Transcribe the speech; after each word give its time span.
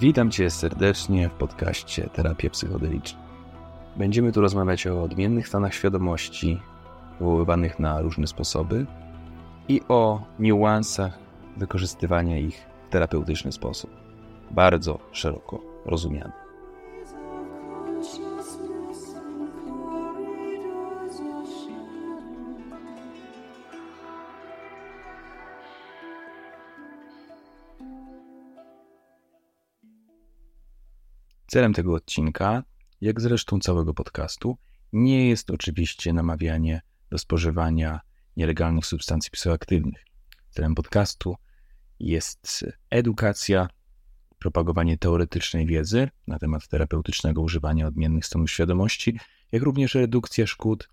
Witam 0.00 0.30
Cię 0.30 0.50
serdecznie 0.50 1.28
w 1.28 1.32
podcaście 1.32 2.08
Terapia 2.12 2.50
Psychodeliczna. 2.50 3.18
Będziemy 3.96 4.32
tu 4.32 4.40
rozmawiać 4.40 4.86
o 4.86 5.02
odmiennych 5.02 5.48
stanach 5.48 5.74
świadomości, 5.74 6.60
wywoływanych 7.18 7.78
na 7.78 8.00
różne 8.00 8.26
sposoby 8.26 8.86
i 9.68 9.80
o 9.88 10.22
niuansach 10.38 11.18
wykorzystywania 11.56 12.38
ich 12.38 12.66
w 12.88 12.92
terapeutyczny 12.92 13.52
sposób, 13.52 13.90
bardzo 14.50 14.98
szeroko 15.12 15.60
rozumiany. 15.86 16.49
Celem 31.50 31.72
tego 31.72 31.94
odcinka, 31.94 32.62
jak 33.00 33.20
zresztą 33.20 33.60
całego 33.60 33.94
podcastu, 33.94 34.58
nie 34.92 35.28
jest 35.28 35.50
oczywiście 35.50 36.12
namawianie 36.12 36.80
do 37.10 37.18
spożywania 37.18 38.00
nielegalnych 38.36 38.86
substancji 38.86 39.30
psychoaktywnych. 39.30 40.04
Celem 40.50 40.74
podcastu 40.74 41.36
jest 42.00 42.64
edukacja, 42.90 43.68
propagowanie 44.38 44.98
teoretycznej 44.98 45.66
wiedzy 45.66 46.08
na 46.26 46.38
temat 46.38 46.68
terapeutycznego 46.68 47.42
używania 47.42 47.86
odmiennych 47.86 48.26
stanów 48.26 48.50
świadomości, 48.50 49.18
jak 49.52 49.62
również 49.62 49.94
redukcja 49.94 50.46
szkód 50.46 50.88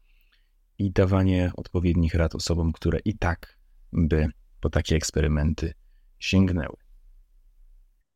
i 0.78 0.92
dawanie 0.92 1.52
odpowiednich 1.56 2.14
rad 2.14 2.36
osobom, 2.36 2.72
które 2.72 3.00
i 3.06 3.18
tak 3.18 3.58
by 3.94 4.30
po 4.62 4.70
takie 4.70 4.96
eksperymenty 4.96 5.74
sięgnęły. 6.20 6.78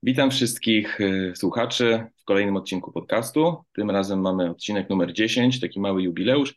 Witam 0.04 0.32
wszystkich 0.32 1.02
y, 1.02 1.34
słuchaczy 1.36 2.08
kolejnym 2.32 2.58
odcinku 2.58 2.92
podcastu. 2.92 3.58
Tym 3.76 3.92
razem 3.92 4.22
mamy 4.22 4.50
odcinek 4.50 4.90
numer 4.90 5.14
10, 5.14 5.60
taki 5.60 5.80
mały 5.80 6.04
jubileusz. 6.04 6.56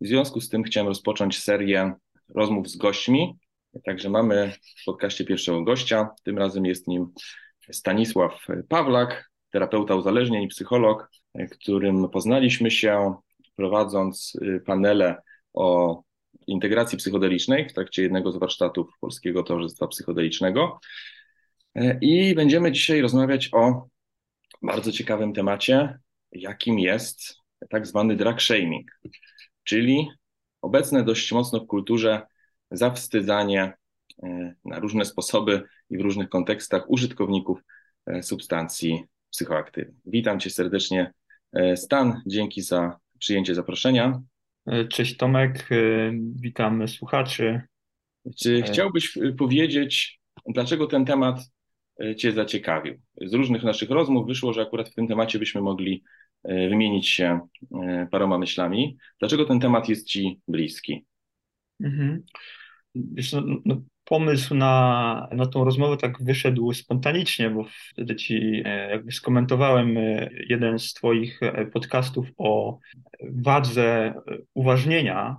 W 0.00 0.06
związku 0.06 0.40
z 0.40 0.48
tym 0.48 0.62
chciałem 0.62 0.88
rozpocząć 0.88 1.42
serię 1.42 1.92
rozmów 2.34 2.68
z 2.68 2.76
gośćmi. 2.76 3.38
Także 3.84 4.10
mamy 4.10 4.52
w 4.82 4.84
podcaście 4.84 5.24
pierwszego 5.24 5.62
gościa. 5.62 6.10
Tym 6.24 6.38
razem 6.38 6.66
jest 6.66 6.88
nim 6.88 7.12
Stanisław 7.72 8.46
Pawlak, 8.68 9.30
terapeuta 9.50 9.94
uzależnień 9.94 10.42
i 10.42 10.48
psycholog, 10.48 11.10
którym 11.50 12.08
poznaliśmy 12.08 12.70
się 12.70 13.14
prowadząc 13.56 14.32
y, 14.42 14.62
panele 14.66 15.16
o 15.54 16.02
integracji 16.46 16.98
psychodelicznej 16.98 17.68
w 17.68 17.72
trakcie 17.72 18.02
jednego 18.02 18.32
z 18.32 18.36
warsztatów 18.36 18.86
Polskiego 19.00 19.42
Towarzystwa 19.42 19.86
Psychodelicznego. 19.86 20.80
E, 21.74 21.98
I 22.00 22.34
będziemy 22.34 22.72
dzisiaj 22.72 23.00
rozmawiać 23.00 23.48
o 23.52 23.93
bardzo 24.64 24.92
ciekawym 24.92 25.32
temacie, 25.32 25.98
jakim 26.32 26.78
jest 26.78 27.36
tak 27.70 27.86
zwany 27.86 28.16
drug 28.16 28.42
shaming, 28.42 28.90
czyli 29.64 30.08
obecne 30.62 31.04
dość 31.04 31.32
mocno 31.32 31.60
w 31.60 31.66
kulturze 31.66 32.22
zawstydzanie 32.70 33.72
e, 34.22 34.54
na 34.64 34.78
różne 34.78 35.04
sposoby 35.04 35.62
i 35.90 35.98
w 35.98 36.00
różnych 36.00 36.28
kontekstach 36.28 36.90
użytkowników 36.90 37.60
e, 38.06 38.22
substancji 38.22 39.04
psychoaktywnych. 39.30 40.02
Witam 40.06 40.40
Cię 40.40 40.50
serdecznie, 40.50 41.12
Stan. 41.76 42.22
Dzięki 42.26 42.62
za 42.62 42.98
przyjęcie 43.18 43.54
zaproszenia. 43.54 44.22
Cześć 44.90 45.16
Tomek, 45.16 45.68
witam 46.34 46.88
słuchaczy. 46.88 47.62
Czy 48.42 48.62
chciałbyś 48.62 49.18
powiedzieć, 49.38 50.20
dlaczego 50.46 50.86
ten 50.86 51.04
temat 51.04 51.38
E, 51.38 51.53
Cię 52.16 52.32
zaciekawił. 52.32 52.94
Z 53.20 53.34
różnych 53.34 53.62
naszych 53.62 53.90
rozmów 53.90 54.26
wyszło, 54.26 54.52
że 54.52 54.62
akurat 54.62 54.88
w 54.88 54.94
tym 54.94 55.08
temacie 55.08 55.38
byśmy 55.38 55.60
mogli 55.60 56.02
e, 56.44 56.68
wymienić 56.68 57.08
się 57.08 57.40
e, 57.82 58.08
paroma 58.10 58.38
myślami. 58.38 58.96
Dlaczego 59.18 59.44
ten 59.44 59.60
temat 59.60 59.88
jest 59.88 60.06
Ci 60.06 60.40
bliski? 60.48 61.04
Mhm. 61.80 62.22
Wiesz, 62.94 63.32
no, 63.32 63.42
no, 63.64 63.82
pomysł 64.04 64.54
na, 64.54 65.28
na 65.32 65.46
tą 65.46 65.64
rozmowę 65.64 65.96
tak 65.96 66.22
wyszedł 66.22 66.72
spontanicznie, 66.72 67.50
bo 67.50 67.66
wtedy 67.90 68.16
Ci 68.16 68.62
jakby 68.90 69.12
skomentowałem 69.12 69.96
jeden 70.48 70.78
z 70.78 70.94
Twoich 70.94 71.40
podcastów 71.72 72.26
o 72.38 72.78
wadze 73.32 74.14
uważnienia 74.54 75.36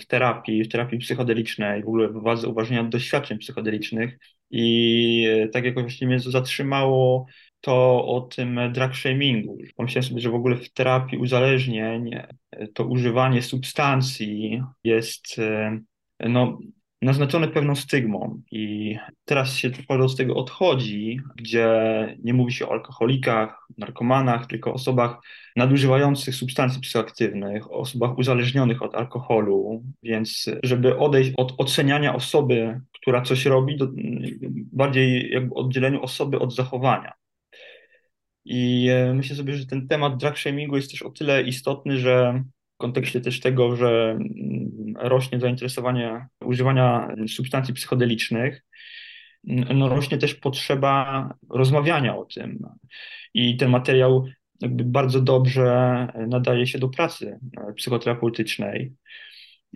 w 0.00 0.06
terapii, 0.06 0.64
w 0.64 0.68
terapii 0.68 0.98
psychodelicznej, 0.98 1.82
w 1.82 1.88
ogóle 1.88 2.08
wadze 2.08 2.48
uważnienia 2.48 2.84
doświadczeń 2.84 3.38
psychodelicznych. 3.38 4.18
I 4.50 5.26
e, 5.28 5.48
tak 5.48 5.64
jakoś 5.64 5.82
właśnie 5.82 6.06
mnie 6.06 6.20
zatrzymało 6.20 7.26
to 7.60 8.06
o 8.06 8.20
tym 8.20 8.60
drug 8.72 8.96
shamingu. 8.96 9.58
Pomyślałem 9.76 10.08
sobie, 10.08 10.20
że 10.20 10.30
w 10.30 10.34
ogóle 10.34 10.56
w 10.56 10.72
terapii 10.72 11.18
uzależnień 11.18 12.14
e, 12.14 12.28
to 12.74 12.84
używanie 12.84 13.42
substancji 13.42 14.62
jest 14.84 15.38
e, 15.38 15.80
no, 16.20 16.58
naznaczone 17.02 17.48
pewną 17.48 17.74
stygmą 17.74 18.42
i 18.50 18.96
teraz 19.24 19.56
się 19.56 19.70
trochę 19.70 20.04
od 20.04 20.16
tego 20.16 20.34
odchodzi, 20.34 21.20
gdzie 21.36 21.68
nie 22.22 22.34
mówi 22.34 22.52
się 22.52 22.68
o 22.68 22.72
alkoholikach, 22.72 23.66
narkomanach, 23.78 24.46
tylko 24.46 24.72
osobach 24.72 25.20
nadużywających 25.56 26.34
substancji 26.34 26.80
psychoaktywnych, 26.80 27.72
osobach 27.72 28.18
uzależnionych 28.18 28.82
od 28.82 28.94
alkoholu, 28.94 29.82
więc 30.02 30.50
żeby 30.62 30.98
odejść 30.98 31.32
od 31.36 31.54
oceniania 31.58 32.14
osoby, 32.14 32.80
która 32.92 33.22
coś 33.22 33.46
robi, 33.46 33.76
do, 33.76 33.88
bardziej 34.72 35.30
jakby 35.30 35.54
oddzieleniu 35.54 36.02
osoby 36.02 36.38
od 36.38 36.54
zachowania. 36.54 37.12
I 38.44 38.88
e, 38.90 39.14
myślę 39.14 39.36
sobie, 39.36 39.54
że 39.54 39.66
ten 39.66 39.88
temat 39.88 40.16
drug 40.16 40.38
shamingu 40.38 40.76
jest 40.76 40.90
też 40.90 41.02
o 41.02 41.10
tyle 41.10 41.42
istotny, 41.42 41.98
że 41.98 42.44
kontekście 42.78 43.20
też 43.20 43.40
tego, 43.40 43.76
że 43.76 44.10
mm, 44.10 44.94
rośnie 44.96 45.40
zainteresowanie 45.40 46.26
używania 46.40 47.08
substancji 47.28 47.74
psychodelicznych, 47.74 48.64
no 49.74 49.88
rośnie 49.88 50.18
też 50.18 50.34
potrzeba 50.34 51.28
rozmawiania 51.50 52.16
o 52.16 52.24
tym. 52.24 52.58
I 53.34 53.56
ten 53.56 53.70
materiał 53.70 54.24
bardzo 54.70 55.20
dobrze 55.20 56.06
nadaje 56.28 56.66
się 56.66 56.78
do 56.78 56.88
pracy 56.88 57.38
psychoterapeutycznej. 57.76 58.92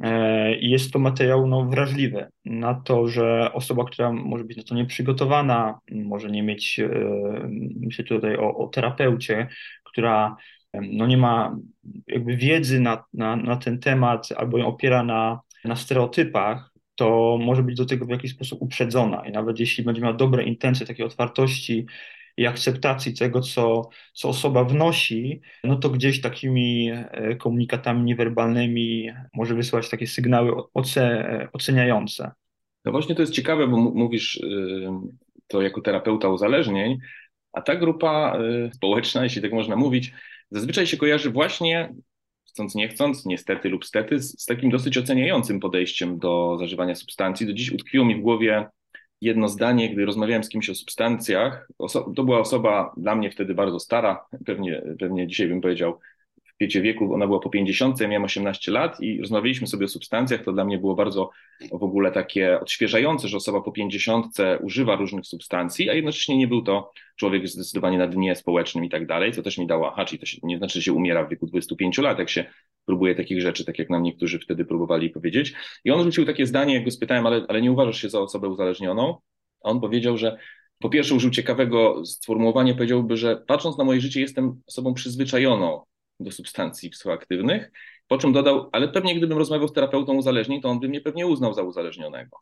E, 0.03 0.57
I 0.57 0.71
jest 0.71 0.93
to 0.93 0.99
materiał 0.99 1.47
no, 1.47 1.65
wrażliwy 1.65 2.29
na 2.45 2.75
to, 2.75 3.09
że 3.09 3.53
osoba, 3.53 3.85
która 3.85 4.13
może 4.13 4.45
być 4.45 4.57
na 4.57 4.63
to 4.63 4.75
nieprzygotowana, 4.75 5.79
może 5.91 6.31
nie 6.31 6.43
mieć, 6.43 6.81
e, 6.81 6.89
myślę 7.81 8.05
tutaj 8.05 8.37
o, 8.37 8.57
o 8.57 8.69
terapeucie, 8.69 9.49
która 9.85 10.37
no, 10.75 11.07
nie 11.07 11.17
ma 11.17 11.57
jakby 12.07 12.37
wiedzy 12.37 12.81
na, 12.81 13.05
na, 13.13 13.37
na 13.37 13.57
ten 13.57 13.79
temat 13.79 14.29
albo 14.37 14.59
ją 14.59 14.67
opiera 14.67 15.03
na, 15.03 15.41
na 15.65 15.77
stereotypach, 15.77 16.73
to 16.95 17.39
może 17.41 17.63
być 17.63 17.77
do 17.77 17.87
tego 17.87 18.07
w 18.07 18.11
jakiś 18.11 18.31
sposób 18.31 18.63
uprzedzona. 18.63 19.29
I 19.29 19.33
nawet 19.33 19.61
jeśli 19.61 19.85
będzie 19.85 20.03
miała 20.03 20.15
dobre 20.15 20.45
intencje, 20.45 20.87
takiej 20.87 21.07
otwartości 21.07 21.87
i 22.37 22.47
akceptacji 22.47 23.15
tego, 23.15 23.41
co, 23.41 23.89
co 24.13 24.29
osoba 24.29 24.65
wnosi, 24.65 25.41
no 25.65 25.77
to 25.77 25.91
gdzieś 25.91 26.21
takimi 26.21 26.91
e, 26.91 27.37
komunikatami 27.37 28.03
niewerbalnymi 28.03 29.11
może 29.35 29.55
wysyłać 29.55 29.91
takie 29.91 30.07
sygnały 30.07 30.53
oce, 30.75 31.49
oceniające. 31.53 32.31
No 32.85 32.93
właśnie 32.93 33.15
to 33.15 33.23
jest 33.23 33.33
ciekawe, 33.33 33.69
bo 33.69 33.77
mówisz 33.77 34.41
to 35.47 35.63
jako 35.63 35.81
terapeuta 35.81 36.29
uzależnień, 36.29 36.99
a 37.53 37.63
ta 37.63 37.77
grupa 37.77 38.39
y, 38.67 38.71
społeczna, 38.75 39.25
jeśli 39.25 39.43
tak 39.43 39.53
można 39.53 39.77
mówić, 39.77 40.13
zazwyczaj 40.53 40.87
się 40.87 40.97
kojarzy 40.97 41.31
właśnie, 41.31 41.95
chcąc 42.49 42.75
nie 42.75 42.89
chcąc, 42.89 43.27
niestety 43.27 43.69
lub 43.69 43.85
stety, 43.85 44.19
z, 44.19 44.43
z 44.43 44.47
takim 44.47 44.71
dosyć 44.71 44.99
oceniającym 44.99 45.61
podejściem 45.61 46.19
do 46.19 46.57
zażywania 46.59 46.95
substancji. 46.95 47.47
Do 47.47 47.53
dziś 47.53 47.73
utkwiło 47.73 48.05
mi 48.05 48.17
w 48.17 48.21
głowie 48.21 48.67
jedno 49.21 49.49
zdanie, 49.49 49.91
gdy 49.91 50.05
rozmawiałem 50.05 50.45
z 50.45 50.49
kimś 50.49 50.71
o 50.71 50.75
substancjach. 50.75 51.69
Oso 51.79 52.13
to 52.17 52.25
była 52.25 52.41
osoba 52.41 52.93
dla 52.97 53.15
mnie 53.15 53.31
wtedy 53.31 53.55
bardzo 53.55 53.81
stara, 53.81 54.25
pewnie, 54.47 54.83
pewnie 54.99 55.27
dzisiaj 55.27 55.49
bym 55.49 55.61
powiedział 55.61 55.99
w 56.63 56.65
piecie 56.65 56.83
wieku, 56.83 57.15
ona 57.15 57.27
była 57.27 57.41
po 57.41 57.51
50, 57.51 58.01
ja 58.01 58.09
miałem 58.09 58.25
18 58.25 58.73
lat 58.73 59.01
i 59.01 59.21
rozmawialiśmy 59.21 59.67
sobie 59.67 59.85
o 59.85 59.89
substancjach. 59.89 60.45
To 60.45 60.53
dla 60.53 60.65
mnie 60.65 60.79
było 60.79 60.95
bardzo 60.95 61.31
w 61.73 61.83
ogóle 61.83 62.13
takie 62.13 62.61
odświeżające, 62.61 63.29
że 63.29 63.37
osoba 63.37 63.61
po 63.61 63.73
50 63.73 64.37
używa 64.61 64.97
różnych 64.97 65.27
substancji, 65.27 65.91
a 65.91 65.95
jednocześnie 65.95 66.37
nie 66.37 66.49
był 66.49 66.63
to 66.63 66.93
człowiek 67.17 67.49
zdecydowanie 67.49 67.99
na 67.99 68.07
dnie 68.07 68.37
społecznym 68.37 68.85
i 68.85 68.91
tak 68.91 69.07
dalej, 69.07 69.33
co 69.33 69.43
też 69.43 69.59
mi 69.59 69.67
dało, 69.67 69.93
aha, 69.93 70.05
czyli 70.05 70.19
to 70.19 70.27
się, 70.27 70.39
nie 70.43 70.59
znaczy, 70.59 70.79
że 70.79 70.83
się 70.83 70.93
umiera 70.93 71.25
w 71.25 71.31
wieku 71.31 71.47
25 71.47 71.99
lat, 71.99 72.19
jak 72.19 72.31
się 72.31 72.45
próbuje 72.87 73.15
takich 73.15 73.41
rzeczy, 73.41 73.65
tak 73.65 73.79
jak 73.79 73.91
nam 73.91 74.03
niektórzy 74.03 74.39
wtedy 74.39 74.65
próbowali 74.65 75.11
powiedzieć. 75.11 75.55
I 75.85 75.91
on 75.91 76.03
rzucił 76.03 76.25
takie 76.25 76.47
zdanie, 76.47 76.75
jak 76.75 76.85
go 76.85 76.91
spytałem, 76.91 77.27
ale, 77.27 77.47
ale 77.49 77.63
nie 77.63 77.73
uważasz 77.73 78.03
się 78.03 78.09
za 78.09 78.21
osobę 78.21 78.49
uzależnioną? 78.49 79.17
A 79.65 79.69
on 79.69 79.81
powiedział, 79.81 80.19
że 80.19 80.39
po 80.79 80.91
pierwsze 80.91 81.15
użył 81.15 81.31
ciekawego 81.31 82.07
sformułowania, 82.07 82.75
powiedziałby, 82.75 83.17
że 83.17 83.45
patrząc 83.47 83.79
na 83.79 83.85
moje 83.85 84.01
życie 84.01 84.21
jestem 84.21 84.63
osobą 84.67 84.95
przyzwyczajoną 84.95 85.81
do 86.23 86.31
substancji 86.31 86.91
psychoaktywnych, 86.91 87.73
po 88.09 88.19
czym 88.19 88.33
dodał, 88.33 88.69
ale 88.73 88.89
pewnie 88.89 89.15
gdybym 89.15 89.39
rozmawiał 89.39 89.69
z 89.69 89.73
terapeutą 89.73 90.15
uzależnień, 90.15 90.61
to 90.61 90.69
on 90.69 90.81
by 90.81 90.89
mnie 90.89 91.01
pewnie 91.01 91.27
uznał 91.27 91.55
za 91.55 91.63
uzależnionego. 91.63 92.39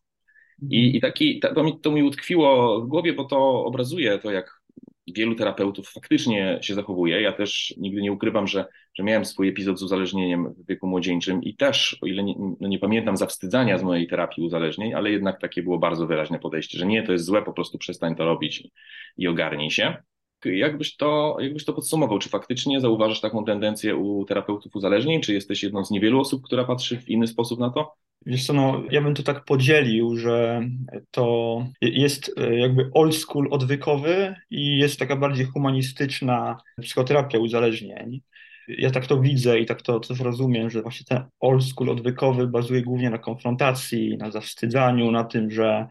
I, 0.71 0.97
i 0.97 1.01
taki, 1.01 1.41
to, 1.55 1.63
mi, 1.63 1.81
to 1.81 1.91
mi 1.91 2.03
utkwiło 2.03 2.81
w 2.81 2.87
głowie, 2.87 3.13
bo 3.13 3.25
to 3.25 3.65
obrazuje 3.65 4.19
to, 4.19 4.31
jak 4.31 4.61
wielu 5.07 5.35
terapeutów 5.35 5.89
faktycznie 5.89 6.59
się 6.63 6.75
zachowuje. 6.75 7.21
Ja 7.21 7.33
też 7.33 7.75
nigdy 7.79 8.03
nie 8.03 8.13
ukrywam, 8.13 8.47
że, 8.47 8.65
że 8.95 9.03
miałem 9.03 9.25
swój 9.25 9.49
epizod 9.49 9.79
z 9.79 9.83
uzależnieniem 9.83 10.55
w 10.55 10.67
wieku 10.67 10.87
młodzieńczym 10.87 11.43
i 11.43 11.57
też, 11.57 11.99
o 12.03 12.07
ile 12.07 12.23
nie, 12.23 12.35
no 12.61 12.69
nie 12.69 12.79
pamiętam 12.79 13.17
zawstydzania 13.17 13.79
z 13.79 13.83
mojej 13.83 14.09
terapii 14.09 14.45
uzależnień, 14.45 14.95
ale 14.95 15.11
jednak 15.11 15.41
takie 15.41 15.63
było 15.63 15.79
bardzo 15.79 16.07
wyraźne 16.07 16.39
podejście, 16.39 16.79
że 16.79 16.87
nie, 16.87 17.03
to 17.03 17.13
jest 17.13 17.25
złe, 17.25 17.43
po 17.43 17.53
prostu 17.53 17.79
przestań 17.79 18.17
to 18.17 18.25
robić 18.25 18.61
i, 18.61 18.73
i 19.17 19.29
ogarnij 19.29 19.71
się. 19.71 19.97
Jakbyś 20.45 20.97
to, 20.97 21.37
jakbyś 21.41 21.65
to 21.65 21.73
podsumował? 21.73 22.19
Czy 22.19 22.29
faktycznie 22.29 22.81
zauważasz 22.81 23.21
taką 23.21 23.45
tendencję 23.45 23.97
u 23.97 24.25
terapeutów 24.25 24.77
uzależnień? 24.77 25.21
Czy 25.21 25.33
jesteś 25.33 25.63
jedną 25.63 25.85
z 25.85 25.91
niewielu 25.91 26.21
osób, 26.21 26.43
która 26.45 26.65
patrzy 26.65 27.01
w 27.01 27.09
inny 27.09 27.27
sposób 27.27 27.61
na 27.61 27.71
to? 27.71 27.95
Wiesz 28.27 28.47
co, 28.47 28.53
no, 28.53 28.83
ja 28.91 29.01
bym 29.01 29.15
to 29.15 29.23
tak 29.23 29.45
podzielił, 29.45 30.17
że 30.17 30.63
to 31.11 31.59
jest 31.81 32.39
e, 32.39 32.59
jakby 32.59 32.91
old 32.95 33.15
school 33.15 33.49
odwykowy 33.51 34.35
i 34.51 34.79
jest 34.79 34.99
taka 34.99 35.17
bardziej 35.17 35.47
humanistyczna 35.47 36.57
psychoterapia 36.83 37.39
uzależnień. 37.39 38.21
Ja 38.69 38.91
tak 38.91 39.07
to 39.07 39.21
widzę 39.21 39.61
i 39.61 39.67
tak 39.67 39.83
to 39.83 40.01
też 40.01 40.21
rozumiem, 40.21 40.71
że 40.71 40.83
właśnie 40.83 41.07
ten 41.07 41.25
old 41.41 41.65
school 41.65 41.91
odwykowy 41.91 42.47
bazuje 42.47 42.83
głównie 42.83 43.11
na 43.11 43.19
konfrontacji, 43.19 44.17
na 44.17 44.31
zawstydzaniu, 44.31 45.11
na 45.11 45.25
tym, 45.25 45.51
że 45.51 45.87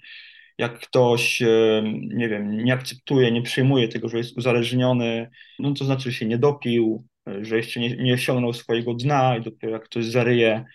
jak 0.59 0.79
ktoś, 0.79 1.41
e, 1.41 1.83
nie 2.01 2.29
wiem, 2.29 2.63
nie 2.63 2.73
akceptuje, 2.73 3.31
nie 3.31 3.41
przyjmuje 3.41 3.87
tego, 3.87 4.09
że 4.09 4.17
jest 4.17 4.37
uzależniony, 4.37 5.29
no 5.59 5.73
to 5.73 5.85
znaczy, 5.85 6.11
że 6.11 6.17
się 6.17 6.25
nie 6.25 6.37
dopił, 6.37 7.05
e, 7.27 7.45
że 7.45 7.57
jeszcze 7.57 7.79
nie, 7.79 7.97
nie 7.97 8.13
osiągnął 8.13 8.53
swojego 8.53 8.93
dna 8.93 9.37
i 9.37 9.41
dopiero 9.41 9.73
jak 9.73 9.83
ktoś 9.83 10.05
zaryje 10.05 10.65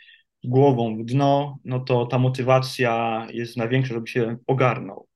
głową 0.45 0.97
w 0.97 1.05
dno, 1.05 1.59
no 1.65 1.81
to 1.81 2.07
ta 2.07 2.19
motywacja 2.19 3.27
jest 3.33 3.57
największa, 3.57 3.95
żeby 3.95 4.07
się 4.07 4.37
ogarnął. 4.47 5.07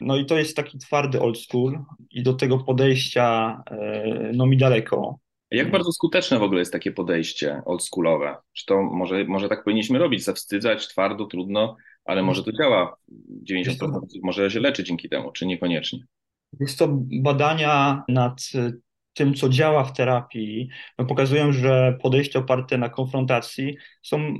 No 0.00 0.16
i 0.16 0.26
to 0.26 0.38
jest 0.38 0.56
taki 0.56 0.78
twardy 0.78 1.20
old 1.20 1.38
school 1.38 1.84
i 2.10 2.22
do 2.22 2.32
tego 2.32 2.58
podejścia 2.58 3.56
e, 3.70 4.30
no 4.34 4.46
mi 4.46 4.56
daleko. 4.56 5.18
Jak 5.50 5.70
bardzo 5.70 5.92
skuteczne 5.92 6.38
w 6.38 6.42
ogóle 6.42 6.60
jest 6.60 6.72
takie 6.72 6.92
podejście 6.92 7.62
oldschoolowe? 7.64 8.36
Czy 8.52 8.66
to 8.66 8.82
może, 8.82 9.24
może 9.24 9.48
tak 9.48 9.64
powinniśmy 9.64 9.98
robić, 9.98 10.24
zawstydzać, 10.24 10.88
twardo, 10.88 11.26
trudno, 11.26 11.76
ale 12.04 12.22
może 12.22 12.44
to 12.44 12.52
działa 12.52 12.96
90%, 13.50 14.00
może 14.22 14.50
się 14.50 14.60
leczy 14.60 14.84
dzięki 14.84 15.08
temu, 15.08 15.32
czy 15.32 15.46
niekoniecznie? 15.46 15.98
Jest 16.60 16.78
to 16.78 16.88
badania 17.22 18.04
nad 18.08 18.40
tym, 19.14 19.34
co 19.34 19.48
działa 19.48 19.84
w 19.84 19.92
terapii, 19.92 20.68
no 20.98 21.04
pokazują, 21.04 21.52
że 21.52 21.98
podejścia 22.02 22.38
oparte 22.38 22.78
na 22.78 22.88
konfrontacji 22.88 23.76
są 24.02 24.34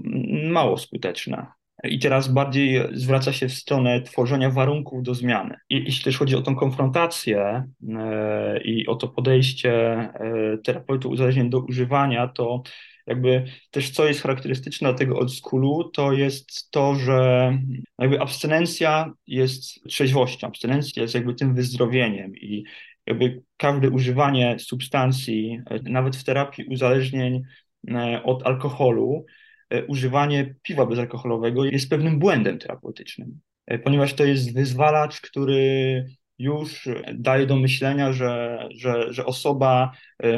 mało 0.44 0.78
skuteczne. 0.78 1.46
I 1.84 1.98
teraz 1.98 2.28
bardziej 2.28 2.82
zwraca 2.92 3.32
się 3.32 3.48
w 3.48 3.52
stronę 3.52 4.02
tworzenia 4.02 4.50
warunków 4.50 5.02
do 5.02 5.14
zmiany. 5.14 5.56
I 5.70 5.84
jeśli 5.84 6.04
też 6.04 6.18
chodzi 6.18 6.36
o 6.36 6.42
tą 6.42 6.56
konfrontację 6.56 7.64
e, 7.98 8.62
i 8.64 8.86
o 8.86 8.94
to 8.94 9.08
podejście 9.08 9.72
e, 9.72 10.58
terapeutów 10.64 11.12
uzależnień 11.12 11.50
do 11.50 11.60
używania, 11.60 12.28
to 12.28 12.62
jakby 13.06 13.44
też 13.70 13.90
co 13.90 14.06
jest 14.06 14.22
charakterystyczne 14.22 14.94
tego 14.94 15.18
oldschoolu, 15.18 15.90
to 15.94 16.12
jest 16.12 16.70
to, 16.70 16.94
że 16.94 17.52
jakby 17.98 18.20
abstynencja 18.20 19.12
jest 19.26 19.84
trzeźwością, 19.84 20.46
abstynencja 20.46 21.02
jest 21.02 21.14
jakby 21.14 21.34
tym 21.34 21.54
wyzdrowieniem 21.54 22.36
i 22.36 22.64
jakby 23.06 23.42
każde 23.56 23.90
używanie 23.90 24.56
substancji, 24.58 25.60
e, 25.70 25.90
nawet 25.90 26.16
w 26.16 26.24
terapii 26.24 26.64
uzależnień 26.64 27.42
e, 27.88 28.22
od 28.22 28.46
alkoholu, 28.46 29.24
e, 29.70 29.84
używanie 29.84 30.54
piwa 30.62 30.86
bezalkoholowego 30.86 31.64
jest 31.64 31.90
pewnym 31.90 32.18
błędem 32.18 32.58
terapeutycznym, 32.58 33.40
ponieważ 33.84 34.14
to 34.14 34.24
jest 34.24 34.54
wyzwalacz, 34.54 35.20
który 35.20 36.06
już 36.38 36.88
daje 37.14 37.46
do 37.46 37.56
myślenia, 37.56 38.12
że, 38.12 38.68
że, 38.70 39.12
że 39.12 39.26
osoba 39.26 39.92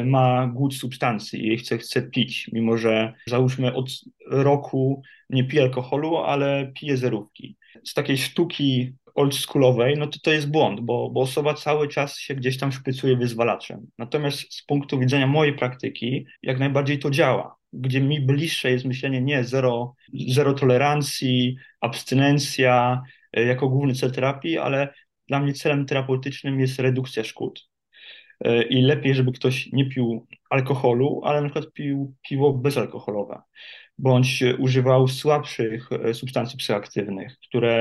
ma 0.05 0.47
głód 0.47 0.75
substancji 0.75 1.53
i 1.53 1.57
chce, 1.57 1.77
chce 1.77 2.01
pić, 2.01 2.49
mimo 2.53 2.77
że 2.77 3.13
załóżmy 3.27 3.73
od 3.73 3.89
roku 4.31 5.01
nie 5.29 5.43
pije 5.43 5.63
alkoholu, 5.63 6.17
ale 6.17 6.71
pije 6.79 6.97
zerówki. 6.97 7.57
Z 7.83 7.93
takiej 7.93 8.17
sztuki 8.17 8.93
oldschoolowej, 9.15 9.95
no 9.97 10.07
to 10.07 10.19
to 10.19 10.31
jest 10.31 10.51
błąd, 10.51 10.79
bo, 10.79 11.09
bo 11.09 11.21
osoba 11.21 11.53
cały 11.53 11.87
czas 11.87 12.17
się 12.17 12.35
gdzieś 12.35 12.57
tam 12.57 12.71
szprycuje 12.71 13.17
wyzwalaczem. 13.17 13.87
Natomiast 13.97 14.53
z 14.53 14.65
punktu 14.65 14.99
widzenia 14.99 15.27
mojej 15.27 15.55
praktyki, 15.55 16.25
jak 16.43 16.59
najbardziej 16.59 16.99
to 16.99 17.11
działa. 17.11 17.55
Gdzie 17.73 18.01
mi 18.01 18.21
bliższe 18.21 18.71
jest 18.71 18.85
myślenie 18.85 19.21
nie 19.21 19.43
zero, 19.43 19.95
zero 20.27 20.53
tolerancji, 20.53 21.55
abstynencja 21.81 23.01
e, 23.33 23.43
jako 23.43 23.69
główny 23.69 23.93
cel 23.93 24.11
terapii, 24.11 24.57
ale 24.57 24.93
dla 25.27 25.39
mnie 25.39 25.53
celem 25.53 25.85
terapeutycznym 25.85 26.59
jest 26.59 26.79
redukcja 26.79 27.23
szkód. 27.23 27.69
E, 28.41 28.63
I 28.63 28.81
lepiej, 28.81 29.15
żeby 29.15 29.31
ktoś 29.31 29.71
nie 29.71 29.89
pił 29.89 30.27
alkoholu, 30.49 31.21
ale 31.23 31.41
na 31.41 31.49
przykład 31.49 31.73
pił 31.73 32.15
piwo 32.29 32.53
bezalkoholowe 32.53 33.41
bądź 33.97 34.43
używał 34.59 35.07
słabszych 35.07 35.89
e, 35.91 36.13
substancji 36.13 36.57
psychoaktywnych, 36.57 37.37
które 37.47 37.75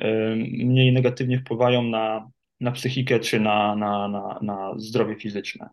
e, 0.00 0.36
mniej 0.36 0.92
negatywnie 0.92 1.38
wpływają 1.38 1.82
na, 1.82 2.30
na 2.60 2.72
psychikę 2.72 3.20
czy 3.20 3.40
na, 3.40 3.76
na, 3.76 4.08
na, 4.08 4.38
na 4.42 4.74
zdrowie 4.78 5.16
fizyczne. 5.16 5.68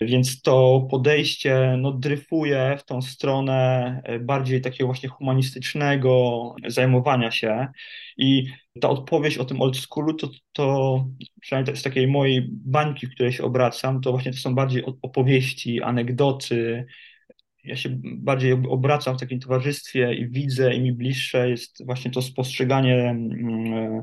Więc 0.00 0.42
to 0.42 0.86
podejście 0.90 1.76
no, 1.78 1.92
dryfuje 1.92 2.76
w 2.78 2.84
tą 2.84 3.02
stronę 3.02 4.00
e, 4.04 4.18
bardziej 4.18 4.60
takiego 4.60 4.86
właśnie 4.86 5.08
humanistycznego 5.08 6.54
zajmowania 6.66 7.30
się. 7.30 7.68
I 8.16 8.46
ta 8.80 8.88
odpowiedź 8.88 9.38
o 9.38 9.44
tym 9.44 9.62
old 9.62 9.76
schoolu, 9.76 10.14
to, 10.14 10.28
to 10.52 11.04
przynajmniej 11.40 11.76
z 11.76 11.82
takiej 11.82 12.06
mojej 12.08 12.48
bańki, 12.50 13.06
w 13.06 13.14
której 13.14 13.32
się 13.32 13.44
obracam, 13.44 14.00
to 14.00 14.10
właśnie 14.10 14.32
to 14.32 14.38
są 14.38 14.54
bardziej 14.54 14.84
opowieści, 15.02 15.82
anegdoty, 15.82 16.86
ja 17.64 17.76
się 17.76 17.88
bardziej 18.02 18.52
obracam 18.52 19.16
w 19.16 19.20
takim 19.20 19.40
towarzystwie 19.40 20.14
i 20.14 20.28
widzę, 20.28 20.74
i 20.74 20.80
mi 20.80 20.92
bliższe 20.92 21.50
jest 21.50 21.86
właśnie 21.86 22.10
to 22.10 22.22
spostrzeganie 22.22 23.10
mm, 23.10 24.02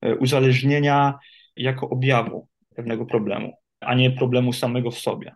e, 0.00 0.16
uzależnienia 0.16 1.18
jako 1.56 1.90
objawu 1.90 2.48
pewnego 2.76 3.06
problemu, 3.06 3.52
a 3.80 3.94
nie 3.94 4.10
problemu 4.10 4.52
samego 4.52 4.90
w 4.90 4.98
sobie. 4.98 5.34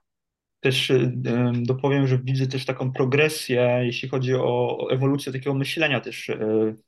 Też 0.61 0.91
e, 0.91 1.13
dopowiem, 1.55 2.07
że 2.07 2.19
widzę 2.19 2.47
też 2.47 2.65
taką 2.65 2.93
progresję, 2.93 3.81
jeśli 3.83 4.09
chodzi 4.09 4.35
o 4.35 4.79
ewolucję 4.91 5.33
takiego 5.33 5.55
myślenia 5.55 6.01
też 6.01 6.31
e, 6.31 6.37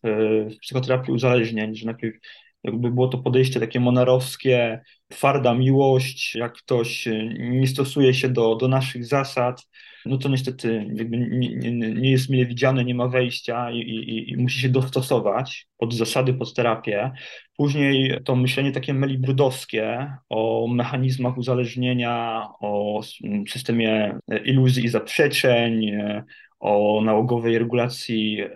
w 0.03 0.57
psychoterapii 0.61 1.15
uzależnień, 1.15 1.75
że 1.75 1.87
najpierw 1.87 2.17
jakby 2.65 2.91
było 2.91 3.09
to 3.09 3.19
podejście 3.19 3.61
takie 3.61 3.81
monarowskie, 3.81 4.81
twarda 5.09 5.55
miłość, 5.55 6.35
jak 6.35 6.53
ktoś 6.53 7.09
nie 7.39 7.67
stosuje 7.67 8.15
się 8.15 8.29
do, 8.29 8.57
do 8.57 8.69
naszych 8.69 9.07
zasad, 9.07 9.63
no 10.07 10.19
to 10.19 10.29
niestety 10.29 10.87
jakby 10.95 11.19
nie, 11.19 11.49
nie, 11.49 11.71
nie 11.95 12.11
jest 12.11 12.31
mile 12.31 12.47
widziane, 12.47 12.85
nie 12.85 12.95
ma 12.95 13.09
wejścia 13.09 13.71
i, 13.71 13.79
i, 13.79 14.31
i, 14.33 14.37
musi 14.37 14.61
się 14.61 14.69
dostosować 14.69 15.69
pod 15.79 15.95
zasady, 15.95 16.35
pod 16.35 16.55
terapię. 16.55 17.13
Później 17.57 18.19
to 18.25 18.37
myślenie 18.37 18.73
takie 18.73 18.95
melibrudowskie 18.95 20.13
o 20.29 20.69
mechanizmach 20.69 21.39
uzależnienia, 21.39 22.47
o 22.61 23.01
systemie 23.49 24.19
iluzji 24.45 24.85
i 24.85 24.89
zaprzeczeń, 24.89 25.93
o 26.61 27.01
nałogowej 27.05 27.59
regulacji 27.59 28.41
e, 28.41 28.49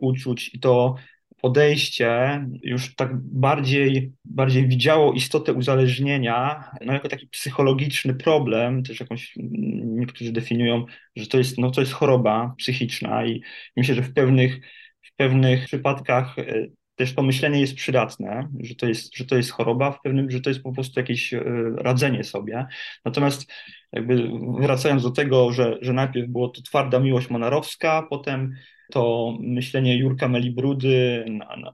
uczuć 0.00 0.54
i 0.54 0.60
to 0.60 0.94
podejście 1.42 2.40
już 2.62 2.94
tak 2.94 3.10
bardziej, 3.16 4.12
bardziej 4.24 4.68
widziało 4.68 5.12
istotę 5.12 5.52
uzależnienia 5.52 6.70
no, 6.86 6.92
jako 6.92 7.08
taki 7.08 7.26
psychologiczny 7.26 8.14
problem, 8.14 8.82
też 8.82 9.00
jakąś 9.00 9.34
niektórzy 9.84 10.32
definiują, 10.32 10.84
że 11.16 11.26
to 11.26 11.38
jest, 11.38 11.58
no, 11.58 11.70
to 11.70 11.80
jest 11.80 11.92
choroba 11.92 12.54
psychiczna 12.58 13.26
i 13.26 13.42
myślę, 13.76 13.94
że 13.94 14.02
w 14.02 14.14
pewnych, 14.14 14.60
w 15.02 15.16
pewnych 15.16 15.64
przypadkach 15.66 16.38
e, 16.38 16.66
też 16.96 17.14
to 17.14 17.22
myślenie 17.22 17.60
jest 17.60 17.74
przydatne, 17.74 18.48
że 18.60 18.74
to 18.74 18.86
jest, 18.86 19.16
że 19.16 19.24
to 19.24 19.36
jest 19.36 19.50
choroba, 19.50 19.92
w 19.92 20.00
pewnym, 20.00 20.30
że 20.30 20.40
to 20.40 20.50
jest 20.50 20.62
po 20.62 20.72
prostu 20.72 21.00
jakieś 21.00 21.34
e, 21.34 21.42
radzenie 21.76 22.24
sobie. 22.24 22.66
Natomiast 23.04 23.52
jakby 23.92 24.30
wracając 24.58 25.02
do 25.02 25.10
tego, 25.10 25.52
że, 25.52 25.78
że 25.80 25.92
najpierw 25.92 26.28
było 26.28 26.48
to 26.48 26.62
twarda 26.62 27.00
miłość 27.00 27.30
monarowska, 27.30 28.06
potem 28.10 28.54
to 28.92 29.34
myślenie 29.40 29.98
Jurka 29.98 30.28
Melibrudy 30.28 31.24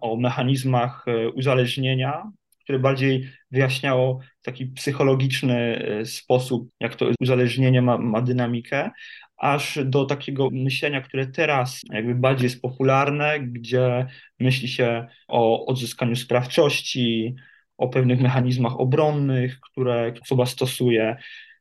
o 0.01 0.17
mechanizmach 0.17 1.05
e, 1.09 1.31
uzależnienia, 1.31 2.31
które 2.63 2.79
bardziej 2.79 3.31
wyjaśniało 3.51 4.21
taki 4.43 4.67
psychologiczny 4.67 5.57
e, 5.57 6.07
sposób, 6.07 6.69
jak 6.81 6.95
to 6.97 7.07
uzależnienie 7.21 7.83
ma, 7.83 7.99
ma 7.99 8.21
dynamikę, 8.21 8.91
aż 9.39 9.79
do 9.85 10.05
takiego 10.05 10.49
myślenia, 10.53 11.01
które 11.01 11.27
teraz 11.27 11.81
jakby 11.93 12.15
bardziej 12.15 12.45
jest 12.45 12.63
popularne, 12.63 13.41
gdzie 13.41 14.07
myśli 14.41 14.69
się 14.69 15.07
o 15.29 15.67
odzyskaniu 15.67 16.17
sprawczości, 16.17 17.35
o 17.77 17.89
pewnych 17.89 18.21
mechanizmach 18.21 18.81
obronnych, 18.81 19.61
które 19.61 20.13
osoba 20.23 20.47
stosuje, 20.47 21.17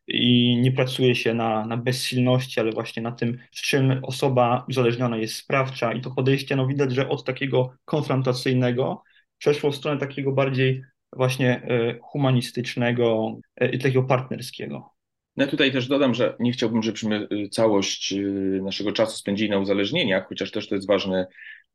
i 0.08 0.58
nie 0.62 0.72
pracuje 0.72 1.16
się 1.16 1.34
na, 1.34 1.66
na 1.66 1.78
bezsilności, 1.78 2.60
ale 2.60 2.72
właśnie 2.72 3.02
na 3.02 3.12
tym, 3.12 3.38
z 3.52 3.62
czym 3.62 4.00
osoba 4.04 4.66
uzależniona 4.70 5.18
jest 5.18 5.36
sprawcza. 5.36 5.94
I 5.94 6.02
to 6.02 6.12
podejście, 6.12 6.56
no 6.56 6.68
widać, 6.68 6.92
że 6.94 7.10
od 7.10 7.24
takiego 7.24 7.74
konfrontacyjnego 7.86 9.04
przeszło 9.38 9.72
w 9.72 9.76
stronę 9.76 10.00
takiego 10.00 10.32
bardziej 10.32 10.84
właśnie 11.16 11.62
humanistycznego 12.02 13.36
i 13.72 13.80
takiego 13.80 14.04
partnerskiego. 14.04 14.97
No 15.38 15.48
tutaj 15.48 15.72
też 15.72 15.88
dodam, 15.88 16.14
że 16.14 16.36
nie 16.40 16.52
chciałbym, 16.52 16.84
żebyśmy 16.84 17.28
całość 17.52 18.14
naszego 18.62 18.92
czasu 18.92 19.18
spędzili 19.18 19.50
na 19.50 19.60
uzależnieniach, 19.60 20.28
chociaż 20.30 20.52
też 20.52 20.68
to 20.68 20.76
jest 20.76 20.88
ważny 20.88 21.26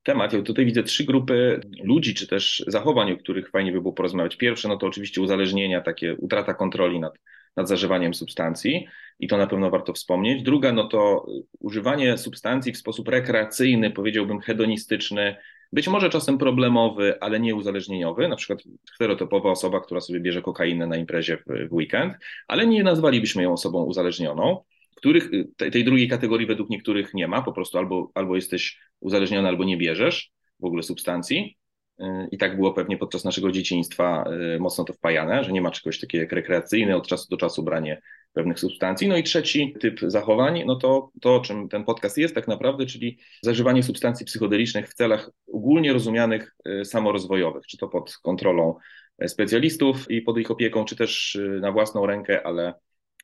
temat. 0.02 0.32
Ja 0.32 0.42
tutaj 0.42 0.66
widzę 0.66 0.82
trzy 0.82 1.04
grupy 1.04 1.60
ludzi, 1.82 2.14
czy 2.14 2.26
też 2.26 2.64
zachowań, 2.66 3.12
o 3.12 3.16
których 3.16 3.50
fajnie 3.50 3.72
by 3.72 3.80
było 3.80 3.92
porozmawiać. 3.92 4.36
Pierwsze, 4.36 4.68
no 4.68 4.76
to 4.76 4.86
oczywiście 4.86 5.20
uzależnienia, 5.20 5.80
takie 5.80 6.16
utrata 6.16 6.54
kontroli 6.54 7.00
nad, 7.00 7.18
nad 7.56 7.68
zażywaniem 7.68 8.14
substancji 8.14 8.86
i 9.20 9.28
to 9.28 9.36
na 9.36 9.46
pewno 9.46 9.70
warto 9.70 9.92
wspomnieć. 9.92 10.42
Druga, 10.42 10.72
no 10.72 10.88
to 10.88 11.26
używanie 11.60 12.18
substancji 12.18 12.72
w 12.72 12.78
sposób 12.78 13.08
rekreacyjny, 13.08 13.90
powiedziałbym 13.90 14.40
hedonistyczny, 14.40 15.36
być 15.72 15.88
może 15.88 16.10
czasem 16.10 16.38
problemowy, 16.38 17.20
ale 17.20 17.40
nie 17.40 17.54
uzależnieniowy, 17.54 18.28
na 18.28 18.36
przykład 18.36 18.58
stereotypowa 18.94 19.50
osoba, 19.50 19.80
która 19.80 20.00
sobie 20.00 20.20
bierze 20.20 20.42
kokainę 20.42 20.86
na 20.86 20.96
imprezie 20.96 21.36
w, 21.36 21.68
w 21.68 21.72
weekend, 21.72 22.14
ale 22.48 22.66
nie 22.66 22.84
nazwalibyśmy 22.84 23.42
ją 23.42 23.52
osobą 23.52 23.84
uzależnioną 23.84 24.62
których 25.02 25.30
tej 25.56 25.84
drugiej 25.84 26.08
kategorii 26.08 26.46
według 26.46 26.70
niektórych 26.70 27.14
nie 27.14 27.28
ma, 27.28 27.42
po 27.42 27.52
prostu 27.52 27.78
albo, 27.78 28.10
albo 28.14 28.36
jesteś 28.36 28.80
uzależniony, 29.00 29.48
albo 29.48 29.64
nie 29.64 29.76
bierzesz 29.76 30.30
w 30.60 30.64
ogóle 30.64 30.82
substancji. 30.82 31.58
Y, 32.00 32.04
I 32.30 32.38
tak 32.38 32.56
było 32.56 32.72
pewnie 32.72 32.98
podczas 32.98 33.24
naszego 33.24 33.52
dzieciństwa 33.52 34.24
y, 34.56 34.60
mocno 34.60 34.84
to 34.84 34.92
wpajane, 34.92 35.44
że 35.44 35.52
nie 35.52 35.60
ma 35.60 35.70
czegoś 35.70 36.00
takiego 36.00 36.22
jak 36.22 36.32
rekreacyjne, 36.32 36.96
od 36.96 37.06
czasu 37.06 37.26
do 37.30 37.36
czasu 37.36 37.62
branie 37.62 38.02
pewnych 38.32 38.58
substancji. 38.58 39.08
No 39.08 39.16
i 39.16 39.22
trzeci 39.22 39.74
typ 39.80 40.00
zachowań, 40.00 40.62
no 40.66 40.76
to 40.76 41.10
to, 41.20 41.40
czym 41.40 41.68
ten 41.68 41.84
podcast 41.84 42.18
jest 42.18 42.34
tak 42.34 42.48
naprawdę, 42.48 42.86
czyli 42.86 43.18
zażywanie 43.42 43.82
substancji 43.82 44.26
psychodelicznych 44.26 44.88
w 44.88 44.94
celach 44.94 45.30
ogólnie 45.52 45.92
rozumianych 45.92 46.56
y, 46.68 46.84
samorozwojowych, 46.84 47.66
czy 47.66 47.76
to 47.76 47.88
pod 47.88 48.16
kontrolą 48.16 48.74
specjalistów 49.26 50.10
i 50.10 50.22
pod 50.22 50.38
ich 50.38 50.50
opieką, 50.50 50.84
czy 50.84 50.96
też 50.96 51.38
na 51.60 51.72
własną 51.72 52.06
rękę, 52.06 52.46
ale 52.46 52.74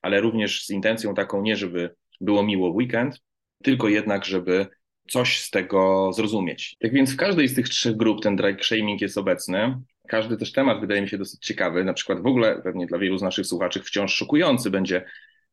ale 0.02 0.20
również 0.20 0.64
z 0.64 0.70
intencją 0.70 1.14
taką 1.14 1.42
nie, 1.42 1.56
żeby 1.56 1.94
było 2.20 2.42
miło 2.42 2.72
w 2.72 2.76
weekend, 2.76 3.20
tylko 3.62 3.88
jednak, 3.88 4.24
żeby 4.24 4.66
coś 5.10 5.40
z 5.40 5.50
tego 5.50 6.12
zrozumieć. 6.12 6.76
Tak 6.80 6.92
więc 6.92 7.12
w 7.12 7.16
każdej 7.16 7.48
z 7.48 7.54
tych 7.54 7.68
trzech 7.68 7.96
grup 7.96 8.22
ten 8.22 8.36
drag 8.36 8.64
shaming 8.64 9.00
jest 9.00 9.18
obecny. 9.18 9.78
Każdy 10.08 10.36
też 10.36 10.52
temat 10.52 10.80
wydaje 10.80 11.02
mi 11.02 11.08
się 11.08 11.18
dosyć 11.18 11.46
ciekawy. 11.46 11.84
Na 11.84 11.92
przykład 11.92 12.22
w 12.22 12.26
ogóle 12.26 12.62
pewnie 12.62 12.86
dla 12.86 12.98
wielu 12.98 13.18
z 13.18 13.22
naszych 13.22 13.46
słuchaczy 13.46 13.82
wciąż 13.82 14.14
szokujący 14.14 14.70
będzie 14.70 15.04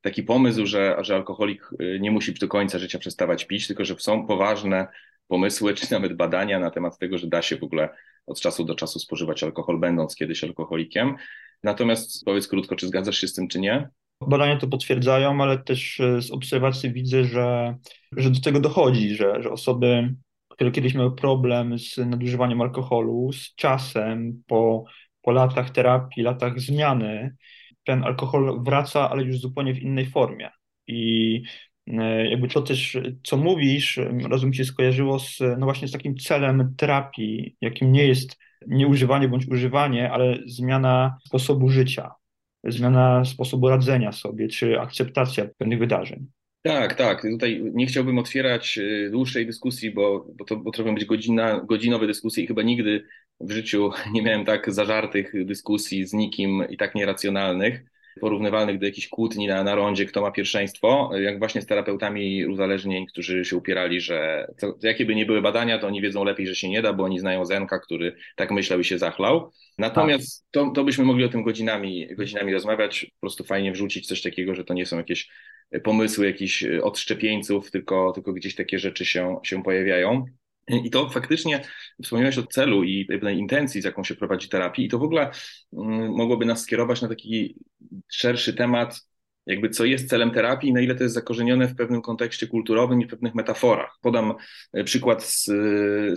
taki 0.02 0.24
pomysł, 0.24 0.66
że, 0.66 0.98
że 1.00 1.16
alkoholik 1.16 1.70
y, 1.82 2.00
nie 2.02 2.12
musi 2.12 2.34
do 2.34 2.48
końca 2.48 2.80
życia 2.80 3.00
przestawać 3.00 3.46
pić, 3.46 3.68
tylko 3.68 3.86
że 3.86 3.96
są 4.00 4.28
poważne 4.28 4.88
pomysły, 5.28 5.74
czy 5.78 5.92
nawet 5.92 6.14
badania 6.14 6.60
na 6.60 6.72
temat 6.72 6.98
tego, 6.98 7.18
że 7.18 7.28
da 7.28 7.42
się 7.42 7.58
w 7.58 7.64
ogóle 7.64 7.90
od 8.26 8.40
czasu 8.40 8.64
do 8.64 8.76
czasu 8.76 9.00
spożywać 9.00 9.44
alkohol, 9.44 9.80
będąc 9.80 10.16
kiedyś 10.16 10.44
alkoholikiem. 10.44 11.16
Natomiast 11.64 12.26
powiedz 12.26 12.48
krótko, 12.48 12.76
czy 12.76 12.88
zgadzasz 12.88 13.18
się 13.18 13.28
z 13.28 13.34
tym, 13.34 13.48
czy 13.48 13.60
nie? 13.60 13.90
Badania 14.22 14.58
to 14.58 14.68
potwierdzają, 14.68 15.42
ale 15.42 15.58
też 15.58 16.00
e, 16.00 16.22
z 16.22 16.32
obserwacji 16.32 16.94
widzę, 16.94 17.24
że, 17.24 17.76
że 18.18 18.30
do 18.30 18.40
tego 18.40 18.60
dochodzi, 18.60 19.16
że, 19.16 19.42
że 19.42 19.52
osoby, 19.52 20.16
które 20.56 20.72
kiedyś 20.72 20.94
miały 20.94 21.16
problem 21.16 21.80
z 21.80 21.98
nadużywaniem 21.98 22.62
alkoholu, 22.62 23.32
z 23.34 23.56
czasem, 23.56 24.44
po, 24.48 24.86
po 25.22 25.32
latach 25.32 25.70
terapii, 25.70 26.24
latach 26.24 26.60
zmiany, 26.60 27.36
ten 27.84 28.04
alkohol 28.04 28.64
wraca, 28.64 29.10
ale 29.10 29.24
już 29.24 29.40
zupełnie 29.40 29.74
w 29.74 29.82
innej 29.82 30.06
formie. 30.06 30.50
I 30.88 31.42
e, 31.88 32.30
jakby 32.30 32.48
to 32.48 32.62
też, 32.62 32.98
co 33.24 33.38
mówisz, 33.38 34.00
razem 34.30 34.54
się 34.54 34.66
skojarzyło 34.66 35.20
z, 35.20 35.40
no 35.40 35.66
właśnie 35.66 35.88
z 35.88 35.92
takim 35.92 36.18
celem 36.18 36.76
terapii, 36.78 37.56
jakim 37.62 37.92
nie 37.92 38.08
jest 38.08 38.38
nieużywanie 38.68 39.28
bądź 39.28 39.48
używanie, 39.48 40.12
ale 40.12 40.38
zmiana 40.46 41.18
sposobu 41.26 41.70
życia 41.70 42.12
zmiana 42.68 43.26
sposobu 43.26 43.70
radzenia 43.70 44.12
sobie, 44.12 44.48
czy 44.48 44.80
akceptacja 44.80 45.46
pewnych 45.58 45.80
wydarzeń. 45.80 46.28
Tak, 46.65 46.93
tak. 46.95 47.22
Tutaj 47.22 47.62
nie 47.74 47.86
chciałbym 47.86 48.17
otwierać 48.17 48.77
y, 48.77 49.10
dłuższej 49.12 49.45
dyskusji, 49.45 49.91
bo, 49.91 50.27
bo 50.36 50.45
to 50.45 50.57
potrafią 50.57 50.95
być 50.95 51.05
godzina, 51.05 51.60
godzinowe 51.60 52.07
dyskusje 52.07 52.43
i 52.43 52.48
chyba 52.48 52.62
nigdy 52.62 53.03
w 53.39 53.51
życiu 53.51 53.91
nie 54.13 54.22
miałem 54.22 54.45
tak 54.45 54.74
zażartych 54.74 55.45
dyskusji 55.45 56.07
z 56.07 56.13
nikim 56.13 56.63
i 56.69 56.77
tak 56.77 56.95
nieracjonalnych, 56.95 57.84
porównywalnych 58.22 58.79
do 58.79 58.86
jakichś 58.86 59.07
kłótni 59.07 59.48
na, 59.48 59.63
na 59.63 59.75
rondzie, 59.75 60.05
kto 60.05 60.22
ma 60.22 60.31
pierwszeństwo, 60.31 61.12
jak 61.22 61.39
właśnie 61.39 61.62
z 61.62 61.65
terapeutami 61.65 62.45
uzależnień, 62.45 63.05
którzy 63.05 63.45
się 63.45 63.55
upierali, 63.55 64.01
że 64.01 64.48
to, 64.60 64.75
jakie 64.84 65.05
by 65.05 65.15
nie 65.15 65.25
były 65.25 65.41
badania, 65.41 65.79
to 65.79 65.88
oni 65.88 66.01
wiedzą 66.01 66.24
lepiej, 66.24 66.48
że 66.48 66.55
się 66.55 66.69
nie 66.69 66.81
da, 66.81 66.93
bo 66.93 67.03
oni 67.03 67.19
znają 67.19 67.45
Zenka, 67.45 67.79
który 67.79 68.15
tak 68.36 68.51
myślał 68.51 68.79
i 68.79 68.84
się 68.84 68.98
zachlał. 68.98 69.51
Natomiast 69.77 70.45
to, 70.51 70.72
to 70.75 70.84
byśmy 70.84 71.05
mogli 71.05 71.24
o 71.24 71.29
tym 71.29 71.43
godzinami, 71.43 72.07
godzinami 72.15 72.53
rozmawiać, 72.53 73.05
po 73.13 73.19
prostu 73.19 73.43
fajnie 73.43 73.72
wrzucić 73.72 74.07
coś 74.07 74.22
takiego, 74.22 74.55
że 74.55 74.63
to 74.63 74.74
nie 74.74 74.86
są 74.86 74.98
jakieś 74.98 75.29
pomysły 75.84 76.25
jakichś 76.25 76.63
odszczepieńców, 76.63 77.72
tylko, 77.72 78.12
tylko 78.12 78.34
gdzieś 78.34 78.55
takie 78.55 78.79
rzeczy 78.79 79.05
się, 79.05 79.38
się 79.43 79.63
pojawiają. 79.63 80.25
I 80.67 80.89
to 80.89 81.10
faktycznie 81.10 81.62
wspomniałeś 82.03 82.38
o 82.38 82.48
celu 82.48 82.84
i 82.84 83.05
pewnej 83.05 83.38
intencji, 83.38 83.81
z 83.81 83.86
jaką 83.86 84.03
się 84.03 84.15
prowadzi 84.15 84.50
terapii, 84.50 84.86
i 84.86 84.89
to 84.89 85.00
w 85.00 85.03
ogóle 85.03 85.31
mm, 85.74 86.12
mogłoby 86.12 86.45
nas 86.45 86.62
skierować 86.62 87.01
na 87.01 87.07
taki 87.07 87.55
szerszy 88.12 88.53
temat 88.53 89.01
jakby 89.45 89.69
co 89.69 89.86
jest 89.86 90.10
celem 90.10 90.31
terapii, 90.31 90.74
na 90.74 90.81
ile 90.81 90.95
to 90.95 91.03
jest 91.03 91.15
zakorzenione 91.15 91.67
w 91.67 91.75
pewnym 91.75 92.01
kontekście 92.01 92.48
kulturowym 92.48 93.01
i 93.01 93.05
w 93.05 93.10
pewnych 93.10 93.36
metaforach. 93.36 93.98
Podam 94.01 94.34
e, 94.74 94.84
przykład 94.84 95.24
z, 95.24 95.45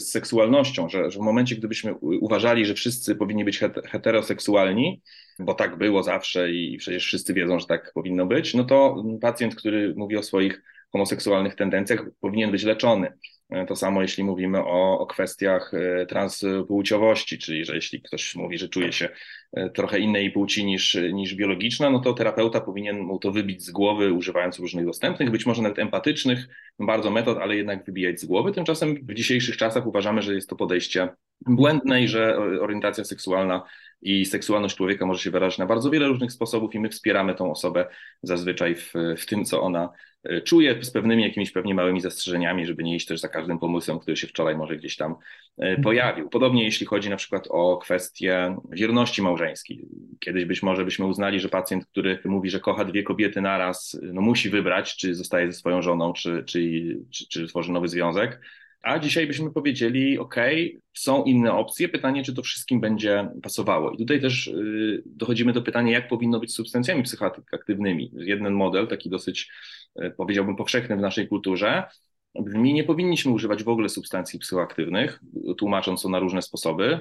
z 0.02 0.10
seksualnością, 0.10 0.88
że, 0.88 1.10
że, 1.10 1.18
w 1.18 1.22
momencie, 1.22 1.56
gdybyśmy 1.56 1.94
uważali, 2.00 2.66
że 2.66 2.74
wszyscy 2.74 3.16
powinni 3.16 3.44
być 3.44 3.60
heteroseksualni, 3.88 5.02
bo 5.38 5.54
tak 5.54 5.78
było 5.78 6.02
zawsze 6.02 6.52
i 6.52 6.76
przecież 6.78 7.04
wszyscy 7.04 7.34
wiedzą, 7.34 7.58
że 7.58 7.66
tak 7.66 7.92
powinno 7.94 8.26
być, 8.26 8.54
no 8.54 8.64
to 8.64 9.04
pacjent, 9.20 9.54
który 9.54 9.94
mówi 9.96 10.16
o 10.16 10.22
swoich 10.22 10.62
homoseksualnych 10.92 11.54
tendencjach, 11.54 12.04
powinien 12.20 12.50
być 12.50 12.64
leczony. 12.64 13.12
E, 13.50 13.66
to 13.66 13.76
samo 13.76 14.02
jeśli 14.02 14.24
mówimy 14.24 14.58
o, 14.58 14.98
o 14.98 15.06
kwestiach 15.06 15.74
e, 15.74 16.06
transpłciowości, 16.06 17.38
czyli 17.38 17.64
że 17.64 17.74
jeśli 17.74 18.02
ktoś 18.02 18.34
mówi, 18.34 18.58
że 18.58 18.68
czuje 18.68 18.92
się 18.92 19.08
e, 19.52 19.70
trochę 19.70 19.98
innej 19.98 20.30
płci 20.30 20.64
niż, 20.64 20.98
niż 21.12 21.34
biologiczna, 21.34 21.90
no 21.90 21.98
to 21.98 22.12
terapeuta 22.12 22.60
powinien 22.60 22.98
mu 22.98 23.18
to 23.18 23.32
wybić 23.32 23.64
z 23.64 23.70
głowy, 23.70 24.12
używając 24.12 24.58
różnych 24.58 24.86
dostępnych, 24.86 25.30
być 25.30 25.46
może 25.46 25.62
nawet 25.62 25.78
empatycznych, 25.78 26.48
bardzo 26.78 27.10
metod, 27.10 27.38
ale 27.38 27.56
jednak 27.56 27.84
wybijać 27.84 28.20
z 28.20 28.24
głowy. 28.24 28.52
Tymczasem 28.52 28.94
w 28.94 29.14
dzisiejszych 29.14 29.56
czasach 29.56 29.86
uważamy, 29.86 30.22
że 30.22 30.34
jest 30.34 30.48
to 30.48 30.56
podejście 30.56 31.08
błędne 31.46 32.02
i 32.02 32.08
że 32.08 32.38
orientacja 32.60 33.04
seksualna 33.04 33.62
i 34.02 34.24
seksualność 34.24 34.76
człowieka 34.76 35.06
może 35.06 35.20
się 35.20 35.30
wyrazić 35.30 35.58
na 35.58 35.66
bardzo 35.66 35.90
wiele 35.90 36.08
różnych 36.08 36.32
sposobów 36.32 36.74
i 36.74 36.80
my 36.80 36.88
wspieramy 36.88 37.34
tą 37.34 37.50
osobę 37.50 37.86
zazwyczaj 38.22 38.74
w, 38.74 38.92
w 39.18 39.26
tym, 39.26 39.44
co 39.44 39.62
ona 39.62 39.90
e, 40.24 40.40
czuje, 40.40 40.84
z 40.84 40.90
pewnymi 40.90 41.22
jakimiś 41.22 41.52
pewnie 41.52 41.74
małymi 41.74 42.00
zastrzeżeniami, 42.00 42.66
żeby 42.66 42.82
nie 42.82 42.96
iść 42.96 43.06
też 43.06 43.20
za 43.20 43.28
każdym 43.28 43.58
pomysłem, 43.58 43.98
który 43.98 44.16
się 44.16 44.26
wczoraj 44.26 44.56
może 44.56 44.76
gdzieś 44.76 44.96
tam 44.96 45.12
e, 45.12 45.16
mhm. 45.62 45.82
pojawił. 45.82 46.28
Podobnie 46.28 46.64
jeśli 46.64 46.86
chodzi 46.86 47.10
na 47.10 47.16
przykład 47.16 47.46
o 47.50 47.76
kwestię 47.76 48.56
wierności 48.72 49.22
małżeńskiej. 49.22 49.86
Kiedyś 50.20 50.44
być 50.44 50.62
może 50.62 50.84
byśmy 50.84 51.06
uznali, 51.06 51.40
że 51.40 51.48
pacjent, 51.48 51.86
który 51.86 52.18
mówi, 52.24 52.50
że 52.50 52.60
kocha 52.60 52.84
dwie 52.84 53.02
kobiety 53.02 53.40
naraz, 53.40 54.00
no 54.02 54.20
musi 54.20 54.50
wybrać, 54.50 54.96
czy 54.96 55.14
zostaje 55.14 55.52
ze 55.52 55.58
swoją 55.58 55.82
żoną, 55.82 56.12
czy, 56.12 56.44
czy, 56.46 56.60
czy, 57.10 57.28
czy 57.28 57.46
tworzy 57.46 57.72
nowy 57.72 57.88
związek. 57.88 58.40
A 58.82 58.98
dzisiaj 58.98 59.26
byśmy 59.26 59.52
powiedzieli, 59.52 60.18
OK, 60.18 60.36
są 60.94 61.24
inne 61.24 61.52
opcje. 61.52 61.88
Pytanie, 61.88 62.22
czy 62.22 62.34
to 62.34 62.42
wszystkim 62.42 62.80
będzie 62.80 63.30
pasowało. 63.42 63.90
I 63.90 63.98
tutaj 63.98 64.20
też 64.20 64.46
y, 64.46 65.02
dochodzimy 65.06 65.52
do 65.52 65.62
pytania, 65.62 65.92
jak 65.92 66.08
powinno 66.08 66.40
być 66.40 66.52
z 66.52 66.54
substancjami 66.54 67.02
psychoaktywnymi. 67.02 68.10
Jeden 68.14 68.52
model, 68.52 68.86
taki 68.86 69.10
dosyć, 69.10 69.50
y, 70.02 70.10
powiedziałbym, 70.16 70.56
powszechny 70.56 70.96
w 70.96 71.00
naszej 71.00 71.28
kulturze, 71.28 71.84
brzmi, 72.40 72.74
nie 72.74 72.84
powinniśmy 72.84 73.32
używać 73.32 73.64
w 73.64 73.68
ogóle 73.68 73.88
substancji 73.88 74.38
psychoaktywnych, 74.38 75.20
tłumacząc 75.58 76.02
to 76.02 76.08
na 76.08 76.18
różne 76.18 76.42
sposoby. 76.42 77.00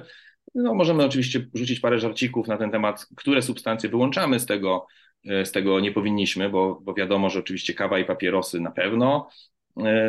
No, 0.54 0.74
możemy 0.74 1.04
oczywiście 1.04 1.46
rzucić 1.54 1.80
parę 1.80 1.98
żarcików 1.98 2.48
na 2.48 2.56
ten 2.56 2.70
temat, 2.70 3.06
które 3.16 3.42
substancje 3.42 3.90
wyłączamy 3.90 4.40
z 4.40 4.46
tego, 4.46 4.86
y, 5.30 5.46
z 5.46 5.52
tego 5.52 5.80
nie 5.80 5.92
powinniśmy, 5.92 6.50
bo, 6.50 6.80
bo 6.82 6.94
wiadomo, 6.94 7.30
że 7.30 7.38
oczywiście 7.38 7.74
kawa 7.74 7.98
i 7.98 8.04
papierosy 8.04 8.60
na 8.60 8.70
pewno, 8.70 9.28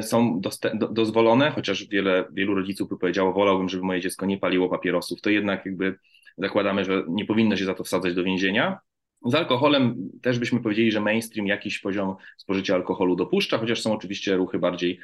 są 0.01 0.41
do, 0.73 0.87
dozwolone, 0.87 1.51
chociaż 1.51 1.87
wiele, 1.87 2.25
wielu 2.31 2.55
rodziców 2.55 2.89
by 2.89 2.97
powiedziało, 2.97 3.33
wolałbym, 3.33 3.69
żeby 3.69 3.83
moje 3.83 4.01
dziecko 4.01 4.25
nie 4.25 4.37
paliło 4.37 4.69
papierosów, 4.69 5.21
to 5.21 5.29
jednak 5.29 5.65
jakby 5.65 5.99
zakładamy, 6.37 6.85
że 6.85 7.03
nie 7.07 7.25
powinno 7.25 7.57
się 7.57 7.65
za 7.65 7.73
to 7.73 7.83
wsadzać 7.83 8.15
do 8.15 8.23
więzienia. 8.23 8.79
Z 9.25 9.35
alkoholem 9.35 10.09
też 10.21 10.39
byśmy 10.39 10.61
powiedzieli, 10.61 10.91
że 10.91 11.01
mainstream 11.01 11.47
jakiś 11.47 11.79
poziom 11.79 12.15
spożycia 12.37 12.75
alkoholu 12.75 13.15
dopuszcza, 13.15 13.57
chociaż 13.57 13.81
są 13.81 13.93
oczywiście 13.93 14.35
ruchy 14.35 14.59
bardziej 14.59 14.99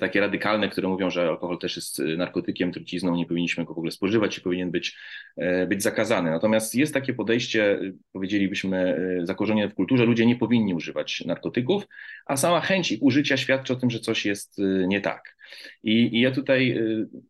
takie 0.00 0.20
radykalne, 0.20 0.68
które 0.68 0.88
mówią, 0.88 1.10
że 1.10 1.28
alkohol 1.28 1.58
też 1.58 1.76
jest 1.76 1.98
y, 1.98 2.16
narkotykiem, 2.16 2.72
trucizną, 2.72 3.16
nie 3.16 3.26
powinniśmy 3.26 3.64
go 3.64 3.74
w 3.74 3.78
ogóle 3.78 3.92
spożywać 3.92 4.38
i 4.38 4.40
powinien 4.40 4.70
być, 4.70 4.96
e, 5.36 5.66
być 5.66 5.82
zakazany. 5.82 6.30
Natomiast 6.30 6.74
jest 6.74 6.94
takie 6.94 7.14
podejście, 7.14 7.80
powiedzielibyśmy, 8.12 9.00
zakorzenione 9.24 9.68
w 9.68 9.74
kulturze, 9.74 10.04
ludzie 10.04 10.26
nie 10.26 10.36
powinni 10.36 10.74
używać 10.74 11.24
narkotyków, 11.26 11.86
a 12.26 12.36
sama 12.36 12.60
chęć 12.60 12.92
ich 12.92 13.02
użycia 13.02 13.36
świadczy 13.36 13.72
o 13.72 13.76
tym, 13.76 13.90
że 13.90 14.00
coś 14.00 14.26
jest 14.26 14.58
nie 14.86 15.00
tak. 15.00 15.36
I, 15.82 16.16
i 16.16 16.20
ja 16.20 16.30
tutaj 16.30 16.80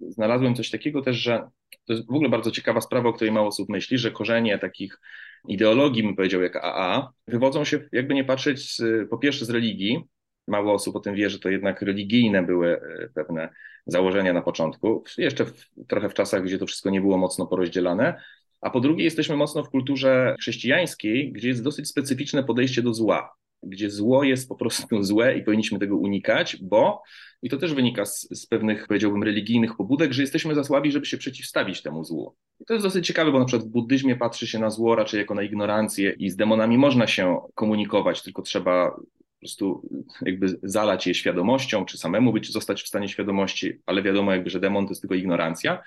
znalazłem 0.00 0.54
coś 0.54 0.70
takiego 0.70 1.02
też, 1.02 1.16
że 1.16 1.48
To 1.86 1.92
jest 1.92 2.06
w 2.06 2.14
ogóle 2.14 2.28
bardzo 2.28 2.50
ciekawa 2.50 2.80
sprawa, 2.80 3.08
o 3.08 3.12
której 3.12 3.32
mało 3.32 3.48
osób 3.48 3.68
myśli, 3.68 3.98
że 3.98 4.10
korzenie 4.10 4.58
takich 4.58 5.00
ideologii, 5.48 6.02
bym 6.02 6.16
powiedział, 6.16 6.42
jak 6.42 6.56
AA, 6.56 7.12
wywodzą 7.28 7.64
się, 7.64 7.88
jakby 7.92 8.14
nie 8.14 8.24
patrzeć, 8.24 8.76
z, 8.76 9.08
po 9.10 9.18
pierwsze 9.18 9.44
z 9.44 9.50
religii. 9.50 10.04
Mało 10.48 10.72
osób 10.72 10.96
o 10.96 11.00
tym 11.00 11.14
wie, 11.14 11.30
że 11.30 11.38
to 11.38 11.48
jednak 11.48 11.82
religijne 11.82 12.42
były 12.42 12.80
e, 12.80 13.08
pewne 13.14 13.48
założenia 13.86 14.32
na 14.32 14.42
początku, 14.42 15.04
jeszcze 15.18 15.44
w, 15.44 15.68
trochę 15.88 16.08
w 16.08 16.14
czasach, 16.14 16.42
gdzie 16.42 16.58
to 16.58 16.66
wszystko 16.66 16.90
nie 16.90 17.00
było 17.00 17.18
mocno 17.18 17.46
porozdzielane. 17.46 18.22
A 18.60 18.70
po 18.70 18.80
drugie, 18.80 19.04
jesteśmy 19.04 19.36
mocno 19.36 19.64
w 19.64 19.70
kulturze 19.70 20.34
chrześcijańskiej, 20.40 21.32
gdzie 21.32 21.48
jest 21.48 21.64
dosyć 21.64 21.88
specyficzne 21.88 22.44
podejście 22.44 22.82
do 22.82 22.94
zła 22.94 23.39
gdzie 23.62 23.90
zło 23.90 24.24
jest 24.24 24.48
po 24.48 24.56
prostu 24.56 25.02
złe 25.02 25.38
i 25.38 25.42
powinniśmy 25.42 25.78
tego 25.78 25.96
unikać, 25.96 26.56
bo, 26.62 27.02
i 27.42 27.50
to 27.50 27.56
też 27.56 27.74
wynika 27.74 28.06
z, 28.06 28.28
z, 28.30 28.46
pewnych, 28.46 28.86
powiedziałbym, 28.86 29.22
religijnych 29.22 29.76
pobudek, 29.76 30.12
że 30.12 30.22
jesteśmy 30.22 30.54
za 30.54 30.64
słabi, 30.64 30.92
żeby 30.92 31.06
się 31.06 31.18
przeciwstawić 31.18 31.82
temu 31.82 32.04
złu. 32.04 32.34
I 32.60 32.64
to 32.64 32.74
jest 32.74 32.86
dosyć 32.86 33.06
ciekawe, 33.06 33.32
bo 33.32 33.38
na 33.38 33.44
przykład 33.44 33.68
w 33.68 33.72
buddyzmie 33.72 34.16
patrzy 34.16 34.46
się 34.46 34.58
na 34.58 34.70
zło 34.70 34.94
raczej 34.94 35.18
jako 35.18 35.34
na 35.34 35.42
ignorancję 35.42 36.14
i 36.18 36.30
z 36.30 36.36
demonami 36.36 36.78
można 36.78 37.06
się 37.06 37.40
komunikować, 37.54 38.22
tylko 38.22 38.42
trzeba 38.42 38.90
po 38.90 39.46
prostu 39.46 39.88
jakby 40.22 40.58
zalać 40.62 41.06
je 41.06 41.14
świadomością, 41.14 41.84
czy 41.84 41.98
samemu 41.98 42.32
być, 42.32 42.52
zostać 42.52 42.82
w 42.82 42.88
stanie 42.88 43.08
świadomości, 43.08 43.80
ale 43.86 44.02
wiadomo 44.02 44.32
jakby, 44.32 44.50
że 44.50 44.60
demon 44.60 44.86
to 44.86 44.90
jest 44.90 45.00
tylko 45.00 45.14
ignorancja. 45.14 45.82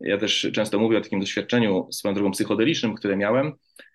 Ja 0.00 0.18
też 0.18 0.50
często 0.52 0.78
mówię 0.78 0.98
o 0.98 1.00
takim 1.00 1.20
doświadczeniu 1.20 1.88
swoją 1.92 2.14
drogą 2.14 2.30
psychodelicznym, 2.30 2.94
które 2.94 3.16
miałem, 3.16 3.52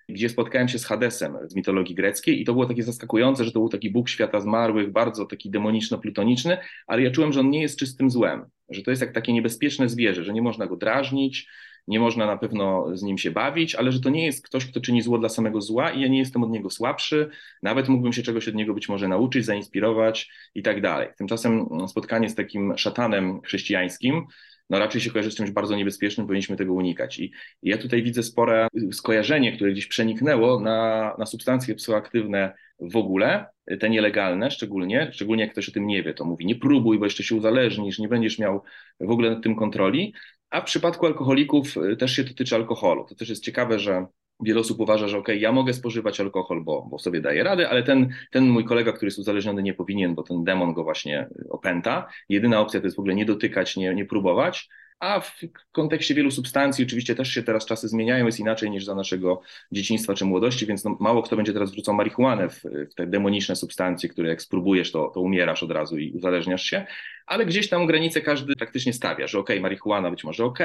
gdzie 0.10 0.30
spotkałem 0.30 0.68
się 0.68 0.80
z 0.80 0.86
Hadesem 0.86 1.38
z 1.48 1.56
mitologii 1.56 1.96
greckiej 1.96 2.42
i 2.42 2.46
to 2.46 2.54
było 2.54 2.66
takie 2.66 2.84
zaskakujące, 2.84 3.46
że 3.46 3.52
to 3.52 3.60
był 3.60 3.70
taki 3.70 3.92
Bóg 3.92 4.10
świata 4.10 4.40
zmarłych, 4.40 4.92
bardzo 4.92 5.26
taki 5.26 5.52
demoniczno-plutoniczny, 5.52 6.58
ale 6.88 7.02
ja 7.02 7.12
czułem, 7.12 7.34
że 7.34 7.40
on 7.40 7.50
nie 7.50 7.62
jest 7.62 7.80
czystym 7.80 8.10
złem, 8.10 8.46
że 8.70 8.82
to 8.82 8.90
jest 8.90 9.02
jak 9.02 9.14
takie 9.14 9.34
niebezpieczne 9.34 9.90
zwierzę, 9.90 10.24
że 10.24 10.34
nie 10.34 10.42
można 10.42 10.68
go 10.68 10.76
drażnić, 10.76 11.48
nie 11.88 12.00
można 12.00 12.26
na 12.26 12.38
pewno 12.38 12.98
z 12.98 13.04
nim 13.04 13.18
się 13.18 13.32
bawić, 13.32 13.76
ale 13.76 13.92
że 13.92 14.00
to 14.00 14.10
nie 14.10 14.26
jest 14.26 14.46
ktoś, 14.46 14.66
kto 14.66 14.82
czyni 14.82 15.02
zło 15.02 15.18
dla 15.18 15.30
samego 15.30 15.62
zła 15.62 15.92
i 15.92 16.02
ja 16.02 16.08
nie 16.08 16.20
jestem 16.20 16.44
od 16.44 16.50
niego 16.50 16.70
słabszy, 16.70 17.30
nawet 17.64 17.90
mógłbym 17.90 18.14
się 18.14 18.24
czegoś 18.24 18.48
od 18.48 18.56
niego 18.56 18.74
być 18.74 18.90
może 18.90 19.08
nauczyć, 19.08 19.46
zainspirować 19.46 20.32
i 20.56 20.64
tak 20.64 20.82
dalej. 20.82 21.08
Tymczasem 21.18 21.68
spotkanie 21.88 22.30
z 22.30 22.36
takim 22.36 22.78
szatanem 22.78 23.42
chrześcijańskim 23.42 24.26
no 24.74 24.80
raczej 24.80 25.02
się 25.02 25.12
kojarzy 25.12 25.32
z 25.32 25.36
czymś 25.36 25.52
bardzo 25.52 25.76
niebezpiecznym, 25.76 26.28
powinniśmy 26.28 26.58
tego 26.58 26.74
unikać. 26.74 27.20
I, 27.20 27.32
i 27.62 27.70
ja 27.70 27.78
tutaj 27.78 28.04
widzę 28.04 28.24
spore 28.24 28.68
skojarzenie, 28.92 29.56
które 29.56 29.72
gdzieś 29.72 29.88
przeniknęło 29.88 30.60
na, 30.60 31.16
na 31.20 31.26
substancje 31.26 31.76
psychoaktywne 31.76 32.54
w 32.80 32.96
ogóle, 32.96 33.46
te 33.80 33.90
nielegalne 33.90 34.52
szczególnie, 34.52 35.10
szczególnie 35.12 35.44
jak 35.44 35.52
ktoś 35.52 35.70
o 35.70 35.72
tym 35.72 35.88
nie 35.88 36.04
wie, 36.04 36.14
to 36.14 36.26
mówi 36.26 36.46
nie 36.46 36.56
próbuj, 36.56 37.00
bo 37.00 37.06
jeszcze 37.06 37.24
się 37.24 37.36
uzależnisz, 37.36 38.00
nie 38.00 38.08
będziesz 38.08 38.40
miał 38.40 38.62
w 39.00 39.12
ogóle 39.12 39.30
nad 39.30 39.44
tym 39.44 39.56
kontroli, 39.56 40.14
a 40.50 40.62
w 40.62 40.66
przypadku 40.66 41.06
alkoholików 41.06 41.78
y, 41.78 41.98
też 41.98 42.16
się 42.16 42.24
dotyczy 42.24 42.56
alkoholu. 42.56 43.06
To 43.10 43.16
też 43.16 43.30
jest 43.30 43.44
ciekawe, 43.44 43.80
że 43.80 44.06
wiele 44.40 44.60
osób 44.60 44.80
uważa, 44.80 45.08
że 45.08 45.18
ok, 45.18 45.28
ja 45.28 45.52
mogę 45.52 45.74
spożywać 45.74 46.20
alkohol, 46.20 46.64
bo, 46.64 46.88
bo 46.92 47.00
sobie 47.00 47.22
daję 47.22 47.44
radę, 47.44 47.70
ale 47.70 47.84
ten, 47.84 48.10
ten 48.32 48.50
mój 48.50 48.66
kolega, 48.66 48.92
który 48.92 49.08
jest 49.08 49.20
uzależniony, 49.20 49.64
nie 49.64 49.74
powinien, 49.74 50.16
bo 50.16 50.24
ten 50.24 50.44
demon 50.44 50.74
go 50.74 50.84
właśnie 50.84 51.28
opęta. 51.50 52.08
Jedyna 52.30 52.60
opcja 52.60 52.80
to 52.80 52.88
jest 52.88 52.96
w 52.96 53.00
ogóle 53.00 53.16
nie 53.16 53.26
dotykać, 53.26 53.78
nie, 53.78 53.96
nie 53.96 54.06
próbować. 54.06 54.70
A 55.00 55.20
w 55.20 55.40
kontekście 55.72 56.16
wielu 56.16 56.32
substancji, 56.32 56.86
oczywiście 56.86 57.16
też 57.16 57.30
się 57.30 57.44
teraz 57.44 57.66
czasy 57.66 57.88
zmieniają, 57.88 58.26
jest 58.26 58.40
inaczej 58.40 58.72
niż 58.72 58.86
za 58.86 58.96
naszego 58.96 59.42
dzieciństwa 59.72 60.14
czy 60.14 60.26
młodości, 60.26 60.66
więc 60.66 60.84
no, 60.84 60.98
mało 61.00 61.24
kto 61.24 61.36
będzie 61.36 61.54
teraz 61.54 61.72
wrzucał 61.72 61.96
marihuanę 61.96 62.50
w, 62.50 62.64
w 62.92 62.96
te 62.96 63.08
demoniczne 63.08 63.56
substancje, 63.56 64.10
które 64.10 64.30
jak 64.30 64.42
spróbujesz, 64.42 64.92
to, 64.92 65.12
to 65.14 65.22
umierasz 65.22 65.64
od 65.64 65.72
razu 65.72 65.98
i 65.98 66.12
uzależniasz 66.12 66.64
się, 66.64 66.86
ale 67.26 67.46
gdzieś 67.46 67.70
tam 67.70 67.88
granicę 67.88 68.22
każdy 68.22 68.56
praktycznie 68.56 68.94
stawia, 68.94 69.28
że 69.28 69.40
ok, 69.40 69.50
marihuana 69.62 70.12
być 70.12 70.24
może 70.24 70.46
ok, 70.46 70.60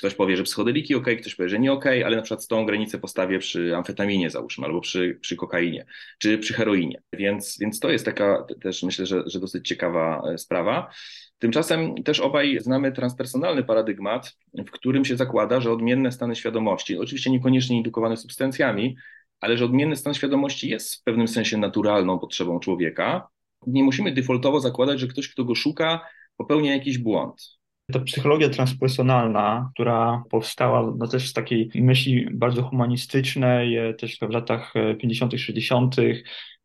Ktoś 0.00 0.14
powie, 0.14 0.36
że 0.36 0.42
psychodeliki 0.42 0.94
ok, 0.94 1.06
ktoś 1.20 1.34
powie, 1.34 1.48
że 1.48 1.58
nie 1.58 1.72
ok, 1.72 1.86
ale 1.86 2.16
na 2.16 2.22
przykład 2.22 2.46
tą 2.46 2.66
granicę 2.66 2.98
postawię 2.98 3.38
przy 3.38 3.76
amfetaminie 3.76 4.30
załóżmy, 4.30 4.66
albo 4.66 4.80
przy, 4.80 5.18
przy 5.20 5.36
kokainie, 5.36 5.86
czy 6.18 6.38
przy 6.38 6.54
heroinie. 6.54 7.02
Więc, 7.12 7.58
więc 7.60 7.80
to 7.80 7.90
jest 7.90 8.04
taka 8.04 8.46
też 8.62 8.82
myślę, 8.82 9.06
że, 9.06 9.22
że 9.26 9.40
dosyć 9.40 9.68
ciekawa 9.68 10.22
e, 10.34 10.38
sprawa. 10.38 10.90
Tymczasem 11.38 12.02
też 12.02 12.20
obaj 12.20 12.58
znamy 12.60 12.92
transpersonalny 12.92 13.64
paradygmat, 13.64 14.36
w 14.66 14.70
którym 14.70 15.04
się 15.04 15.16
zakłada, 15.16 15.60
że 15.60 15.72
odmienne 15.72 16.12
stany 16.12 16.36
świadomości, 16.36 16.98
oczywiście 16.98 17.30
niekoniecznie 17.30 17.76
indukowane 17.76 18.16
substancjami, 18.16 18.96
ale 19.40 19.56
że 19.56 19.64
odmienny 19.64 19.96
stan 19.96 20.14
świadomości 20.14 20.68
jest 20.68 20.94
w 20.94 21.02
pewnym 21.02 21.28
sensie 21.28 21.58
naturalną 21.58 22.18
potrzebą 22.18 22.60
człowieka. 22.60 23.28
Nie 23.66 23.84
musimy 23.84 24.12
defaultowo 24.12 24.60
zakładać, 24.60 25.00
że 25.00 25.06
ktoś, 25.06 25.28
kto 25.28 25.44
go 25.44 25.54
szuka, 25.54 26.00
popełnia 26.36 26.74
jakiś 26.74 26.98
błąd. 26.98 27.59
Ta 27.90 27.98
psychologia 27.98 28.48
transpersonalna, 28.48 29.70
która 29.74 30.22
powstała 30.30 30.94
no 30.98 31.08
też 31.08 31.28
z 31.28 31.32
takiej 31.32 31.70
myśli 31.74 32.26
bardzo 32.32 32.62
humanistycznej, 32.62 33.76
e, 33.76 33.94
też 33.94 34.18
w 34.18 34.30
latach 34.30 34.74
50., 34.98 35.34
e, 35.34 35.38
60., 35.38 35.96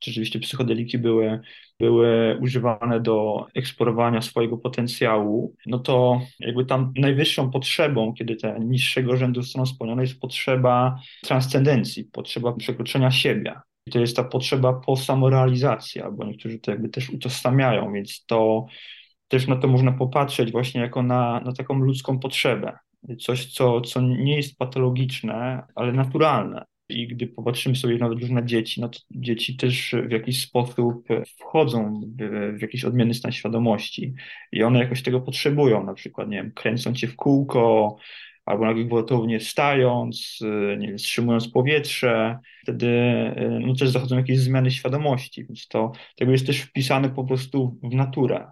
rzeczywiście 0.04 0.40
psychodeliki 0.40 0.98
były, 0.98 1.40
były 1.80 2.38
używane 2.42 3.00
do 3.00 3.48
eksplorowania 3.56 4.22
swojego 4.22 4.58
potencjału, 4.58 5.56
no 5.66 5.80
to 5.80 6.22
jakby 6.40 6.66
tam 6.66 6.94
najwyższą 6.96 7.52
potrzebą, 7.52 8.14
kiedy 8.14 8.36
te 8.36 8.60
niższego 8.60 9.18
rzędu 9.18 9.44
są 9.44 9.66
spełnione, 9.66 10.04
jest 10.04 10.20
potrzeba 10.20 11.00
transcendencji, 11.24 12.04
potrzeba 12.04 12.54
przekroczenia 12.54 13.12
siebie. 13.12 13.56
I 13.88 13.92
to 13.92 14.00
jest 14.00 14.16
ta 14.16 14.24
potrzeba 14.24 14.74
po 14.74 14.98
samorealizacji, 14.98 16.02
albo 16.02 16.26
niektórzy 16.26 16.60
to 16.60 16.72
jakby 16.72 16.90
też 16.90 17.10
utożsamiają, 17.10 17.94
więc 17.94 18.26
to 18.26 18.66
też 19.36 19.48
na 19.48 19.56
to 19.56 19.68
można 19.68 19.92
popatrzeć 19.92 20.52
właśnie 20.52 20.82
jako 20.82 21.04
na, 21.04 21.42
na 21.46 21.54
taką 21.54 21.80
ludzką 21.80 22.20
potrzebę. 22.20 22.78
Coś, 23.20 23.54
co, 23.54 23.82
co 23.82 24.02
nie 24.02 24.36
jest 24.36 24.58
patologiczne, 24.58 25.64
ale 25.76 25.92
naturalne. 25.92 26.66
I 26.90 27.08
gdy 27.08 27.28
popatrzymy 27.28 27.76
sobie 27.76 27.98
na 27.98 28.08
różne 28.08 28.46
dzieci, 28.46 28.82
no 28.82 28.90
to 28.90 29.00
dzieci 29.12 29.58
też 29.58 29.96
w 30.08 30.12
jakiś 30.12 30.42
sposób 30.42 31.08
wchodzą 31.40 32.02
w, 32.20 32.58
w 32.58 32.62
jakiś 32.62 32.86
odmienny 32.86 33.14
stan 33.14 33.32
świadomości 33.32 34.14
i 34.52 34.64
one 34.64 34.80
jakoś 34.80 35.04
tego 35.04 35.22
potrzebują, 35.22 35.84
na 35.84 35.94
przykład, 35.94 36.30
nie 36.30 36.38
wiem, 36.38 36.52
kręcą 36.52 36.94
cię 36.94 37.08
w 37.08 37.16
kółko, 37.16 37.96
albo 38.46 38.66
nagle 38.66 38.84
gwałtownie 38.84 39.40
stając, 39.40 40.40
nie 40.78 40.88
wiem, 40.88 40.98
wstrzymując 40.98 41.48
powietrze, 41.48 42.40
wtedy 42.64 42.92
no, 43.62 43.76
też 43.76 43.90
zachodzą 43.90 44.18
jakieś 44.18 44.40
zmiany 44.40 44.72
świadomości, 44.72 45.46
więc 45.46 45.68
to 45.68 45.92
tego 46.16 46.32
jest 46.32 46.48
też 46.48 46.62
wpisane 46.62 47.10
po 47.10 47.24
prostu 47.24 47.80
w 47.84 47.96
naturę. 47.96 48.48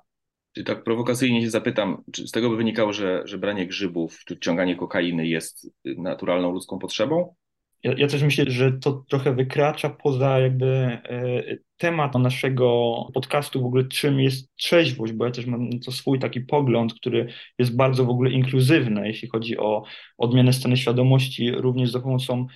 Tak 0.65 0.83
prowokacyjnie 0.83 1.41
się 1.41 1.49
zapytam, 1.49 2.03
czy 2.13 2.27
z 2.27 2.31
tego 2.31 2.49
by 2.49 2.57
wynikało, 2.57 2.93
że, 2.93 3.21
że 3.25 3.37
branie 3.37 3.67
grzybów 3.67 4.19
czy 4.25 4.39
ciąganie 4.39 4.75
kokainy 4.75 5.27
jest 5.27 5.69
naturalną 5.85 6.51
ludzką 6.51 6.79
potrzebą? 6.79 7.35
Ja, 7.83 7.93
ja, 7.97 8.07
też 8.07 8.23
myślę, 8.23 8.45
że 8.47 8.71
to 8.71 9.03
trochę 9.09 9.35
wykracza 9.35 9.89
poza 9.89 10.39
jakby 10.39 10.67
e, 10.67 11.43
temat 11.77 12.15
naszego 12.15 12.95
podcastu, 13.13 13.61
w 13.61 13.65
ogóle 13.65 13.83
czym 13.83 14.19
jest 14.19 14.55
trzeźwość, 14.55 15.13
bo 15.13 15.25
ja 15.25 15.31
też 15.31 15.45
mam 15.45 15.79
to 15.79 15.91
swój 15.91 16.19
taki 16.19 16.41
pogląd, 16.41 16.93
który 16.93 17.27
jest 17.59 17.75
bardzo 17.75 18.05
w 18.05 18.09
ogóle 18.09 18.31
inkluzywny, 18.31 19.07
jeśli 19.07 19.27
chodzi 19.27 19.57
o 19.57 19.83
odmianę 20.17 20.53
stany 20.53 20.77
świadomości, 20.77 21.51
również 21.51 21.91
za 21.91 21.99
pomocą 21.99 22.47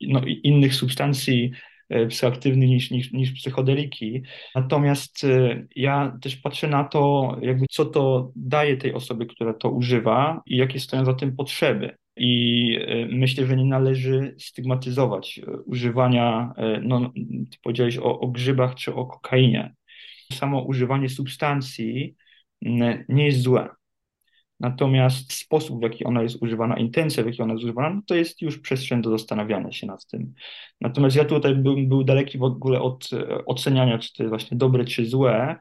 no, 0.00 0.20
innych 0.42 0.74
substancji 0.74 1.52
psychoaktywny 2.08 2.66
niż, 2.66 2.90
niż, 2.90 3.12
niż 3.12 3.32
psychodeliki. 3.32 4.22
Natomiast 4.54 5.24
e, 5.24 5.66
ja 5.76 6.18
też 6.22 6.36
patrzę 6.36 6.68
na 6.68 6.84
to, 6.84 7.36
jakby 7.42 7.66
co 7.70 7.84
to 7.84 8.32
daje 8.36 8.76
tej 8.76 8.94
osobie, 8.94 9.26
która 9.26 9.54
to 9.54 9.70
używa 9.70 10.42
i 10.46 10.56
jakie 10.56 10.80
stoją 10.80 11.04
za 11.04 11.14
tym 11.14 11.36
potrzeby. 11.36 11.96
I 12.16 12.78
e, 12.80 13.06
myślę, 13.06 13.46
że 13.46 13.56
nie 13.56 13.64
należy 13.64 14.34
stygmatyzować 14.38 15.40
używania, 15.66 16.52
no, 16.82 17.12
ty 17.50 17.58
powiedziałeś 17.62 17.98
o, 17.98 18.20
o 18.20 18.28
grzybach 18.28 18.74
czy 18.74 18.94
o 18.94 19.06
kokainie. 19.06 19.74
Samo 20.32 20.62
używanie 20.62 21.08
substancji 21.08 22.14
nie 23.08 23.26
jest 23.26 23.40
złe. 23.40 23.68
Natomiast 24.60 25.32
sposób, 25.32 25.80
w 25.80 25.82
jaki 25.82 26.04
ona 26.04 26.22
jest 26.22 26.42
używana, 26.42 26.76
intencja, 26.76 27.22
w 27.22 27.26
jaki 27.26 27.42
ona 27.42 27.52
jest 27.52 27.64
używana, 27.64 27.90
no 27.90 28.02
to 28.06 28.14
jest 28.14 28.42
już 28.42 28.58
przestrzeń 28.58 29.02
do 29.02 29.10
zastanawiania 29.10 29.72
się 29.72 29.86
nad 29.86 30.06
tym. 30.06 30.34
Natomiast 30.80 31.16
ja 31.16 31.24
tutaj 31.24 31.54
bym 31.54 31.88
był 31.88 32.04
daleki 32.04 32.38
w 32.38 32.42
ogóle 32.42 32.80
od 32.80 33.08
e, 33.12 33.44
oceniania, 33.44 33.98
czy 33.98 34.12
to 34.12 34.22
jest 34.22 34.30
właśnie 34.30 34.56
dobre, 34.56 34.84
czy 34.84 35.06
złe, 35.06 35.56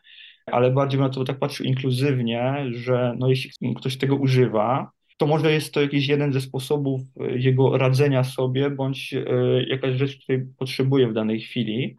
ale 0.45 0.71
bardziej 0.71 0.97
bym 0.97 1.08
na 1.08 1.13
to 1.13 1.23
tak 1.23 1.39
patrzył 1.39 1.65
inkluzywnie, 1.65 2.65
że 2.71 3.15
no 3.19 3.29
jeśli 3.29 3.75
ktoś 3.75 3.97
tego 3.97 4.15
używa, 4.15 4.91
to 5.17 5.27
może 5.27 5.51
jest 5.51 5.73
to 5.73 5.81
jakiś 5.81 6.08
jeden 6.08 6.34
ze 6.34 6.41
sposobów 6.41 7.01
e, 7.19 7.38
jego 7.38 7.77
radzenia 7.77 8.23
sobie, 8.23 8.69
bądź 8.69 9.13
e, 9.13 9.23
jakaś 9.67 9.95
rzecz, 9.95 10.17
której 10.23 10.45
potrzebuje 10.58 11.08
w 11.08 11.13
danej 11.13 11.41
chwili. 11.41 11.97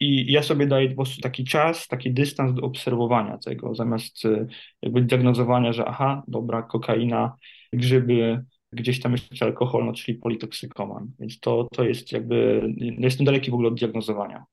I 0.00 0.32
ja 0.32 0.42
sobie 0.42 0.66
daję 0.66 0.88
po 0.88 0.94
prostu 0.94 1.20
taki 1.20 1.44
czas, 1.44 1.88
taki 1.88 2.12
dystans 2.14 2.54
do 2.54 2.62
obserwowania 2.62 3.38
tego, 3.38 3.74
zamiast 3.74 4.24
e, 4.24 4.46
jakby 4.82 5.02
diagnozowania, 5.02 5.72
że 5.72 5.84
aha, 5.84 6.22
dobra, 6.28 6.62
kokaina, 6.62 7.36
grzyby, 7.72 8.44
gdzieś 8.72 9.00
tam 9.00 9.12
jeszcze 9.12 9.44
alkohol, 9.44 9.86
no 9.86 9.92
czyli 9.92 10.18
politoksykoman. 10.18 11.10
Więc 11.20 11.40
to, 11.40 11.68
to 11.72 11.84
jest 11.84 12.12
jakby, 12.12 12.62
no 12.78 13.04
jestem 13.04 13.26
daleki 13.26 13.50
w 13.50 13.54
ogóle 13.54 13.68
od 13.68 13.78
diagnozowania. 13.78 14.44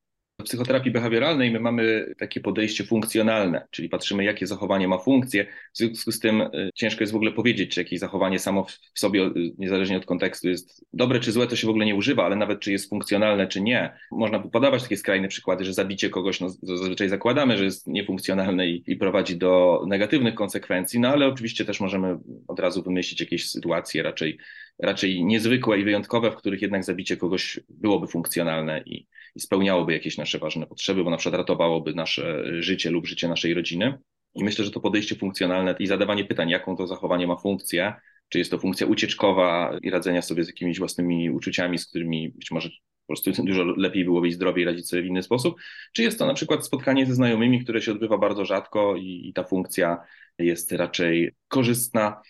W 0.41 0.43
psychoterapii 0.43 0.91
behawioralnej 0.91 1.51
my 1.51 1.59
mamy 1.59 2.13
takie 2.17 2.41
podejście 2.41 2.83
funkcjonalne, 2.83 3.67
czyli 3.71 3.89
patrzymy, 3.89 4.23
jakie 4.23 4.47
zachowanie 4.47 4.87
ma 4.87 4.97
funkcję. 4.97 5.45
W 5.73 5.77
związku 5.77 6.11
z 6.11 6.19
tym 6.19 6.41
y, 6.41 6.69
ciężko 6.75 7.03
jest 7.03 7.13
w 7.13 7.15
ogóle 7.15 7.31
powiedzieć, 7.31 7.71
czy 7.73 7.81
jakieś 7.81 7.99
zachowanie 7.99 8.39
samo 8.39 8.65
w 8.93 8.99
sobie, 8.99 9.25
y, 9.25 9.31
niezależnie 9.57 9.97
od 9.97 10.05
kontekstu, 10.05 10.49
jest 10.49 10.85
dobre 10.93 11.19
czy 11.19 11.31
złe, 11.31 11.47
to 11.47 11.55
się 11.55 11.67
w 11.67 11.69
ogóle 11.69 11.85
nie 11.85 11.95
używa, 11.95 12.25
ale 12.25 12.35
nawet 12.35 12.59
czy 12.59 12.71
jest 12.71 12.89
funkcjonalne, 12.89 13.47
czy 13.47 13.61
nie. 13.61 13.93
Można 14.11 14.39
podawać 14.39 14.83
takie 14.83 14.97
skrajne 14.97 15.27
przykłady, 15.27 15.65
że 15.65 15.73
zabicie 15.73 16.09
kogoś, 16.09 16.39
no 16.39 16.49
zazwyczaj 16.49 17.09
zakładamy, 17.09 17.57
że 17.57 17.63
jest 17.63 17.87
niefunkcjonalne 17.87 18.67
i, 18.67 18.83
i 18.87 18.95
prowadzi 18.95 19.37
do 19.37 19.83
negatywnych 19.87 20.35
konsekwencji, 20.35 20.99
no 20.99 21.07
ale 21.07 21.27
oczywiście 21.27 21.65
też 21.65 21.79
możemy 21.79 22.17
od 22.47 22.59
razu 22.59 22.83
wymyślić 22.83 23.19
jakieś 23.19 23.49
sytuacje 23.49 24.03
raczej, 24.03 24.37
raczej 24.79 25.25
niezwykłe 25.25 25.79
i 25.79 25.83
wyjątkowe, 25.83 26.31
w 26.31 26.35
których 26.35 26.61
jednak 26.61 26.83
zabicie 26.83 27.17
kogoś 27.17 27.59
byłoby 27.69 28.07
funkcjonalne 28.07 28.81
i, 28.85 29.07
i 29.35 29.39
spełniałoby 29.39 29.93
jakieś 29.93 30.17
nasze 30.17 30.39
ważne 30.39 30.67
potrzeby, 30.67 31.03
bo 31.03 31.09
na 31.09 31.17
przykład 31.17 31.37
ratowałoby 31.37 31.93
nasze 31.93 32.43
życie 32.61 32.91
lub 32.91 33.07
życie 33.07 33.27
naszej 33.27 33.53
rodziny. 33.53 33.97
I 34.35 34.43
myślę, 34.43 34.65
że 34.65 34.71
to 34.71 34.79
podejście 34.79 35.15
funkcjonalne 35.15 35.75
i 35.79 35.87
zadawanie 35.87 36.25
pytań, 36.25 36.49
jaką 36.49 36.75
to 36.75 36.87
zachowanie 36.87 37.27
ma 37.27 37.35
funkcję, 37.35 37.93
czy 38.29 38.39
jest 38.39 38.51
to 38.51 38.59
funkcja 38.59 38.87
ucieczkowa 38.87 39.77
i 39.81 39.89
radzenia 39.89 40.21
sobie 40.21 40.43
z 40.43 40.47
jakimiś 40.47 40.79
własnymi 40.79 41.29
uczuciami, 41.29 41.77
z 41.77 41.87
którymi 41.87 42.29
być 42.29 42.51
może 42.51 42.69
po 42.69 43.07
prostu 43.07 43.31
dużo 43.43 43.63
lepiej 43.63 44.05
byłoby 44.05 44.27
i 44.27 44.31
zdrowiej 44.31 44.65
radzić 44.65 44.89
sobie 44.89 45.01
w 45.01 45.05
inny 45.05 45.23
sposób, 45.23 45.55
czy 45.93 46.03
jest 46.03 46.19
to 46.19 46.25
na 46.25 46.33
przykład 46.33 46.65
spotkanie 46.65 47.05
ze 47.05 47.15
znajomymi, 47.15 47.63
które 47.63 47.81
się 47.81 47.91
odbywa 47.91 48.17
bardzo 48.17 48.45
rzadko 48.45 48.95
i, 48.95 49.29
i 49.29 49.33
ta 49.33 49.43
funkcja 49.43 49.97
jest 50.37 50.71
raczej 50.71 51.31
korzystna 51.47 52.21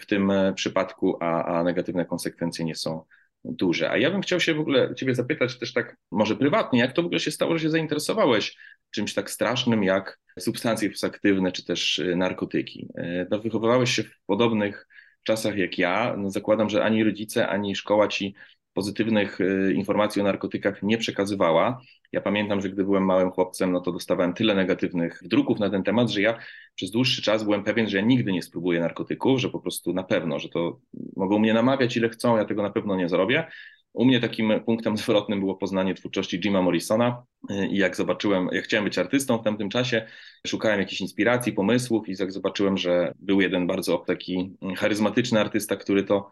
w 0.00 0.06
tym 0.06 0.32
przypadku, 0.54 1.16
a, 1.20 1.44
a 1.44 1.64
negatywne 1.64 2.04
konsekwencje 2.04 2.64
nie 2.64 2.74
są 2.74 3.04
duże. 3.44 3.90
A 3.90 3.96
ja 3.96 4.10
bym 4.10 4.22
chciał 4.22 4.40
się 4.40 4.54
w 4.54 4.60
ogóle 4.60 4.94
Ciebie 4.94 5.14
zapytać 5.14 5.58
też 5.58 5.72
tak 5.72 5.96
może 6.10 6.36
prywatnie, 6.36 6.80
jak 6.80 6.92
to 6.92 7.02
w 7.02 7.06
ogóle 7.06 7.20
się 7.20 7.30
stało, 7.30 7.58
że 7.58 7.62
się 7.62 7.70
zainteresowałeś 7.70 8.56
czymś 8.90 9.14
tak 9.14 9.30
strasznym 9.30 9.82
jak 9.84 10.20
substancje 10.38 10.90
psychoaktywne 10.90 11.52
czy 11.52 11.64
też 11.64 11.98
y, 11.98 12.16
narkotyki. 12.16 12.88
Y, 12.98 13.26
no, 13.30 13.38
wychowywałeś 13.38 13.90
się 13.90 14.02
w 14.02 14.10
podobnych 14.26 14.86
czasach 15.22 15.56
jak 15.56 15.78
ja. 15.78 16.14
No, 16.18 16.30
zakładam, 16.30 16.70
że 16.70 16.84
ani 16.84 17.04
rodzice, 17.04 17.48
ani 17.48 17.76
szkoła 17.76 18.08
Ci 18.08 18.34
pozytywnych 18.74 19.40
y, 19.40 19.72
informacji 19.74 20.22
o 20.22 20.24
narkotykach 20.24 20.82
nie 20.82 20.98
przekazywała. 20.98 21.80
Ja 22.12 22.20
pamiętam, 22.20 22.60
że 22.60 22.70
gdy 22.70 22.84
byłem 22.84 23.04
małym 23.04 23.30
chłopcem, 23.30 23.72
no 23.72 23.80
to 23.80 23.92
dostawałem 23.92 24.34
tyle 24.34 24.54
negatywnych 24.54 25.20
druków 25.24 25.58
na 25.58 25.70
ten 25.70 25.82
temat, 25.82 26.10
że 26.10 26.20
ja 26.20 26.38
przez 26.74 26.90
dłuższy 26.90 27.22
czas 27.22 27.44
byłem 27.44 27.64
pewien, 27.64 27.88
że 27.88 27.96
ja 27.96 28.04
nigdy 28.04 28.32
nie 28.32 28.42
spróbuję 28.42 28.80
narkotyków, 28.80 29.40
że 29.40 29.48
po 29.50 29.60
prostu 29.60 29.92
na 29.92 30.02
pewno, 30.02 30.38
że 30.38 30.48
to 30.48 30.80
mogą 31.16 31.38
mnie 31.38 31.54
namawiać 31.54 31.96
ile 31.96 32.08
chcą, 32.08 32.36
ja 32.36 32.44
tego 32.44 32.62
na 32.62 32.70
pewno 32.70 32.96
nie 32.96 33.08
zrobię. 33.08 33.46
U 33.92 34.04
mnie 34.04 34.20
takim 34.20 34.60
punktem 34.66 34.96
zwrotnym 35.06 35.40
było 35.40 35.54
poznanie 35.54 35.94
twórczości 35.94 36.40
Jima 36.40 36.62
Morrisona 36.62 37.24
y, 37.50 37.66
i 37.66 37.76
jak 37.76 37.96
zobaczyłem, 37.96 38.48
jak 38.52 38.64
chciałem 38.64 38.84
być 38.84 38.98
artystą 38.98 39.38
w 39.38 39.44
tamtym 39.44 39.68
czasie, 39.68 40.06
szukałem 40.46 40.80
jakichś 40.80 41.00
inspiracji, 41.00 41.52
pomysłów 41.52 42.08
i 42.08 42.14
jak 42.18 42.32
zobaczyłem, 42.32 42.76
że 42.76 43.12
był 43.18 43.40
jeden 43.40 43.66
bardzo 43.66 43.98
taki 43.98 44.56
charyzmatyczny 44.76 45.40
artysta, 45.40 45.76
który 45.76 46.02
to 46.02 46.30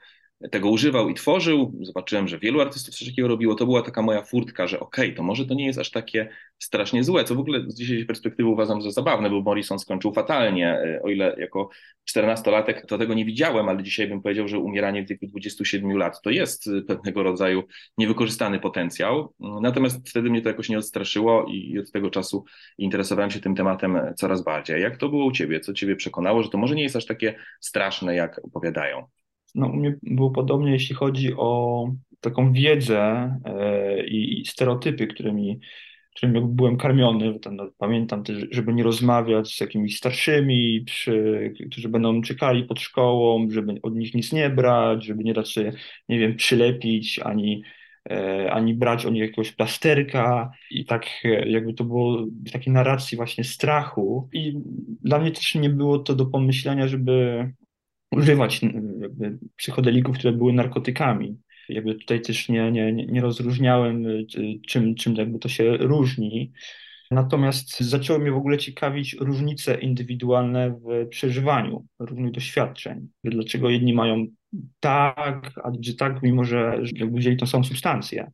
tego 0.51 0.71
używał 0.71 1.09
i 1.09 1.15
tworzył. 1.15 1.73
Zobaczyłem, 1.81 2.29
że 2.29 2.39
wielu 2.39 2.61
artystów 2.61 2.95
coś 2.95 3.09
takiego 3.09 3.29
robiło. 3.29 3.55
To 3.55 3.67
była 3.67 3.83
taka 3.83 4.03
moja 4.03 4.23
furtka, 4.23 4.67
że 4.67 4.81
okej, 4.81 5.07
okay, 5.07 5.17
to 5.17 5.23
może 5.23 5.47
to 5.47 5.55
nie 5.55 5.67
jest 5.67 5.79
aż 5.79 5.91
takie 5.91 6.29
strasznie 6.59 7.05
złe, 7.05 7.25
co 7.25 7.35
w 7.35 7.39
ogóle 7.39 7.65
z 7.67 7.75
dzisiejszej 7.75 8.07
perspektywy 8.07 8.49
uważam 8.49 8.83
za 8.83 8.91
zabawne, 8.91 9.31
bo 9.31 9.43
Morrison 9.43 9.79
skończył 9.79 10.13
fatalnie. 10.13 10.79
O 11.03 11.09
ile 11.09 11.37
jako 11.39 11.69
czternastolatek 12.05 12.87
to 12.87 12.99
tego 12.99 13.15
nie 13.15 13.25
widziałem, 13.25 13.69
ale 13.69 13.83
dzisiaj 13.83 14.09
bym 14.09 14.23
powiedział, 14.23 14.49
że 14.49 14.59
umieranie 14.59 15.05
w 15.05 15.09
wieku 15.09 15.27
27 15.27 15.97
lat 15.97 16.21
to 16.23 16.31
jest 16.31 16.71
pewnego 16.87 17.23
rodzaju 17.23 17.63
niewykorzystany 17.99 18.61
potencjał. 18.61 19.35
Natomiast 19.41 20.09
wtedy 20.09 20.31
mnie 20.31 20.43
to 20.43 20.49
jakoś 20.49 20.69
nie 20.69 20.79
odstraszyło 20.79 21.47
i 21.51 21.79
od 21.79 21.93
tego 21.93 22.11
czasu 22.11 22.45
interesowałem 22.79 23.31
się 23.31 23.41
tym 23.41 23.55
tematem 23.55 23.99
coraz 24.17 24.45
bardziej. 24.45 24.83
Jak 24.83 24.97
to 24.97 25.09
było 25.09 25.25
u 25.25 25.33
Ciebie? 25.33 25.61
Co 25.61 25.73
Ciebie 25.73 25.97
przekonało, 25.97 26.43
że 26.43 26.49
to 26.49 26.59
może 26.59 26.75
nie 26.75 26.83
jest 26.83 26.97
aż 26.97 27.07
takie 27.07 27.35
straszne, 27.61 28.15
jak 28.15 28.41
opowiadają? 28.45 29.07
No, 29.55 29.67
u 29.67 29.77
mnie 29.77 29.97
było 30.03 30.31
podobnie, 30.31 30.73
jeśli 30.73 30.95
chodzi 30.95 31.35
o 31.37 31.89
taką 32.21 32.53
wiedzę 32.53 33.01
e, 33.45 34.07
i 34.07 34.45
stereotypy, 34.47 35.07
którymi, 35.07 35.61
którymi 36.17 36.41
byłem 36.41 36.77
karmiony. 36.77 37.39
no, 37.51 37.71
pamiętam 37.79 38.25
też, 38.25 38.47
żeby 38.51 38.75
nie 38.75 38.83
rozmawiać 38.83 39.55
z 39.55 39.61
jakimiś 39.61 39.97
starszymi, 39.97 40.83
przy, 40.87 41.53
którzy 41.71 41.89
będą 41.89 42.23
czekali 42.23 42.65
pod 42.65 42.81
szkołą, 42.81 43.51
żeby 43.51 43.75
od 43.83 43.95
nich 43.95 44.15
nic 44.15 44.33
nie 44.33 44.51
brać, 44.51 45.05
żeby 45.05 45.25
nie 45.25 45.35
dać 45.35 45.53
się, 45.53 45.73
nie 46.09 46.19
wiem, 46.19 46.37
przylepić, 46.37 47.19
ani, 47.19 47.63
e, 48.11 48.53
ani 48.53 48.75
brać 48.75 49.07
od 49.07 49.13
nich 49.13 49.23
jakiegoś 49.23 49.53
plasterka. 49.53 50.51
I 50.71 50.85
tak 50.85 51.07
e, 51.25 51.49
jakby 51.49 51.75
to 51.75 51.85
było 51.85 52.27
w 52.47 52.51
takiej 52.53 52.73
narracji 52.73 53.17
właśnie 53.17 53.45
strachu. 53.45 54.29
I 54.33 54.53
dla 55.03 55.19
mnie 55.19 55.31
też 55.31 55.55
nie 55.55 55.71
było 55.71 55.99
to 55.99 56.15
do 56.15 56.27
pomyślenia, 56.27 56.89
żeby 56.89 57.47
używać 58.13 58.63
jakby 59.01 59.39
psychodelików, 59.57 60.19
które 60.19 60.33
były 60.33 60.53
narkotykami. 60.53 61.39
Jakby 61.69 61.95
tutaj 61.95 62.21
też 62.21 62.49
nie, 62.49 62.73
nie, 62.73 62.93
nie 62.93 63.21
rozróżniałem, 63.21 64.07
y, 64.07 64.27
czym, 64.69 64.95
czym 64.95 65.15
jakby 65.15 65.39
to 65.39 65.49
się 65.49 65.77
różni. 65.77 66.53
Natomiast 67.11 67.81
zaczęły 67.81 68.19
mnie 68.19 68.33
w 68.33 68.37
ogóle 68.37 68.59
ciekawić 68.59 69.17
różnice 69.21 69.81
indywidualne 69.81 70.71
w 70.71 71.09
przeżywaniu 71.09 71.87
różnych 71.99 72.33
doświadczeń. 72.33 73.09
Dlaczego 73.25 73.71
jedni 73.71 73.95
mają 73.95 74.27
tak, 74.81 75.51
a 75.65 75.71
drudzy 75.71 75.97
tak, 75.97 76.23
mimo 76.23 76.45
że 76.45 76.79
jakby 76.93 77.19
wzięli 77.19 77.37
tą 77.37 77.47
samą 77.47 77.65
substancję. 77.65 78.31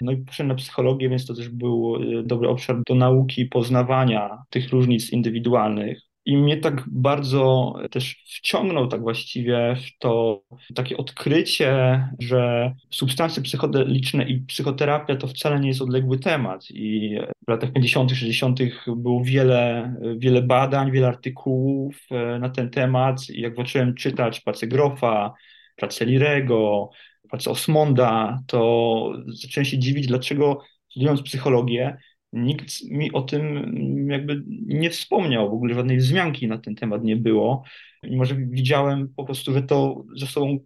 No 0.00 0.12
i 0.12 0.16
poszedłem 0.16 0.48
na 0.48 0.54
psychologię, 0.54 1.08
więc 1.08 1.26
to 1.26 1.34
też 1.34 1.48
był 1.48 1.96
y, 2.02 2.22
dobry 2.22 2.48
obszar 2.48 2.76
do 2.86 2.94
nauki, 2.94 3.46
poznawania 3.46 4.42
tych 4.50 4.70
różnic 4.70 5.10
indywidualnych. 5.10 6.05
I 6.26 6.36
mnie 6.36 6.56
tak 6.56 6.84
bardzo 6.86 7.74
też 7.90 8.24
wciągnął 8.26 8.86
tak 8.88 9.00
właściwie 9.00 9.76
w 9.76 9.98
to 9.98 10.42
takie 10.74 10.96
odkrycie, 10.96 12.02
że 12.18 12.72
substancje 12.90 13.42
psychodeliczne 13.42 14.24
i 14.28 14.40
psychoterapia 14.40 15.16
to 15.16 15.26
wcale 15.26 15.60
nie 15.60 15.68
jest 15.68 15.82
odległy 15.82 16.18
temat. 16.18 16.70
I 16.70 17.18
w 17.46 17.50
latach 17.50 17.72
50., 17.72 18.10
60. 18.10 18.58
było 18.96 19.24
wiele, 19.24 19.94
wiele 20.18 20.42
badań, 20.42 20.90
wiele 20.90 21.08
artykułów 21.08 21.96
e, 22.10 22.38
na 22.38 22.48
ten 22.48 22.70
temat. 22.70 23.30
I 23.30 23.40
jak 23.40 23.56
zacząłem 23.56 23.94
czytać 23.94 24.40
pracę 24.40 24.66
Grofa, 24.66 25.34
pracę 25.76 26.04
Lirego, 26.04 26.90
pracę 27.30 27.50
Osmonda, 27.50 28.38
to 28.46 29.12
zacząłem 29.26 29.64
się 29.64 29.78
dziwić, 29.78 30.06
dlaczego 30.06 30.62
studiując 30.88 31.22
psychologię, 31.22 31.96
nikt 32.32 32.84
mi 32.90 33.12
o 33.12 33.22
tym 33.22 33.64
jakby 34.10 34.42
nie 34.66 34.90
wspomniał, 34.90 35.50
w 35.50 35.54
ogóle 35.54 35.74
żadnej 35.74 35.96
wzmianki 35.96 36.48
na 36.48 36.58
ten 36.58 36.74
temat 36.74 37.04
nie 37.04 37.16
było. 37.16 37.62
Mimo, 38.02 38.24
że 38.24 38.34
widziałem 38.34 39.08
po 39.16 39.24
prostu, 39.24 39.52
że 39.52 39.62
to 39.62 40.04
ze 40.16 40.26
sobą 40.26 40.58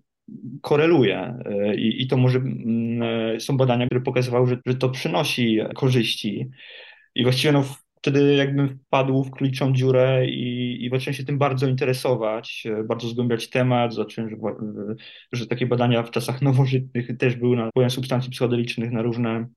koreluje 0.61 1.39
e, 1.45 1.75
i, 1.75 2.03
i 2.03 2.07
to 2.07 2.17
może 2.17 2.39
mm, 2.39 3.03
e, 3.37 3.41
są 3.41 3.57
badania, 3.57 3.87
które 3.87 4.01
pokazywały, 4.01 4.49
że, 4.49 4.59
że 4.67 4.75
to 4.75 4.89
przynosi 4.89 5.59
korzyści. 5.75 6.51
I 7.15 7.23
właściwie 7.23 7.53
no, 7.53 7.65
wtedy 8.03 8.35
jakbym 8.35 8.69
wpadł 8.69 9.25
w 9.25 9.31
króliczą 9.31 9.73
dziurę 9.73 10.27
i, 10.27 10.85
i 10.85 10.91
zacząłem 10.91 11.15
się 11.15 11.25
tym 11.25 11.39
bardzo 11.39 11.69
interesować, 11.69 12.67
e, 12.67 12.85
bardzo 12.85 13.09
zgłębiać 13.09 13.51
temat, 13.51 13.95
zacząłem, 13.95 14.31
że, 14.31 14.37
że 15.33 15.47
takie 15.47 15.67
badania 15.67 16.03
w 16.03 16.11
czasach 16.11 16.43
nowożytnych 16.43 17.17
też 17.19 17.37
były 17.37 17.57
na 17.57 17.69
wpływem 17.69 17.91
substancji 17.91 18.31
psychodelicznych 18.31 18.91
na 18.91 19.03
różne, 19.03 19.49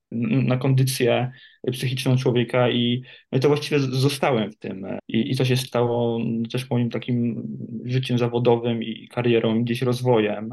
na 0.51 0.58
kondycję 0.58 1.32
psychiczną 1.71 2.17
człowieka 2.17 2.69
i, 2.69 3.03
no 3.32 3.38
i 3.38 3.41
to 3.41 3.47
właściwie 3.47 3.79
zostałem 3.79 4.51
w 4.51 4.58
tym 4.58 4.86
I, 5.08 5.32
i 5.32 5.38
to 5.38 5.45
się 5.45 5.58
stało 5.58 6.19
też 6.51 6.69
moim 6.69 6.89
takim 6.89 7.47
życiem 7.86 8.17
zawodowym 8.17 8.84
i 8.84 9.08
karierą, 9.08 9.63
gdzieś 9.63 9.82
rozwojem, 9.82 10.49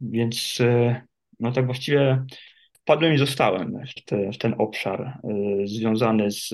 więc 0.00 0.58
e, 0.60 1.02
no 1.40 1.52
tak 1.52 1.66
właściwie 1.66 2.24
wpadłem 2.82 3.14
i 3.14 3.18
zostałem 3.18 3.78
w, 3.96 4.04
te, 4.04 4.32
w 4.32 4.38
ten 4.38 4.54
obszar 4.58 5.18
y, 5.62 5.66
związany 5.66 6.30
z, 6.30 6.48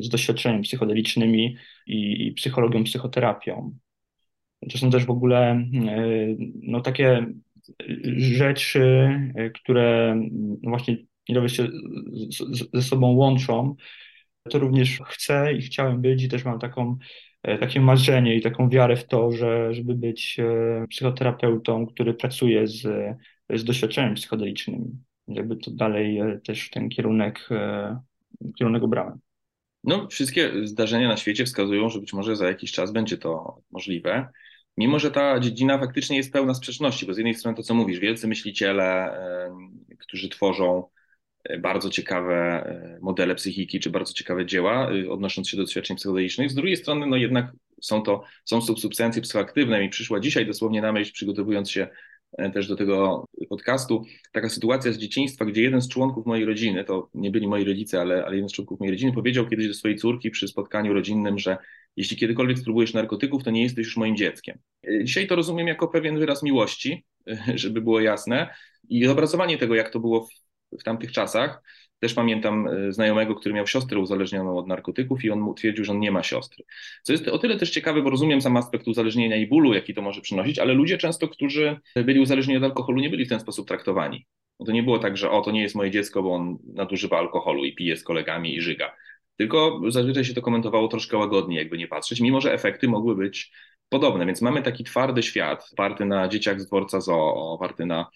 z 0.00 0.08
doświadczeniami 0.08 0.62
psychodelicznymi 0.62 1.56
i, 1.86 2.26
i, 2.26 2.32
psychologią, 2.32 2.84
psychoterapią. 2.84 3.78
To 4.72 4.78
są 4.78 4.90
też 4.90 5.04
w 5.04 5.10
ogóle 5.10 5.56
y, 5.56 6.36
no, 6.62 6.80
takie 6.80 7.26
rzeczy, 8.16 9.10
y, 9.38 9.50
które 9.50 10.20
właśnie 10.62 10.96
nie 11.28 11.48
się 11.48 11.68
ze 12.74 12.82
sobą 12.82 13.12
łączą. 13.12 13.76
To 14.50 14.58
również 14.58 15.00
chcę 15.06 15.52
i 15.52 15.62
chciałem 15.62 16.00
być 16.00 16.22
i 16.22 16.28
też 16.28 16.44
mam 16.44 16.58
taką, 16.58 16.98
takie 17.42 17.80
marzenie 17.80 18.36
i 18.36 18.42
taką 18.42 18.68
wiarę 18.68 18.96
w 18.96 19.06
to, 19.06 19.32
że 19.32 19.74
żeby 19.74 19.94
być 19.94 20.36
psychoterapeutą, 20.90 21.86
który 21.86 22.14
pracuje 22.14 22.66
z, 22.66 22.82
z 23.50 23.64
doświadczeniem 23.64 24.14
psychodelicznym 24.14 25.04
jakby 25.28 25.56
to 25.56 25.70
dalej 25.70 26.18
e, 26.18 26.40
też 26.46 26.70
ten 26.70 26.88
kierunek, 26.88 27.48
e, 27.50 28.00
kierunek 28.58 28.82
obrałem. 28.82 29.18
No, 29.84 30.08
wszystkie 30.08 30.52
zdarzenia 30.64 31.08
na 31.08 31.16
świecie 31.16 31.44
wskazują, 31.44 31.88
że 31.88 32.00
być 32.00 32.12
może 32.12 32.36
za 32.36 32.48
jakiś 32.48 32.72
czas 32.72 32.92
będzie 32.92 33.18
to 33.18 33.58
możliwe. 33.70 34.28
Mimo, 34.76 34.98
że 34.98 35.10
ta 35.10 35.40
dziedzina 35.40 35.78
faktycznie 35.78 36.16
jest 36.16 36.32
pełna 36.32 36.54
sprzeczności, 36.54 37.06
bo 37.06 37.14
z 37.14 37.16
jednej 37.16 37.34
strony 37.34 37.56
to, 37.56 37.62
co 37.62 37.74
mówisz, 37.74 37.98
wielcy 37.98 38.28
myśliciele, 38.28 39.18
którzy 39.98 40.28
tworzą 40.28 40.88
bardzo 41.58 41.90
ciekawe 41.90 42.64
modele 43.02 43.34
psychiki, 43.34 43.80
czy 43.80 43.90
bardzo 43.90 44.12
ciekawe 44.12 44.46
dzieła 44.46 44.88
odnoszące 45.10 45.50
się 45.50 45.56
do 45.56 45.62
doświadczeń 45.62 45.96
psychodelicznych. 45.96 46.50
Z 46.50 46.54
drugiej 46.54 46.76
strony, 46.76 47.06
no 47.06 47.16
jednak 47.16 47.52
są 47.82 48.02
to 48.02 48.24
są 48.44 48.60
substancje 48.60 49.22
psychoaktywne. 49.22 49.80
Mi 49.80 49.88
przyszła 49.88 50.20
dzisiaj 50.20 50.46
dosłownie 50.46 50.82
na 50.82 50.92
myśl, 50.92 51.12
przygotowując 51.12 51.70
się 51.70 51.86
E, 51.86 51.88
też 52.52 52.68
do 52.68 52.76
tego 52.76 53.26
podcastu, 53.48 54.04
taka 54.32 54.48
sytuacja 54.48 54.92
z 54.92 54.98
dzieciństwa, 54.98 55.44
gdzie 55.44 55.62
jeden 55.62 55.80
z 55.80 55.88
członków 55.88 56.26
mojej 56.26 56.44
rodziny, 56.44 56.84
to 56.84 57.08
nie 57.14 57.30
byli 57.30 57.48
moi 57.48 57.64
rodzice, 57.64 58.00
ale, 58.00 58.24
ale 58.24 58.34
jeden 58.34 58.48
z 58.48 58.52
członków 58.52 58.80
mojej 58.80 58.92
rodziny 58.92 59.12
powiedział 59.12 59.48
kiedyś 59.48 59.68
do 59.68 59.74
swojej 59.74 59.96
córki 59.96 60.30
przy 60.30 60.48
spotkaniu 60.48 60.92
rodzinnym, 60.94 61.38
że 61.38 61.56
jeśli 61.96 62.16
kiedykolwiek 62.16 62.58
spróbujesz 62.58 62.94
narkotyków, 62.94 63.44
to 63.44 63.50
nie 63.50 63.62
jesteś 63.62 63.86
już 63.86 63.96
moim 63.96 64.16
dzieckiem. 64.16 64.58
E, 64.88 65.04
dzisiaj 65.04 65.26
to 65.26 65.36
rozumiem 65.36 65.66
jako 65.66 65.88
pewien 65.88 66.18
wyraz 66.18 66.42
miłości, 66.42 67.04
żeby 67.54 67.80
było 67.80 68.00
jasne 68.00 68.54
i 68.88 69.06
obrazowanie 69.06 69.58
tego, 69.58 69.74
jak 69.74 69.90
to 69.90 70.00
było 70.00 70.26
w, 70.26 70.30
w 70.80 70.82
tamtych 70.82 71.12
czasach, 71.12 71.62
też 72.04 72.14
pamiętam 72.14 72.68
e, 72.68 72.92
znajomego, 72.92 73.34
który 73.34 73.54
miał 73.54 73.66
siostrę 73.66 73.98
uzależnioną 73.98 74.58
od 74.58 74.66
narkotyków 74.66 75.24
i 75.24 75.30
on 75.30 75.54
twierdził, 75.54 75.84
że 75.84 75.92
on 75.92 76.00
nie 76.00 76.10
ma 76.10 76.22
siostry. 76.22 76.64
Co 77.02 77.12
jest 77.12 77.28
o 77.28 77.38
tyle 77.38 77.56
też 77.56 77.70
ciekawe, 77.70 78.02
bo 78.02 78.10
rozumiem 78.10 78.40
sam 78.40 78.56
aspekt 78.56 78.88
uzależnienia 78.88 79.36
i 79.36 79.46
bólu, 79.46 79.74
jaki 79.74 79.94
to 79.94 80.02
może 80.02 80.20
przynosić, 80.20 80.58
ale 80.58 80.74
ludzie 80.74 80.98
często, 80.98 81.28
którzy 81.28 81.80
byli 81.96 82.20
uzależnieni 82.20 82.58
od 82.58 82.64
alkoholu, 82.64 83.00
nie 83.00 83.10
byli 83.10 83.24
w 83.24 83.28
ten 83.28 83.40
sposób 83.40 83.68
traktowani. 83.68 84.26
To 84.66 84.72
nie 84.72 84.82
było 84.82 84.98
tak, 84.98 85.16
że 85.16 85.30
o, 85.30 85.40
to 85.40 85.50
nie 85.50 85.62
jest 85.62 85.74
moje 85.74 85.90
dziecko, 85.90 86.22
bo 86.22 86.34
on 86.34 86.58
nadużywa 86.74 87.18
alkoholu 87.18 87.64
i 87.64 87.74
pije 87.74 87.96
z 87.96 88.04
kolegami 88.04 88.56
i 88.56 88.60
żyga. 88.60 88.92
Tylko 89.36 89.80
zazwyczaj 89.88 90.24
się 90.24 90.34
to 90.34 90.42
komentowało 90.42 90.88
troszkę 90.88 91.16
łagodnie, 91.16 91.56
jakby 91.56 91.78
nie 91.78 91.88
patrzeć, 91.88 92.20
mimo 92.20 92.40
że 92.40 92.52
efekty 92.52 92.88
mogły 92.88 93.16
być 93.16 93.52
podobne. 93.88 94.26
Więc 94.26 94.42
mamy 94.42 94.62
taki 94.62 94.84
twardy 94.84 95.22
świat, 95.22 95.68
oparty 95.72 96.04
na 96.04 96.28
dzieciach 96.28 96.60
z 96.60 96.66
dworca 96.66 97.00
zoo, 97.00 97.52
oparty 97.52 97.86
na 97.86 98.06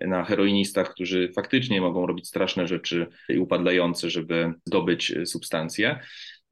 na 0.00 0.24
heroinistach, 0.24 0.90
którzy 0.94 1.32
faktycznie 1.34 1.80
mogą 1.80 2.06
robić 2.06 2.28
straszne 2.28 2.66
rzeczy 2.66 3.06
i 3.28 3.38
upadlające, 3.38 4.10
żeby 4.10 4.52
zdobyć 4.66 5.14
substancje. 5.24 6.00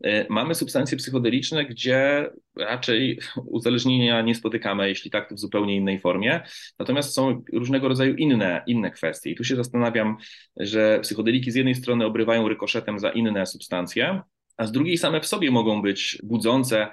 E, 0.04 0.26
mamy 0.28 0.54
substancje 0.54 0.98
psychodeliczne, 0.98 1.64
gdzie 1.64 2.30
raczej 2.56 3.20
uzależnienia 3.46 4.22
nie 4.22 4.34
spotykamy, 4.34 4.88
jeśli 4.88 5.10
tak, 5.10 5.28
to 5.28 5.34
w 5.34 5.38
zupełnie 5.38 5.76
innej 5.76 6.00
formie. 6.00 6.40
Natomiast 6.78 7.14
są 7.14 7.42
różnego 7.52 7.88
rodzaju 7.88 8.14
inne, 8.14 8.62
inne 8.66 8.90
kwestie. 8.90 9.30
I 9.30 9.34
tu 9.34 9.44
się 9.44 9.56
zastanawiam, 9.56 10.16
że 10.56 11.00
psychodeliki 11.02 11.50
z 11.50 11.54
jednej 11.54 11.74
strony 11.74 12.04
obrywają 12.04 12.48
rykoszetem 12.48 12.98
za 12.98 13.10
inne 13.10 13.46
substancje, 13.46 14.20
a 14.56 14.66
z 14.66 14.72
drugiej 14.72 14.98
same 14.98 15.20
w 15.20 15.26
sobie 15.26 15.50
mogą 15.50 15.82
być 15.82 16.18
budzące 16.22 16.88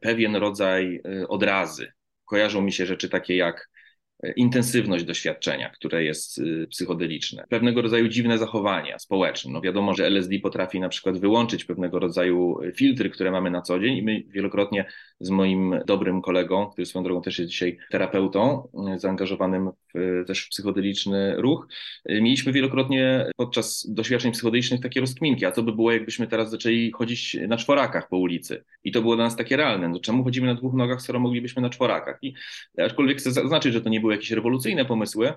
pewien 0.00 0.36
rodzaj 0.36 1.00
e, 1.04 1.28
odrazy. 1.28 1.92
Kojarzą 2.24 2.62
mi 2.62 2.72
się 2.72 2.86
rzeczy 2.86 3.08
takie 3.08 3.36
jak 3.36 3.68
intensywność 4.36 5.04
doświadczenia, 5.04 5.70
które 5.70 6.04
jest 6.04 6.38
y, 6.38 6.66
psychodeliczne, 6.70 7.44
pewnego 7.48 7.82
rodzaju 7.82 8.08
dziwne 8.08 8.38
zachowania 8.38 8.98
społeczne. 8.98 9.52
No 9.52 9.60
wiadomo, 9.60 9.94
że 9.94 10.06
LSD 10.06 10.38
potrafi 10.38 10.80
na 10.80 10.88
przykład 10.88 11.18
wyłączyć 11.18 11.64
pewnego 11.64 11.98
rodzaju 11.98 12.58
filtry, 12.76 13.10
które 13.10 13.30
mamy 13.30 13.50
na 13.50 13.62
co 13.62 13.78
dzień 13.78 13.96
i 13.96 14.02
my 14.02 14.22
wielokrotnie 14.28 14.84
z 15.20 15.30
moim 15.30 15.74
dobrym 15.86 16.22
kolegą, 16.22 16.66
który 16.66 16.86
swoją 16.86 17.04
drogą 17.04 17.22
też 17.22 17.38
jest 17.38 17.50
dzisiaj 17.50 17.78
terapeutą, 17.90 18.68
y, 18.94 18.98
zaangażowanym 18.98 19.70
w, 19.94 20.24
też 20.26 20.46
w 20.46 20.48
psychodeliczny 20.48 21.34
ruch, 21.36 21.68
y, 22.10 22.22
mieliśmy 22.22 22.52
wielokrotnie 22.52 23.26
podczas 23.36 23.86
doświadczeń 23.88 24.32
psychodelicznych 24.32 24.80
takie 24.80 25.00
rozkminki, 25.00 25.46
a 25.46 25.52
co 25.52 25.62
by 25.62 25.72
było, 25.72 25.92
jakbyśmy 25.92 26.26
teraz 26.26 26.50
zaczęli 26.50 26.90
chodzić 26.90 27.36
na 27.48 27.56
czworakach 27.56 28.08
po 28.08 28.18
ulicy 28.18 28.64
i 28.84 28.92
to 28.92 29.00
było 29.00 29.16
dla 29.16 29.24
nas 29.24 29.36
takie 29.36 29.56
realne. 29.56 29.88
No 29.88 30.00
czemu 30.00 30.24
chodzimy 30.24 30.46
na 30.46 30.54
dwóch 30.54 30.74
nogach, 30.74 31.02
skoro 31.02 31.20
moglibyśmy 31.20 31.62
na 31.62 31.70
czworakach? 31.70 32.18
I 32.22 32.34
aczkolwiek 32.78 33.18
chcę 33.18 33.32
zaznaczyć, 33.32 33.72
że 33.72 33.80
to 33.80 33.88
nie 33.88 34.00
były 34.00 34.13
jakieś 34.14 34.30
rewolucyjne 34.30 34.84
pomysły, 34.84 35.32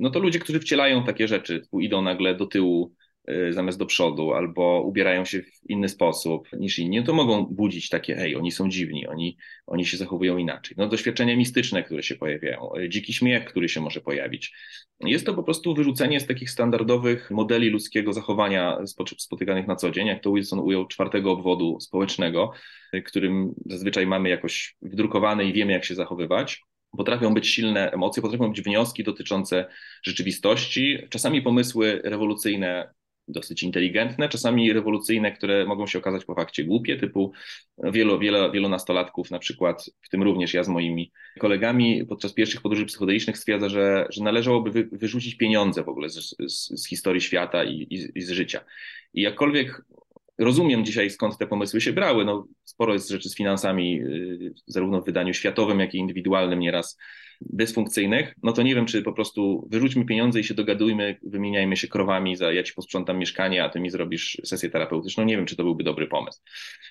no 0.00 0.10
to 0.10 0.18
ludzie, 0.18 0.38
którzy 0.38 0.60
wcielają 0.60 1.04
takie 1.04 1.28
rzeczy, 1.28 1.62
idą 1.80 2.02
nagle 2.02 2.34
do 2.34 2.46
tyłu 2.46 2.94
y, 3.30 3.52
zamiast 3.52 3.78
do 3.78 3.86
przodu, 3.86 4.32
albo 4.32 4.82
ubierają 4.82 5.24
się 5.24 5.42
w 5.42 5.70
inny 5.70 5.88
sposób 5.88 6.48
niż 6.52 6.78
inni, 6.78 6.96
no 6.96 7.02
to 7.02 7.12
mogą 7.12 7.46
budzić 7.46 7.88
takie, 7.88 8.16
hej, 8.16 8.36
oni 8.36 8.52
są 8.52 8.68
dziwni, 8.68 9.06
oni, 9.06 9.36
oni 9.66 9.86
się 9.86 9.96
zachowują 9.96 10.36
inaczej. 10.36 10.74
No 10.78 10.88
doświadczenia 10.88 11.36
mistyczne, 11.36 11.82
które 11.82 12.02
się 12.02 12.16
pojawiają, 12.16 12.70
y, 12.76 12.88
dziki 12.88 13.12
śmiech, 13.12 13.44
który 13.44 13.68
się 13.68 13.80
może 13.80 14.00
pojawić. 14.00 14.52
Jest 15.00 15.26
to 15.26 15.34
po 15.34 15.42
prostu 15.42 15.74
wyrzucenie 15.74 16.20
z 16.20 16.26
takich 16.26 16.50
standardowych 16.50 17.30
modeli 17.30 17.70
ludzkiego 17.70 18.12
zachowania 18.12 18.78
spotykanych 19.18 19.66
na 19.66 19.76
co 19.76 19.90
dzień, 19.90 20.06
jak 20.06 20.22
to 20.22 20.32
Wilson 20.32 20.58
ujął 20.58 20.86
czwartego 20.86 21.32
obwodu 21.32 21.80
społecznego, 21.80 22.52
y, 22.94 23.02
którym 23.02 23.54
zazwyczaj 23.66 24.06
mamy 24.06 24.28
jakoś 24.28 24.76
wdrukowany 24.82 25.44
i 25.44 25.52
wiemy, 25.52 25.72
jak 25.72 25.84
się 25.84 25.94
zachowywać 25.94 26.62
Potrafią 26.96 27.34
być 27.34 27.48
silne 27.48 27.90
emocje, 27.90 28.22
potrafią 28.22 28.48
być 28.48 28.62
wnioski 28.62 29.04
dotyczące 29.04 29.66
rzeczywistości, 30.02 30.98
czasami 31.10 31.42
pomysły 31.42 32.00
rewolucyjne, 32.04 32.94
dosyć 33.28 33.62
inteligentne, 33.62 34.28
czasami 34.28 34.72
rewolucyjne, 34.72 35.32
które 35.32 35.66
mogą 35.66 35.86
się 35.86 35.98
okazać 35.98 36.24
po 36.24 36.34
fakcie 36.34 36.64
głupie, 36.64 36.96
typu 36.96 37.32
wielu, 37.78 38.18
wielu, 38.18 38.52
wielu 38.52 38.68
nastolatków, 38.68 39.30
na 39.30 39.38
przykład, 39.38 39.90
w 40.02 40.08
tym 40.08 40.22
również 40.22 40.54
ja 40.54 40.64
z 40.64 40.68
moimi 40.68 41.12
kolegami, 41.38 42.06
podczas 42.06 42.32
pierwszych 42.32 42.62
podróży 42.62 42.86
psychodelicznych 42.86 43.38
stwierdza, 43.38 43.68
że, 43.68 44.06
że 44.10 44.24
należałoby 44.24 44.70
wy, 44.70 44.88
wyrzucić 44.92 45.34
pieniądze 45.34 45.84
w 45.84 45.88
ogóle 45.88 46.08
z, 46.08 46.36
z, 46.48 46.82
z 46.82 46.88
historii 46.88 47.20
świata 47.20 47.64
i, 47.64 47.74
i, 47.74 48.18
i 48.18 48.22
z 48.22 48.30
życia. 48.30 48.64
I 49.14 49.22
jakkolwiek 49.22 49.84
rozumiem 50.38 50.84
dzisiaj, 50.84 51.10
skąd 51.10 51.38
te 51.38 51.46
pomysły 51.46 51.80
się 51.80 51.92
brały. 51.92 52.24
No, 52.24 52.46
sporo 52.64 52.92
jest 52.92 53.08
rzeczy 53.08 53.28
z 53.28 53.36
finansami, 53.36 54.00
y, 54.02 54.54
zarówno 54.66 55.00
w 55.00 55.04
wydaniu 55.04 55.34
światowym, 55.34 55.80
jak 55.80 55.94
i 55.94 55.98
indywidualnym, 55.98 56.60
nieraz 56.60 56.98
dysfunkcyjnych, 57.40 58.34
no 58.42 58.52
to 58.52 58.62
nie 58.62 58.74
wiem, 58.74 58.86
czy 58.86 59.02
po 59.02 59.12
prostu 59.12 59.68
wyrzućmy 59.70 60.04
pieniądze 60.04 60.40
i 60.40 60.44
się 60.44 60.54
dogadujmy, 60.54 61.16
wymieniajmy 61.22 61.76
się 61.76 61.88
krowami, 61.88 62.36
za 62.36 62.52
ja 62.52 62.62
ci 62.62 62.74
posprzątam 62.74 63.18
mieszkanie, 63.18 63.64
a 63.64 63.68
ty 63.68 63.80
mi 63.80 63.90
zrobisz 63.90 64.40
sesję 64.44 64.70
terapeutyczną. 64.70 65.24
Nie 65.24 65.36
wiem, 65.36 65.46
czy 65.46 65.56
to 65.56 65.62
byłby 65.62 65.84
dobry 65.84 66.06
pomysł. 66.06 66.40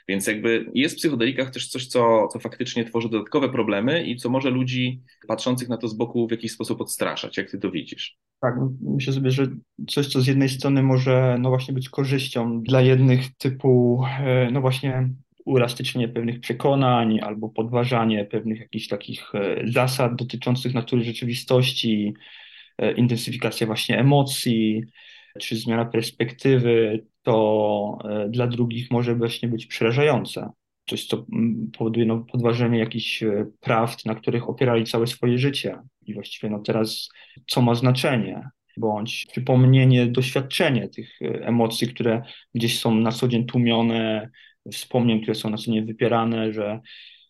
Więc 0.07 0.27
jakby 0.27 0.65
jest 0.73 0.95
w 0.95 0.97
psychodelikach 0.97 1.51
też 1.51 1.67
coś, 1.67 1.87
co, 1.87 2.27
co 2.27 2.39
faktycznie 2.39 2.85
tworzy 2.85 3.09
dodatkowe 3.09 3.49
problemy 3.49 4.03
i 4.03 4.15
co 4.15 4.29
może 4.29 4.49
ludzi 4.49 5.01
patrzących 5.27 5.69
na 5.69 5.77
to 5.77 5.87
z 5.87 5.93
boku 5.93 6.27
w 6.27 6.31
jakiś 6.31 6.51
sposób 6.51 6.81
odstraszać. 6.81 7.37
Jak 7.37 7.51
ty 7.51 7.59
to 7.59 7.71
widzisz? 7.71 8.17
Tak, 8.41 8.55
myślę 8.81 9.13
sobie, 9.13 9.31
że 9.31 9.47
coś, 9.89 10.07
co 10.07 10.21
z 10.21 10.27
jednej 10.27 10.49
strony 10.49 10.83
może 10.83 11.37
no 11.39 11.49
właśnie 11.49 11.73
być 11.73 11.89
korzyścią 11.89 12.61
dla 12.61 12.81
jednych 12.81 13.35
typu, 13.37 14.03
e, 14.19 14.51
no 14.51 14.61
właśnie 14.61 15.09
uelastycznienie 15.47 16.07
pewnych 16.07 16.39
przekonań 16.39 17.19
albo 17.19 17.49
podważanie 17.49 18.25
pewnych 18.25 18.59
jakichś 18.59 18.87
takich 18.87 19.35
e, 19.35 19.61
zasad 19.67 20.15
dotyczących 20.15 20.73
natury 20.73 21.03
rzeczywistości, 21.03 22.13
e, 22.77 22.91
intensyfikacja 22.91 23.67
właśnie 23.67 23.99
emocji, 23.99 24.83
czy 25.39 25.55
zmiana 25.55 25.85
perspektywy, 25.85 27.05
to 27.23 27.97
e, 28.03 28.29
dla 28.29 28.47
drugich 28.47 28.91
może 28.91 29.15
właśnie 29.15 29.49
być 29.49 29.65
przerażające. 29.65 30.49
Coś, 30.89 31.05
co 31.05 31.25
powoduje 31.77 32.05
no, 32.05 32.25
podważenie 32.31 32.79
jakichś 32.79 33.23
prawd, 33.59 34.05
na 34.05 34.15
których 34.15 34.49
opierali 34.49 34.85
całe 34.85 35.07
swoje 35.07 35.37
życie. 35.37 35.77
I 36.05 36.13
właściwie 36.13 36.49
no 36.49 36.59
teraz 36.59 37.09
co 37.47 37.61
ma 37.61 37.75
znaczenie? 37.75 38.49
bądź 38.77 39.25
przypomnienie, 39.31 40.07
doświadczenie 40.07 40.89
tych 40.89 41.19
emocji, 41.21 41.87
które 41.87 42.21
gdzieś 42.55 42.79
są 42.79 42.95
na 42.95 43.11
co 43.11 43.27
dzień 43.27 43.45
tłumione, 43.45 44.29
wspomnień, 44.71 45.21
które 45.21 45.35
są 45.35 45.49
na 45.49 45.57
co 45.57 45.71
nie 45.71 45.81
wypierane, 45.81 46.53
że 46.53 46.79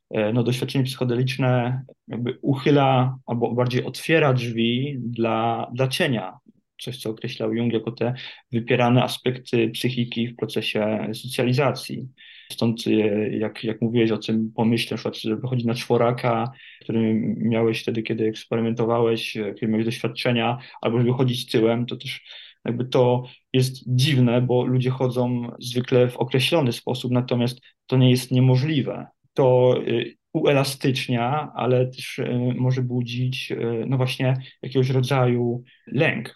e, 0.10 0.34
no, 0.34 0.44
doświadczenie 0.44 0.86
psychodeliczne 0.86 1.82
jakby 2.08 2.38
uchyla 2.42 3.18
albo 3.26 3.54
bardziej 3.54 3.86
otwiera 3.86 4.34
drzwi 4.34 4.98
dla, 5.00 5.68
dla 5.74 5.88
cienia. 5.88 6.38
Coś, 6.82 6.98
co 6.98 7.10
określał 7.10 7.54
Jung 7.54 7.74
jako 7.74 7.92
te 7.92 8.14
wypierane 8.52 9.04
aspekty 9.04 9.70
psychiki 9.70 10.28
w 10.28 10.36
procesie 10.36 11.10
socjalizacji. 11.14 12.08
Stąd, 12.52 12.88
e, 12.88 12.92
jak, 13.38 13.64
jak 13.64 13.82
mówiłeś 13.82 14.12
o 14.12 14.18
tym 14.18 14.52
pomyśle, 14.56 14.96
na 14.96 14.98
przykład, 14.98 15.18
że 15.18 15.36
wychodzi 15.36 15.66
na 15.66 15.74
czworaka, 15.74 16.52
który 16.82 17.14
miałeś 17.38 17.82
wtedy, 17.82 18.04
kiedy 18.04 18.28
eksperymentowałeś, 18.28 19.38
e, 19.38 19.54
kiedy 19.54 19.72
miałeś 19.72 19.86
doświadczenia, 19.86 20.58
albo 20.82 21.00
żeby 21.00 21.14
chodzić 21.14 21.46
tyłem, 21.52 21.86
to 21.86 21.96
też 21.96 22.22
jakby 22.68 22.86
to 22.86 23.24
jest 23.54 23.76
dziwne, 23.88 24.42
bo 24.42 24.66
ludzie 24.66 24.90
chodzą 24.90 25.52
zwykle 25.60 26.10
w 26.10 26.18
określony 26.18 26.72
sposób, 26.72 27.12
natomiast 27.12 27.60
to 27.88 27.98
nie 27.98 28.10
jest 28.10 28.32
niemożliwe. 28.32 29.08
To 29.34 29.76
y, 29.88 30.18
uelastycznia, 30.34 31.52
ale 31.56 31.88
też 31.88 32.20
y, 32.20 32.54
może 32.58 32.82
budzić 32.82 33.52
y, 33.52 33.86
no 33.88 33.98
właśnie 33.98 34.38
jakiegoś 34.62 34.90
rodzaju 34.90 35.64
lęk. 35.88 36.36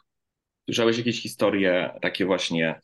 Słyszałeś 0.66 0.98
jakieś 0.98 1.22
historie 1.22 1.90
takie 2.02 2.26
właśnie, 2.26 2.80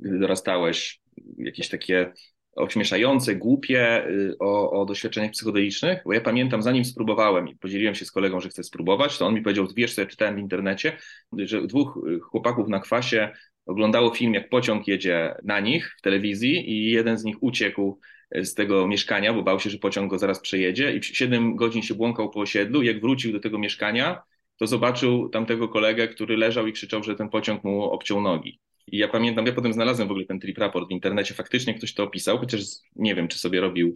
gdy 0.00 0.18
dorastałeś, 0.18 1.00
jakieś 1.38 1.68
takie 1.68 2.12
ośmieszające, 2.56 3.36
głupie 3.36 4.06
y, 4.08 4.36
o, 4.38 4.80
o 4.80 4.84
doświadczeniach 4.84 5.30
psychodelicznych, 5.30 6.02
bo 6.04 6.12
ja 6.12 6.20
pamiętam, 6.20 6.62
zanim 6.62 6.84
spróbowałem 6.84 7.48
i 7.48 7.56
podzieliłem 7.56 7.94
się 7.94 8.04
z 8.04 8.12
kolegą, 8.12 8.40
że 8.40 8.48
chcę 8.48 8.62
spróbować, 8.62 9.18
to 9.18 9.26
on 9.26 9.34
mi 9.34 9.42
powiedział, 9.42 9.66
wiesz 9.76 9.94
co 9.94 10.00
ja 10.00 10.06
czytałem 10.06 10.36
w 10.36 10.38
internecie, 10.38 10.96
że 11.38 11.66
dwóch 11.66 11.98
y, 12.08 12.20
chłopaków 12.20 12.68
na 12.68 12.80
kwasie 12.80 13.30
oglądało 13.66 14.14
film, 14.14 14.34
jak 14.34 14.48
pociąg 14.48 14.88
jedzie 14.88 15.34
na 15.44 15.60
nich 15.60 15.94
w 15.98 16.02
telewizji 16.02 16.70
i 16.70 16.90
jeden 16.90 17.18
z 17.18 17.24
nich 17.24 17.36
uciekł 17.40 17.98
y, 18.36 18.44
z 18.44 18.54
tego 18.54 18.86
mieszkania, 18.86 19.32
bo 19.32 19.42
bał 19.42 19.60
się, 19.60 19.70
że 19.70 19.78
pociąg 19.78 20.10
go 20.10 20.18
zaraz 20.18 20.40
przejedzie 20.40 20.96
i 20.96 21.02
7 21.02 21.56
godzin 21.56 21.82
się 21.82 21.94
błąkał 21.94 22.30
po 22.30 22.40
osiedlu. 22.40 22.82
Jak 22.82 23.00
wrócił 23.00 23.32
do 23.32 23.40
tego 23.40 23.58
mieszkania, 23.58 24.22
to 24.56 24.66
zobaczył 24.66 25.28
tamtego 25.28 25.68
kolegę, 25.68 26.08
który 26.08 26.36
leżał 26.36 26.66
i 26.66 26.72
krzyczał, 26.72 27.02
że 27.02 27.14
ten 27.14 27.28
pociąg 27.28 27.64
mu 27.64 27.82
obciął 27.82 28.20
nogi. 28.20 28.60
I 28.86 28.98
ja 28.98 29.08
pamiętam, 29.08 29.46
ja 29.46 29.52
potem 29.52 29.72
znalazłem 29.72 30.08
w 30.08 30.10
ogóle 30.10 30.26
ten 30.26 30.40
trip 30.40 30.58
raport 30.58 30.88
w 30.88 30.92
internecie, 30.92 31.34
faktycznie 31.34 31.74
ktoś 31.74 31.94
to 31.94 32.02
opisał, 32.02 32.38
chociaż 32.38 32.60
nie 32.96 33.14
wiem, 33.14 33.28
czy 33.28 33.38
sobie 33.38 33.60
robił 33.60 33.94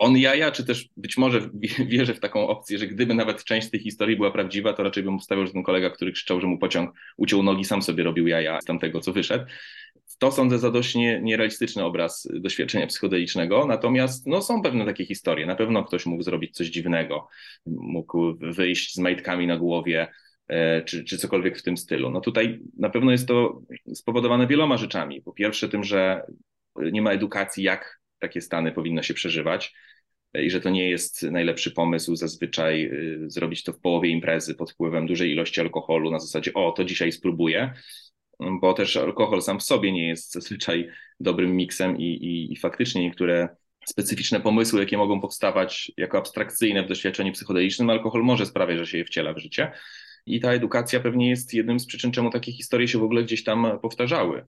on 0.00 0.16
jaja, 0.16 0.50
czy 0.50 0.64
też 0.64 0.88
być 0.96 1.16
może 1.16 1.50
wierzę 1.92 2.14
w 2.14 2.20
taką 2.20 2.48
opcję, 2.48 2.78
że 2.78 2.86
gdyby 2.86 3.14
nawet 3.14 3.44
część 3.44 3.66
z 3.66 3.70
tej 3.70 3.80
historii 3.80 4.16
była 4.16 4.30
prawdziwa, 4.30 4.72
to 4.72 4.82
raczej 4.82 5.02
bym 5.02 5.18
wstawiał, 5.18 5.46
że 5.46 5.52
ten 5.52 5.62
kolega, 5.62 5.90
który 5.90 6.12
krzyczał, 6.12 6.40
że 6.40 6.46
mu 6.46 6.58
pociąg 6.58 6.90
uciął 7.16 7.42
nogi, 7.42 7.64
sam 7.64 7.82
sobie 7.82 8.04
robił 8.04 8.26
jaja 8.26 8.60
z 8.60 8.64
tamtego, 8.64 9.00
co 9.00 9.12
wyszedł. 9.12 9.44
To 10.18 10.32
sądzę 10.32 10.58
za 10.58 10.70
dość 10.70 10.94
nie, 10.94 11.20
nierealistyczny 11.22 11.84
obraz 11.84 12.28
doświadczenia 12.32 12.86
psychodelicznego, 12.86 13.66
natomiast 13.66 14.26
no, 14.26 14.42
są 14.42 14.62
pewne 14.62 14.84
takie 14.84 15.06
historie. 15.06 15.46
Na 15.46 15.56
pewno 15.56 15.84
ktoś 15.84 16.06
mógł 16.06 16.22
zrobić 16.22 16.56
coś 16.56 16.66
dziwnego, 16.66 17.28
mógł 17.66 18.36
wyjść 18.40 18.94
z 18.94 18.98
majtkami 18.98 19.46
na 19.46 19.56
głowie, 19.56 20.08
czy, 20.86 21.04
czy 21.04 21.18
cokolwiek 21.18 21.58
w 21.58 21.62
tym 21.62 21.76
stylu. 21.76 22.10
No 22.10 22.20
tutaj 22.20 22.60
na 22.78 22.90
pewno 22.90 23.12
jest 23.12 23.28
to 23.28 23.62
spowodowane 23.94 24.46
wieloma 24.46 24.76
rzeczami. 24.76 25.22
Po 25.22 25.32
pierwsze 25.32 25.68
tym, 25.68 25.84
że 25.84 26.22
nie 26.76 27.02
ma 27.02 27.12
edukacji, 27.12 27.64
jak 27.64 28.00
takie 28.18 28.40
stany 28.40 28.72
powinno 28.72 29.02
się 29.02 29.14
przeżywać 29.14 29.74
i 30.34 30.50
że 30.50 30.60
to 30.60 30.70
nie 30.70 30.90
jest 30.90 31.22
najlepszy 31.22 31.70
pomysł 31.70 32.16
zazwyczaj 32.16 32.84
y, 32.84 33.30
zrobić 33.30 33.64
to 33.64 33.72
w 33.72 33.80
połowie 33.80 34.08
imprezy 34.08 34.54
pod 34.54 34.72
wpływem 34.72 35.06
dużej 35.06 35.30
ilości 35.30 35.60
alkoholu 35.60 36.10
na 36.10 36.18
zasadzie 36.18 36.54
o, 36.54 36.72
to 36.72 36.84
dzisiaj 36.84 37.12
spróbuję, 37.12 37.72
bo 38.60 38.74
też 38.74 38.96
alkohol 38.96 39.42
sam 39.42 39.60
w 39.60 39.62
sobie 39.62 39.92
nie 39.92 40.08
jest 40.08 40.32
zazwyczaj 40.32 40.88
dobrym 41.20 41.56
miksem 41.56 41.98
i, 41.98 42.04
i, 42.04 42.52
i 42.52 42.56
faktycznie 42.56 43.02
niektóre 43.02 43.48
specyficzne 43.86 44.40
pomysły, 44.40 44.80
jakie 44.80 44.98
mogą 44.98 45.20
powstawać 45.20 45.92
jako 45.96 46.18
abstrakcyjne 46.18 46.82
w 46.82 46.88
doświadczeniu 46.88 47.32
psychodelicznym, 47.32 47.90
alkohol 47.90 48.22
może 48.22 48.46
sprawiać, 48.46 48.78
że 48.78 48.86
się 48.86 48.98
je 48.98 49.04
wciela 49.04 49.32
w 49.32 49.38
życie. 49.38 49.72
I 50.26 50.40
ta 50.40 50.52
edukacja 50.52 51.00
pewnie 51.00 51.30
jest 51.30 51.54
jednym 51.54 51.80
z 51.80 51.86
przyczyn, 51.86 52.12
czemu 52.12 52.30
takie 52.30 52.52
historie 52.52 52.88
się 52.88 52.98
w 52.98 53.02
ogóle 53.02 53.24
gdzieś 53.24 53.44
tam 53.44 53.78
powtarzały 53.82 54.44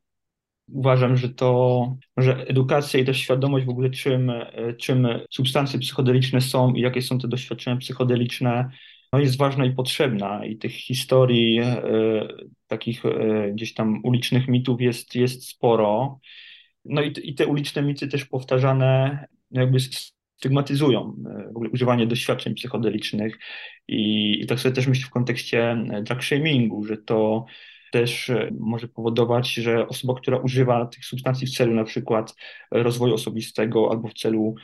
uważam, 0.69 1.17
że 1.17 1.29
to, 1.29 1.97
że 2.17 2.47
edukacja 2.47 3.01
i 3.01 3.05
też 3.05 3.19
świadomość 3.19 3.67
w 3.67 3.71
ogóle 3.71 3.91
czym, 3.91 4.33
czym 4.79 5.09
substancje 5.31 5.79
psychodeliczne 5.79 6.41
są 6.41 6.75
i 6.75 6.81
jakie 6.81 7.03
są 7.03 7.19
te 7.19 7.29
doświadczenia 7.29 7.77
psychodeliczne, 7.77 8.71
no 9.13 9.19
jest 9.19 9.39
ważna 9.39 9.65
i 9.65 9.73
potrzebna 9.73 10.45
i 10.45 10.57
tych 10.57 10.73
historii 10.73 11.61
e, 11.61 12.29
takich 12.67 13.07
e, 13.07 13.51
gdzieś 13.53 13.75
tam 13.75 14.01
ulicznych 14.05 14.49
mitów 14.49 14.81
jest, 14.81 15.15
jest 15.15 15.49
sporo. 15.49 16.21
No 16.85 17.03
i, 17.03 17.13
i 17.23 17.35
te 17.35 17.47
uliczne 17.47 17.83
mity 17.83 18.09
też 18.09 18.25
powtarzane 18.25 19.19
jakby 19.51 19.79
stygmatyzują 20.43 21.17
e, 21.27 21.45
w 21.53 21.57
ogóle 21.57 21.71
używanie 21.71 22.07
doświadczeń 22.07 22.55
psychodelicznych 22.55 23.39
i, 23.89 24.41
i 24.43 24.47
tak 24.47 24.61
sobie 24.61 24.75
też 24.75 24.87
myślę 24.87 25.07
w 25.07 25.11
kontekście 25.11 25.77
drug 26.03 26.23
shamingu, 26.23 26.85
że 26.85 26.97
to 26.97 27.45
też 27.93 28.31
e, 28.31 28.51
może 28.61 28.89
powodować, 28.89 29.55
że 29.55 29.89
osoba, 29.89 30.15
która 30.15 30.39
używa 30.39 30.87
tych 30.87 31.05
substancji 31.05 31.47
w 31.47 31.57
celu 31.57 31.75
na 31.75 31.85
przykład 31.85 32.35
rozwoju 32.71 33.15
osobistego 33.15 33.91
albo 33.91 34.09
w 34.09 34.15
celu 34.15 34.55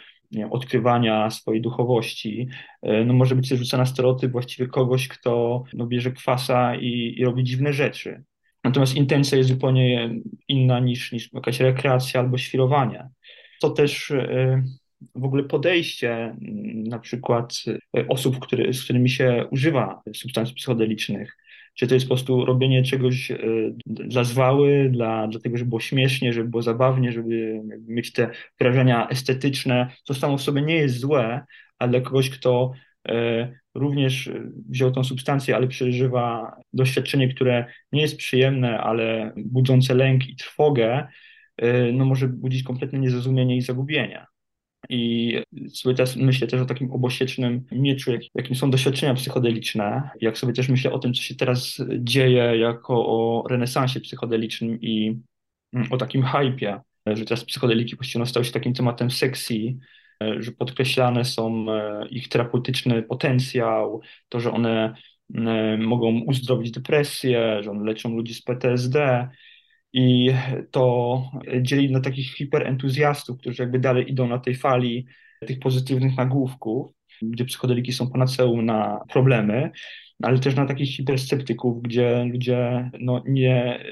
odkrywania 0.51 1.31
swojej 1.31 1.63
duchowości, 1.63 2.49
e, 2.83 3.05
no 3.05 3.15
może 3.15 3.37
być 3.37 3.49
też 3.49 3.59
rzucana 3.59 3.87
stereotyp 3.87 4.33
właściwie 4.33 4.69
kogoś, 4.69 5.09
kto 5.09 5.63
no, 5.75 5.87
bierze 5.87 6.13
kwasa 6.13 6.77
i, 6.77 7.15
i 7.19 7.25
robi 7.25 7.45
dziwne 7.45 7.73
rzeczy. 7.73 8.23
Natomiast 8.65 8.97
intencja 8.97 9.39
jest 9.39 9.51
zupełnie 9.51 10.11
inna 10.49 10.81
niż, 10.81 11.13
niż 11.13 11.33
jakaś 11.33 11.61
rekreacja 11.61 12.21
albo 12.21 12.39
świrowanie. 12.39 13.09
To 13.61 13.71
też 13.71 14.11
e, 14.11 14.63
w 15.15 15.25
ogóle 15.25 15.45
podejście 15.45 16.37
na 16.75 16.99
przykład 16.99 17.65
osób, 18.09 18.39
który, 18.39 18.75
z 18.75 18.85
którymi 18.85 19.11
się 19.11 19.47
używa 19.51 20.03
substancji 20.15 20.55
psychodelicznych, 20.55 21.37
czy 21.79 21.87
to 21.87 21.95
jest 21.95 22.07
po 22.07 22.15
prostu 22.15 22.45
robienie 22.45 22.83
czegoś 22.83 23.31
e, 23.31 23.37
dla 23.87 24.25
zwały, 24.25 24.91
dla, 24.93 25.29
dla 25.29 25.41
tego, 25.41 25.59
żeby 25.59 25.69
było 25.69 25.81
śmiesznie, 25.81 26.33
żeby 26.33 26.49
było 26.49 26.63
zabawnie, 26.63 27.13
żeby 27.13 27.61
mieć 27.87 28.13
te 28.13 28.31
wrażenia 28.61 29.09
estetyczne, 29.09 29.91
co 30.05 30.15
samo 30.15 30.39
w 30.39 30.43
sobie 30.43 30.63
nie 30.63 30.77
jest 30.77 30.99
złe, 30.99 31.45
ale 31.79 31.91
dla 31.91 32.01
kogoś, 32.01 32.31
kto 32.31 32.73
e, 33.09 33.53
również 33.75 34.31
wziął 34.69 34.91
tą 34.91 35.05
substancję, 35.05 35.57
ale 35.57 35.69
przeżywa 35.69 36.57
doświadczenie, 36.73 37.35
które 37.35 37.65
nie 37.93 38.03
jest 38.03 38.17
przyjemne, 38.17 38.79
ale 38.79 39.33
budzące 39.37 39.95
lęk 39.95 40.29
i 40.29 40.37
trwogę, 40.37 41.09
e, 41.57 41.93
no 41.93 42.05
może 42.05 42.29
budzić 42.29 42.63
kompletne 42.63 42.99
niezrozumienie 42.99 43.57
i 43.57 43.63
zagubienie. 43.63 44.27
I 44.89 45.35
sobie 45.73 45.95
też 45.95 46.17
myślę 46.17 46.47
też 46.47 46.61
o 46.61 46.67
takim 46.67 46.93
obosiecznym 46.93 47.65
mieczu, 47.73 48.13
jakim 48.35 48.57
są 48.57 48.71
doświadczenia 48.71 49.15
psychodeliczne. 49.15 50.11
Jak 50.21 50.39
sobie 50.39 50.53
też 50.53 50.69
myślę 50.69 50.93
o 50.93 50.99
tym, 50.99 51.15
co 51.15 51.23
się 51.23 51.35
teraz 51.35 51.83
dzieje, 51.99 52.57
jako 52.57 53.07
o 53.07 53.45
renesansie 53.49 54.01
psychodelicznym 54.01 54.81
i 54.81 55.19
mm, 55.73 55.93
o 55.93 55.97
takim 55.97 56.23
hypie, 56.23 56.81
że 57.07 57.25
teraz 57.25 57.45
psychodeliki 57.45 57.97
właściwie 57.97 58.27
stały 58.27 58.45
się 58.45 58.53
takim 58.53 58.75
tematem 58.75 59.11
sexy, 59.11 59.55
że 60.39 60.53
podkreślane 60.53 61.25
są 61.25 61.67
e, 61.71 62.09
ich 62.09 62.29
terapeutyczny 62.29 63.03
potencjał, 63.03 64.01
to, 64.29 64.41
że 64.41 64.53
one 64.53 64.95
mm, 65.35 65.85
mogą 65.85 66.21
uzdrowić 66.21 66.71
depresję, 66.71 67.63
że 67.63 67.71
one 67.71 67.85
leczą 67.85 68.17
ludzi 68.17 68.35
z 68.35 68.43
PTSD. 68.43 69.29
I 69.93 70.31
to 70.71 71.23
dzieli 71.63 71.93
na 71.93 72.01
takich 72.01 72.35
hiperentuzjastów, 72.35 73.39
którzy 73.39 73.63
jakby 73.63 73.79
dalej 73.79 74.11
idą 74.11 74.27
na 74.27 74.39
tej 74.39 74.55
fali 74.55 75.07
tych 75.47 75.59
pozytywnych 75.59 76.17
nagłówków, 76.17 76.93
gdzie 77.23 77.45
psychodeliki 77.45 77.93
są 77.93 78.11
panaceum 78.11 78.67
na 78.67 79.01
problemy, 79.09 79.71
ale 80.23 80.39
też 80.39 80.55
na 80.55 80.67
takich 80.67 80.97
hipersceptyków, 80.97 81.83
gdzie 81.83 82.25
ludzie 82.25 82.91
no, 83.01 83.23
nie 83.27 83.85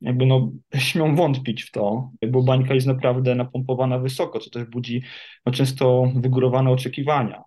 jakby 0.00 0.26
no, 0.26 0.52
śmią 0.78 1.16
wątpić 1.16 1.62
w 1.62 1.70
to, 1.70 2.10
bo 2.28 2.42
bańka 2.42 2.74
jest 2.74 2.86
naprawdę 2.86 3.34
napompowana 3.34 3.98
wysoko, 3.98 4.40
co 4.40 4.50
też 4.50 4.64
budzi 4.64 5.02
no, 5.46 5.52
często 5.52 6.12
wygórowane 6.16 6.70
oczekiwania 6.70 7.42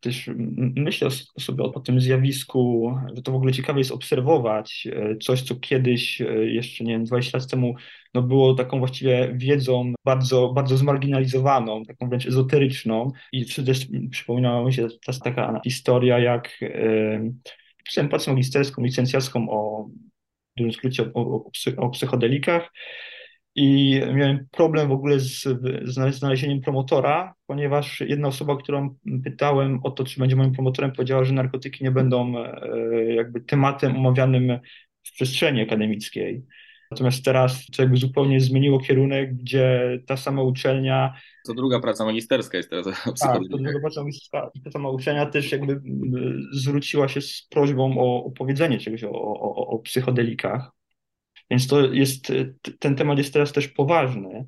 też 0.00 0.30
myślę 0.76 1.08
sobie 1.40 1.64
o, 1.64 1.74
o, 1.74 1.80
tym 1.80 2.00
zjawisku, 2.00 2.92
że 3.14 3.22
to 3.22 3.32
w 3.32 3.34
ogóle 3.34 3.52
ciekawe 3.52 3.78
jest 3.78 3.90
obserwować 3.90 4.88
e, 4.92 5.16
coś, 5.16 5.42
co 5.42 5.56
kiedyś, 5.56 6.20
e, 6.20 6.46
jeszcze 6.46 6.84
nie 6.84 6.92
wiem, 6.92 7.04
20 7.04 7.38
lat 7.38 7.50
temu, 7.50 7.74
no 8.14 8.22
było 8.22 8.54
taką 8.54 8.78
właściwie 8.78 9.32
wiedzą 9.36 9.92
bardzo, 10.04 10.52
bardzo 10.52 10.76
zmarginalizowaną, 10.76 11.84
taką 11.84 12.08
wręcz 12.08 12.26
ezoteryczną. 12.26 13.10
I 13.32 13.46
też 13.46 13.86
przypomniała 14.10 14.64
mi 14.64 14.72
się 14.72 14.88
ta 15.06 15.12
taka 15.12 15.60
historia, 15.64 16.18
jak 16.18 16.58
e, 16.62 17.30
pisałem 17.84 18.08
pracę 18.08 18.30
magisterską, 18.30 18.82
licencjacką 18.82 19.50
o 19.50 19.88
w 20.56 20.58
dużym 20.58 20.72
skrócie 20.72 21.12
o, 21.14 21.20
o, 21.20 21.44
o 21.76 21.90
psychodelikach 21.90 22.70
i 23.54 24.00
miałem 24.14 24.46
problem 24.50 24.88
w 24.88 24.92
ogóle 24.92 25.20
z, 25.20 25.42
z 25.84 26.14
znalezieniem 26.14 26.60
promotora, 26.60 27.34
ponieważ 27.46 28.00
jedna 28.00 28.28
osoba, 28.28 28.56
którą 28.56 28.96
pytałem 29.24 29.80
o 29.82 29.90
to, 29.90 30.04
czy 30.04 30.20
będzie 30.20 30.36
moim 30.36 30.52
promotorem, 30.52 30.92
powiedziała, 30.92 31.24
że 31.24 31.34
narkotyki 31.34 31.84
nie 31.84 31.90
będą 31.90 32.38
e, 32.38 33.14
jakby 33.14 33.40
tematem 33.40 33.96
omawianym 33.96 34.58
w 35.02 35.12
przestrzeni 35.12 35.62
akademickiej. 35.62 36.44
Natomiast 36.90 37.24
teraz 37.24 37.66
to 37.66 37.82
jakby 37.82 37.96
zupełnie 37.96 38.40
zmieniło 38.40 38.80
kierunek, 38.80 39.36
gdzie 39.36 39.98
ta 40.06 40.16
sama 40.16 40.42
uczelnia. 40.42 41.14
To 41.46 41.54
druga 41.54 41.80
praca 41.80 42.04
magisterska 42.04 42.56
jest 42.56 42.70
teraz 42.70 42.86
Tak, 43.20 43.40
to 43.50 43.58
druga 43.58 43.80
praca 43.80 44.04
magisterska 44.04 44.50
ta 44.64 44.70
sama 44.70 44.90
uczelnia 44.90 45.26
też 45.26 45.52
jakby 45.52 45.80
zwróciła 46.52 47.08
się 47.08 47.20
z 47.20 47.46
prośbą 47.50 47.98
o 47.98 48.24
opowiedzenie 48.24 48.78
czegoś 48.78 49.04
o, 49.04 49.10
o, 49.12 49.66
o 49.66 49.78
psychodelikach. 49.78 50.70
Więc 51.52 51.66
to 51.66 51.92
jest, 51.92 52.32
ten 52.78 52.96
temat 52.96 53.18
jest 53.18 53.32
teraz 53.32 53.52
też 53.52 53.68
poważny. 53.68 54.46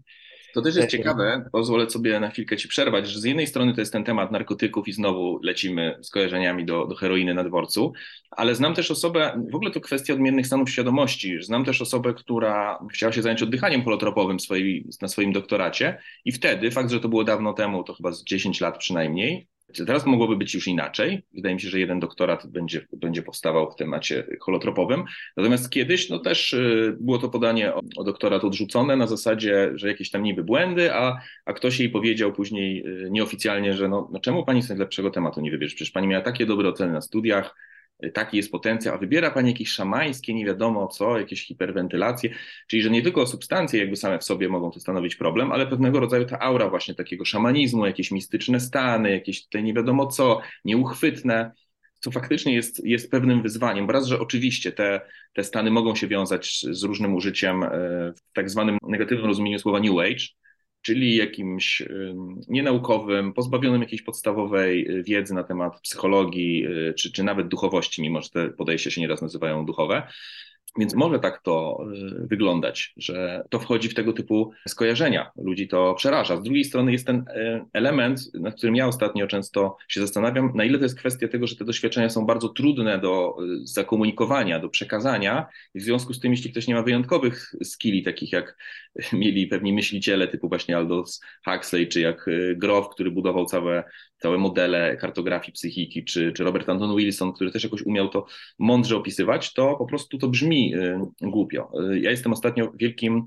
To 0.54 0.62
też 0.62 0.76
jest 0.76 0.88
ciekawe, 0.88 1.44
pozwolę 1.52 1.90
sobie 1.90 2.20
na 2.20 2.30
chwilkę 2.30 2.56
Ci 2.56 2.68
przerwać, 2.68 3.08
że 3.08 3.20
z 3.20 3.24
jednej 3.24 3.46
strony 3.46 3.74
to 3.74 3.80
jest 3.80 3.92
ten 3.92 4.04
temat 4.04 4.32
narkotyków 4.32 4.88
i 4.88 4.92
znowu 4.92 5.40
lecimy 5.42 5.98
z 6.02 6.10
kojarzeniami 6.10 6.64
do, 6.64 6.86
do 6.86 6.94
heroiny 6.94 7.34
na 7.34 7.44
dworcu, 7.44 7.92
ale 8.30 8.54
znam 8.54 8.74
też 8.74 8.90
osobę, 8.90 9.42
w 9.52 9.54
ogóle 9.54 9.70
to 9.70 9.80
kwestia 9.80 10.14
odmiennych 10.14 10.46
stanów 10.46 10.70
świadomości, 10.70 11.42
znam 11.42 11.64
też 11.64 11.82
osobę, 11.82 12.14
która 12.14 12.78
chciała 12.92 13.12
się 13.12 13.22
zająć 13.22 13.42
oddychaniem 13.42 13.84
holotropowym 13.84 14.40
swojej, 14.40 14.86
na 15.02 15.08
swoim 15.08 15.32
doktoracie 15.32 15.98
i 16.24 16.32
wtedy, 16.32 16.70
fakt, 16.70 16.90
że 16.90 17.00
to 17.00 17.08
było 17.08 17.24
dawno 17.24 17.52
temu, 17.52 17.84
to 17.84 17.94
chyba 17.94 18.12
z 18.12 18.24
10 18.24 18.60
lat 18.60 18.78
przynajmniej, 18.78 19.48
Teraz 19.86 20.06
mogłoby 20.06 20.36
być 20.36 20.54
już 20.54 20.68
inaczej. 20.68 21.22
Wydaje 21.34 21.54
mi 21.54 21.60
się, 21.60 21.68
że 21.68 21.78
jeden 21.80 22.00
doktorat 22.00 22.46
będzie, 22.46 22.86
będzie 22.92 23.22
powstawał 23.22 23.70
w 23.70 23.76
temacie 23.76 24.26
holotropowym. 24.40 25.04
Natomiast 25.36 25.70
kiedyś 25.70 26.10
no 26.10 26.18
też 26.18 26.52
y, 26.52 26.96
było 27.00 27.18
to 27.18 27.28
podanie 27.28 27.74
o, 27.74 27.80
o 27.96 28.04
doktorat 28.04 28.44
odrzucone 28.44 28.96
na 28.96 29.06
zasadzie, 29.06 29.70
że 29.74 29.88
jakieś 29.88 30.10
tam 30.10 30.22
niby 30.22 30.44
błędy, 30.44 30.94
a, 30.94 31.20
a 31.44 31.52
ktoś 31.52 31.80
jej 31.80 31.90
powiedział 31.90 32.32
później 32.32 32.86
y, 32.86 33.10
nieoficjalnie, 33.10 33.74
że 33.74 33.88
no, 33.88 34.08
no 34.12 34.20
czemu 34.20 34.44
pani 34.44 34.62
sobie 34.62 34.80
lepszego 34.80 35.10
tematu 35.10 35.40
nie 35.40 35.50
wybierze? 35.50 35.74
Przecież 35.74 35.92
pani 35.92 36.06
miała 36.06 36.24
takie 36.24 36.46
dobre 36.46 36.68
oceny 36.68 36.92
na 36.92 37.00
studiach, 37.00 37.54
taki 38.14 38.36
jest 38.36 38.52
potencjał, 38.52 38.94
a 38.94 38.98
wybiera 38.98 39.30
Pani 39.30 39.50
jakieś 39.50 39.68
szamańskie, 39.68 40.34
nie 40.34 40.46
wiadomo 40.46 40.88
co, 40.88 41.18
jakieś 41.18 41.46
hiperwentylacje, 41.46 42.30
czyli 42.66 42.82
że 42.82 42.90
nie 42.90 43.02
tylko 43.02 43.26
substancje 43.26 43.80
jakby 43.80 43.96
same 43.96 44.18
w 44.18 44.24
sobie 44.24 44.48
mogą 44.48 44.70
to 44.70 44.80
stanowić 44.80 45.16
problem, 45.16 45.52
ale 45.52 45.66
pewnego 45.66 46.00
rodzaju 46.00 46.24
ta 46.24 46.38
aura 46.38 46.70
właśnie 46.70 46.94
takiego 46.94 47.24
szamanizmu, 47.24 47.86
jakieś 47.86 48.10
mistyczne 48.10 48.60
stany, 48.60 49.10
jakieś 49.10 49.44
tutaj 49.44 49.62
nie 49.62 49.74
wiadomo 49.74 50.06
co, 50.06 50.40
nieuchwytne, 50.64 51.52
co 52.00 52.10
faktycznie 52.10 52.54
jest, 52.54 52.84
jest 52.84 53.10
pewnym 53.10 53.42
wyzwaniem. 53.42 53.90
Raz, 53.90 54.06
że 54.06 54.20
oczywiście 54.20 54.72
te, 54.72 55.00
te 55.34 55.44
stany 55.44 55.70
mogą 55.70 55.94
się 55.94 56.08
wiązać 56.08 56.60
z 56.70 56.82
różnym 56.82 57.14
użyciem 57.14 57.62
e, 57.62 57.68
w 58.16 58.32
tak 58.34 58.50
zwanym 58.50 58.78
negatywnym 58.82 59.26
rozumieniu 59.26 59.58
słowa 59.58 59.80
New 59.80 59.98
Age, 59.98 60.24
czyli 60.84 61.16
jakimś 61.16 61.82
nienaukowym, 62.48 63.32
pozbawionym 63.32 63.80
jakiejś 63.80 64.02
podstawowej 64.02 64.88
e, 64.88 65.02
wiedzy 65.02 65.34
na 65.34 65.44
temat 65.44 65.80
psychologii 65.80 66.66
e, 66.66 66.94
czy, 66.94 67.12
czy 67.12 67.24
nawet 67.24 67.48
duchowości, 67.48 68.02
mimo 68.02 68.22
że 68.22 68.30
te 68.30 68.50
podejścia 68.50 68.90
się 68.90 69.00
nieraz 69.00 69.22
nazywają 69.22 69.66
duchowe. 69.66 70.02
Więc 70.78 70.94
może 70.94 71.18
tak 71.18 71.42
to 71.42 71.84
y, 72.22 72.26
wyglądać, 72.26 72.94
że 72.96 73.44
to 73.50 73.58
wchodzi 73.58 73.88
w 73.88 73.94
tego 73.94 74.12
typu 74.12 74.52
skojarzenia. 74.68 75.30
Ludzi 75.36 75.68
to 75.68 75.94
przeraża. 75.94 76.36
Z 76.36 76.42
drugiej 76.42 76.64
strony 76.64 76.92
jest 76.92 77.06
ten 77.06 77.16
y, 77.16 77.64
element, 77.72 78.34
nad 78.34 78.54
którym 78.54 78.76
ja 78.76 78.86
ostatnio 78.86 79.26
często 79.26 79.76
się 79.88 80.00
zastanawiam, 80.00 80.52
na 80.54 80.64
ile 80.64 80.78
to 80.78 80.84
jest 80.84 80.98
kwestia 80.98 81.28
tego, 81.28 81.46
że 81.46 81.56
te 81.56 81.64
doświadczenia 81.64 82.10
są 82.10 82.26
bardzo 82.26 82.48
trudne 82.48 82.98
do 82.98 83.36
y, 83.62 83.66
zakomunikowania, 83.66 84.60
do 84.60 84.68
przekazania. 84.68 85.46
W 85.74 85.80
związku 85.80 86.14
z 86.14 86.20
tym, 86.20 86.32
jeśli 86.32 86.50
ktoś 86.50 86.66
nie 86.66 86.74
ma 86.74 86.82
wyjątkowych 86.82 87.54
skilli, 87.64 88.02
takich 88.02 88.32
jak 88.32 88.56
mieli 89.12 89.46
pewni 89.46 89.72
myśliciele 89.72 90.28
typu 90.28 90.48
właśnie 90.48 90.76
Aldous 90.76 91.20
Huxley, 91.44 91.88
czy 91.88 92.00
jak 92.00 92.26
Grof, 92.56 92.88
który 92.88 93.10
budował 93.10 93.44
całe 93.44 93.84
całe 94.24 94.38
modele 94.38 94.96
kartografii 94.96 95.52
psychiki, 95.52 96.04
czy, 96.04 96.32
czy 96.32 96.44
Robert 96.44 96.68
Anton 96.68 96.96
Wilson, 96.96 97.32
który 97.32 97.50
też 97.50 97.64
jakoś 97.64 97.82
umiał 97.82 98.08
to 98.08 98.26
mądrze 98.58 98.96
opisywać, 98.96 99.52
to 99.52 99.76
po 99.76 99.86
prostu 99.86 100.18
to 100.18 100.28
brzmi 100.28 100.74
y, 100.74 100.98
głupio. 101.20 101.70
Y, 101.92 102.00
ja 102.00 102.10
jestem 102.10 102.32
ostatnio 102.32 102.72
wielkim 102.74 103.26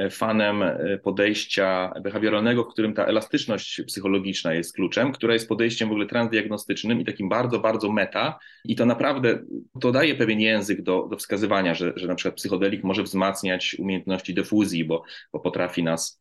y, 0.00 0.10
fanem 0.10 0.64
podejścia 1.02 1.92
behawioralnego, 2.02 2.64
w 2.64 2.68
którym 2.68 2.94
ta 2.94 3.04
elastyczność 3.04 3.82
psychologiczna 3.86 4.54
jest 4.54 4.72
kluczem, 4.72 5.12
która 5.12 5.32
jest 5.32 5.48
podejściem 5.48 5.88
w 5.88 5.92
ogóle 5.92 6.06
transdiagnostycznym 6.06 7.00
i 7.00 7.04
takim 7.04 7.28
bardzo, 7.28 7.58
bardzo 7.58 7.92
meta 7.92 8.38
i 8.64 8.76
to 8.76 8.86
naprawdę 8.86 9.38
to 9.80 9.92
daje 9.92 10.14
pewien 10.14 10.40
język 10.40 10.82
do, 10.82 11.08
do 11.10 11.16
wskazywania, 11.16 11.74
że, 11.74 11.92
że 11.96 12.06
na 12.06 12.14
przykład 12.14 12.34
psychodelik 12.34 12.84
może 12.84 13.02
wzmacniać 13.02 13.76
umiejętności 13.78 14.34
defuzji, 14.34 14.84
bo, 14.84 15.02
bo 15.32 15.40
potrafi 15.40 15.82
nas 15.82 16.20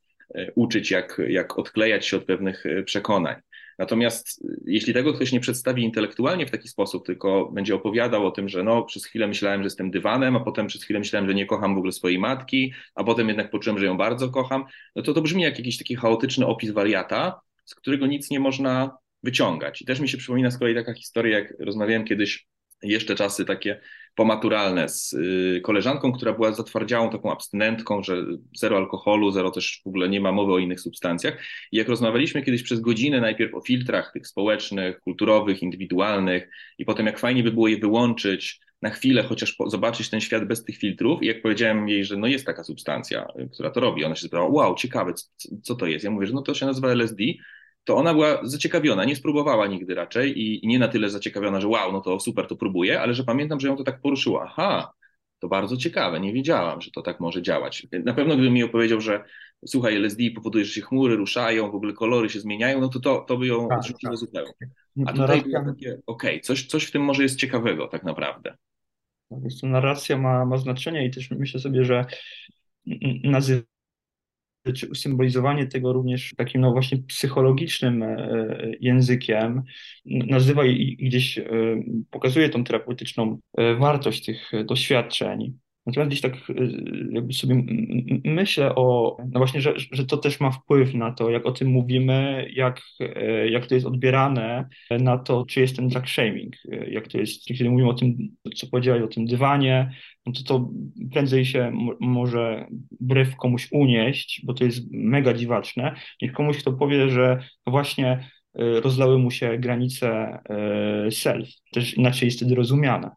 uczyć, 0.56 0.92
jak, 0.92 1.22
jak 1.28 1.60
odklejać 1.60 2.06
się 2.06 2.18
od 2.18 2.26
pewnych 2.26 2.64
przekonań. 2.86 3.36
Natomiast 3.78 4.42
y, 4.46 4.62
jeśli 4.66 4.94
tego 4.94 5.14
ktoś 5.14 5.32
nie 5.32 5.40
przedstawi 5.40 5.84
intelektualnie 5.84 6.46
w 6.46 6.52
taki 6.52 6.68
sposób, 6.68 7.06
tylko 7.06 7.52
będzie 7.54 7.76
opowiadał 7.76 8.28
o 8.28 8.32
tym, 8.32 8.50
że 8.50 8.64
no, 8.64 8.84
przez 8.84 9.06
chwilę 9.06 9.28
myślałem, 9.28 9.62
że 9.62 9.66
jestem 9.66 9.92
dywanem, 9.92 10.36
a 10.36 10.40
potem 10.40 10.68
przez 10.68 10.84
chwilę 10.84 11.00
myślałem, 11.00 11.28
że 11.28 11.36
nie 11.36 11.46
kocham 11.46 11.76
w 11.76 11.78
ogóle 11.78 11.92
swojej 11.92 12.20
matki, 12.20 12.74
a 12.96 13.04
potem 13.04 13.28
jednak 13.28 13.52
poczułem, 13.52 13.80
że 13.80 13.86
ją 13.86 13.98
bardzo 13.98 14.30
kocham, 14.30 14.66
no 14.96 15.02
to 15.02 15.14
to 15.14 15.22
brzmi 15.22 15.44
jak 15.44 15.58
jakiś 15.58 15.78
taki 15.78 15.96
chaotyczny 15.96 16.46
opis 16.46 16.72
wariata, 16.72 17.42
z 17.66 17.76
którego 17.76 18.08
nic 18.08 18.30
nie 18.32 18.40
można 18.40 18.98
wyciągać. 19.24 19.82
I 19.82 19.86
też 19.86 20.00
mi 20.00 20.10
się 20.10 20.18
przypomina 20.18 20.52
z 20.52 20.58
kolei 20.60 20.76
taka 20.76 20.94
historia, 20.94 21.40
jak 21.40 21.54
rozmawiałem 21.60 22.06
kiedyś 22.06 22.48
jeszcze 22.84 23.16
czasy 23.16 23.46
takie 23.46 23.82
pomaturalne 24.18 24.90
z 24.90 25.14
y, 25.14 25.62
koleżanką, 25.64 26.12
która 26.12 26.34
była 26.34 26.52
zatwardziałą 26.52 27.10
taką 27.10 27.32
abstynentką, 27.32 28.04
że 28.04 28.26
zero 28.58 28.78
alkoholu, 28.78 29.32
zero 29.32 29.52
też 29.52 29.82
w 29.86 29.88
ogóle 29.88 30.10
nie 30.10 30.22
ma 30.22 30.32
mowy 30.32 30.54
o 30.54 30.60
innych 30.60 30.82
substancjach. 30.82 31.42
I 31.72 31.78
jak 31.78 31.88
rozmawialiśmy 31.88 32.44
kiedyś 32.44 32.64
przez 32.64 32.80
godzinę 32.80 33.22
najpierw 33.22 33.54
o 33.56 33.62
filtrach 33.62 34.12
tych 34.14 34.28
społecznych, 34.28 35.00
kulturowych, 35.00 35.62
indywidualnych 35.62 36.50
i 36.78 36.86
potem 36.86 37.06
jak 37.06 37.20
fajnie 37.20 37.44
by 37.44 37.52
było 37.52 37.68
je 37.68 37.78
wyłączyć 37.78 38.60
na 38.82 38.90
chwilę, 38.90 39.24
chociaż 39.24 39.56
zobaczyć 39.68 40.10
ten 40.10 40.22
świat 40.22 40.48
bez 40.48 40.64
tych 40.64 40.78
filtrów. 40.78 41.24
I 41.24 41.26
jak 41.26 41.42
powiedziałem 41.42 41.90
jej, 41.90 42.06
że 42.06 42.18
no 42.18 42.28
jest 42.28 42.46
taka 42.46 42.64
substancja, 42.64 43.28
y, 43.40 43.50
która 43.54 43.70
to 43.70 43.80
robi, 43.80 44.06
ona 44.06 44.16
się 44.16 44.22
zapytała, 44.22 44.50
wow, 44.50 44.76
ciekawe, 44.76 45.14
co, 45.14 45.28
co 45.64 45.76
to 45.76 45.86
jest? 45.86 46.06
Ja 46.06 46.12
mówię, 46.12 46.28
że 46.28 46.34
no 46.34 46.42
to 46.42 46.54
się 46.54 46.66
nazywa 46.66 46.92
LSD, 46.92 47.24
to 47.88 47.96
ona 47.96 48.14
była 48.14 48.40
zaciekawiona, 48.44 49.06
nie 49.06 49.16
spróbowała 49.16 49.68
nigdy 49.68 49.96
raczej 49.96 50.40
i, 50.40 50.66
i 50.66 50.68
nie 50.68 50.80
na 50.80 50.88
tyle 50.88 51.10
zaciekawiona, 51.10 51.62
że 51.62 51.68
wow, 51.68 51.92
no 51.92 52.02
to 52.02 52.20
super, 52.20 52.48
to 52.48 52.56
próbuję, 52.56 53.02
ale 53.02 53.14
że 53.14 53.24
pamiętam, 53.24 53.60
że 53.60 53.68
ją 53.68 53.76
to 53.76 53.84
tak 53.84 54.02
poruszyło. 54.02 54.44
Aha, 54.44 54.94
to 55.40 55.48
bardzo 55.48 55.78
ciekawe, 55.78 56.20
nie 56.20 56.34
wiedziałam, 56.34 56.82
że 56.82 56.92
to 56.92 57.02
tak 57.02 57.20
może 57.20 57.42
działać. 57.42 57.88
Na 58.06 58.14
pewno 58.14 58.36
gdybym 58.36 58.54
mi 58.54 58.64
opowiedział, 58.64 59.02
że 59.02 59.24
słuchaj, 59.66 59.96
LSD 59.96 60.24
powoduje, 60.36 60.66
że 60.66 60.74
się 60.74 60.82
chmury 60.82 61.16
ruszają, 61.16 61.72
w 61.72 61.76
ogóle 61.76 61.94
kolory 61.94 62.30
się 62.30 62.40
zmieniają, 62.40 62.82
no 62.82 62.90
to 62.90 63.00
to, 63.00 63.26
to 63.28 63.38
by 63.38 63.48
ją 63.48 63.68
tak, 63.68 63.80
odrzuciło 63.80 64.14
tak. 64.14 64.20
zupełnie. 64.20 64.54
A 65.06 65.14
tutaj 65.14 65.42
było 65.42 65.66
takie, 65.66 66.00
okej, 66.06 66.32
okay, 66.36 66.40
coś, 66.40 66.66
coś 66.66 66.86
w 66.86 66.92
tym 66.92 67.04
może 67.04 67.24
jest 67.24 67.40
ciekawego 67.40 67.88
tak 67.88 68.04
naprawdę. 68.04 68.56
Więc 69.32 69.64
narracja 69.64 70.18
ma, 70.18 70.46
ma 70.46 70.58
znaczenie 70.58 71.06
i 71.06 71.12
też 71.12 71.32
myślę 71.32 71.60
sobie, 71.60 71.86
że 71.86 72.06
nazywa 73.24 73.77
czy 74.74 74.90
usymbolizowanie 74.90 75.68
tego 75.68 75.94
również 75.94 76.34
takim 76.38 76.62
no 76.62 76.72
właśnie 76.72 76.98
psychologicznym 76.98 78.04
e, 78.04 78.18
językiem 78.80 79.64
nazywa 80.06 80.66
i 80.66 80.98
gdzieś 81.00 81.38
e, 81.38 81.44
pokazuje 82.10 82.50
tą 82.50 82.64
terapeutyczną 82.64 83.40
e, 83.58 83.76
wartość 83.76 84.26
tych 84.26 84.52
doświadczeń. 84.66 85.58
Natomiast 85.88 86.10
gdzieś 86.10 86.22
tak 86.22 86.34
jakby 87.12 87.34
sobie 87.34 87.64
myślę 88.26 88.76
o, 88.76 89.18
no 89.32 89.40
właśnie, 89.40 89.62
że, 89.62 89.74
że 89.92 90.06
to 90.06 90.18
też 90.18 90.40
ma 90.40 90.52
wpływ 90.52 90.94
na 90.94 91.12
to, 91.12 91.30
jak 91.30 91.46
o 91.46 91.52
tym 91.52 91.68
mówimy, 91.68 92.48
jak, 92.54 92.82
jak 93.50 93.68
to 93.68 93.76
jest 93.76 93.88
odbierane, 93.88 94.68
na 95.00 95.18
to, 95.18 95.46
czy 95.46 95.62
jest 95.62 95.76
ten 95.76 95.88
drug 95.88 96.10
shaming, 96.10 96.56
jak 96.92 97.08
to 97.08 97.18
jest, 97.18 97.46
kiedy 97.46 97.70
mówimy 97.70 97.90
o 97.90 97.94
tym, 97.94 98.18
co 98.56 98.68
powiedziałeś 98.68 99.04
o 99.04 99.08
tym 99.08 99.26
dywanie, 99.26 99.92
no 100.26 100.34
to 100.34 100.44
to 100.44 100.70
prędzej 101.12 101.46
się 101.46 101.72
może 102.00 102.68
brew 103.00 103.36
komuś 103.36 103.68
unieść, 103.72 104.42
bo 104.46 104.54
to 104.54 104.64
jest 104.64 104.92
mega 104.92 105.34
dziwaczne, 105.34 105.96
niż 106.22 106.32
komuś, 106.32 106.58
kto 106.58 106.74
powie, 106.74 107.10
że 107.10 107.44
właśnie 107.68 108.30
y, 108.60 108.82
rozlały 108.82 109.20
mu 109.20 109.32
się 109.32 109.58
granice 109.58 110.40
y, 111.08 111.12
self. 111.12 111.50
Też 111.74 111.94
inaczej 111.94 112.28
jest 112.28 112.38
wtedy 112.38 112.56
rozumiane. 112.56 113.12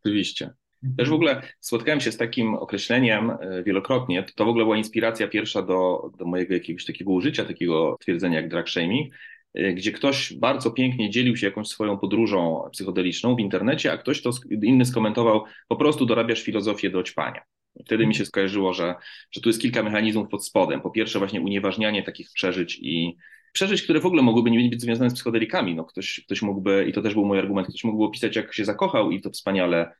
Oczywiście. 0.00 0.50
Też 0.98 1.08
w 1.08 1.12
ogóle 1.12 1.42
spotkałem 1.60 2.00
się 2.00 2.12
z 2.12 2.16
takim 2.16 2.54
określeniem 2.54 3.30
y, 3.30 3.62
wielokrotnie. 3.66 4.24
To 4.34 4.44
w 4.44 4.48
ogóle 4.48 4.64
była 4.64 4.76
inspiracja 4.76 5.28
pierwsza 5.28 5.62
do, 5.62 6.10
do 6.18 6.24
mojego 6.24 6.54
jakiegoś 6.54 6.84
takiego 6.84 7.12
użycia, 7.12 7.44
takiego 7.44 7.96
twierdzenia 8.00 8.40
jak 8.40 8.48
drag 8.48 8.70
shaming, 8.70 9.14
Y, 9.58 9.74
gdzie 9.74 9.92
ktoś 9.92 10.32
bardzo 10.32 10.70
pięknie 10.70 11.10
dzielił 11.10 11.36
się 11.36 11.46
jakąś 11.46 11.68
swoją 11.68 11.98
podróżą 11.98 12.68
psychodeliczną 12.72 13.36
w 13.36 13.40
internecie, 13.40 13.92
a 13.92 13.98
ktoś 13.98 14.22
to 14.22 14.30
inny 14.62 14.84
skomentował, 14.84 15.44
po 15.68 15.76
prostu 15.76 16.06
dorabiasz 16.06 16.42
filozofię 16.42 16.90
do 16.90 17.02
ćpania. 17.02 17.42
Wtedy 17.84 18.06
mi 18.06 18.14
się 18.14 18.26
skojarzyło, 18.26 18.72
że, 18.72 18.94
że 19.30 19.40
tu 19.40 19.48
jest 19.48 19.60
kilka 19.60 19.82
mechanizmów 19.82 20.28
pod 20.28 20.46
spodem. 20.46 20.80
Po 20.80 20.90
pierwsze 20.90 21.18
właśnie 21.18 21.40
unieważnianie 21.40 22.02
takich 22.02 22.30
przeżyć 22.34 22.78
i 22.82 23.16
przeżyć, 23.52 23.82
które 23.82 24.00
w 24.00 24.06
ogóle 24.06 24.22
mogłyby 24.22 24.50
nie 24.50 24.68
być 24.68 24.82
związane 24.82 25.10
z 25.10 25.14
psychodelikami. 25.14 25.74
No 25.74 25.84
ktoś, 25.84 26.20
ktoś 26.26 26.42
mógłby, 26.42 26.86
i 26.88 26.92
to 26.92 27.02
też 27.02 27.14
był 27.14 27.24
mój 27.24 27.38
argument, 27.38 27.68
ktoś 27.68 27.84
mógłby 27.84 28.04
opisać, 28.04 28.36
jak 28.36 28.54
się 28.54 28.64
zakochał 28.64 29.10
i 29.10 29.20
to 29.20 29.30
wspaniale 29.30 29.94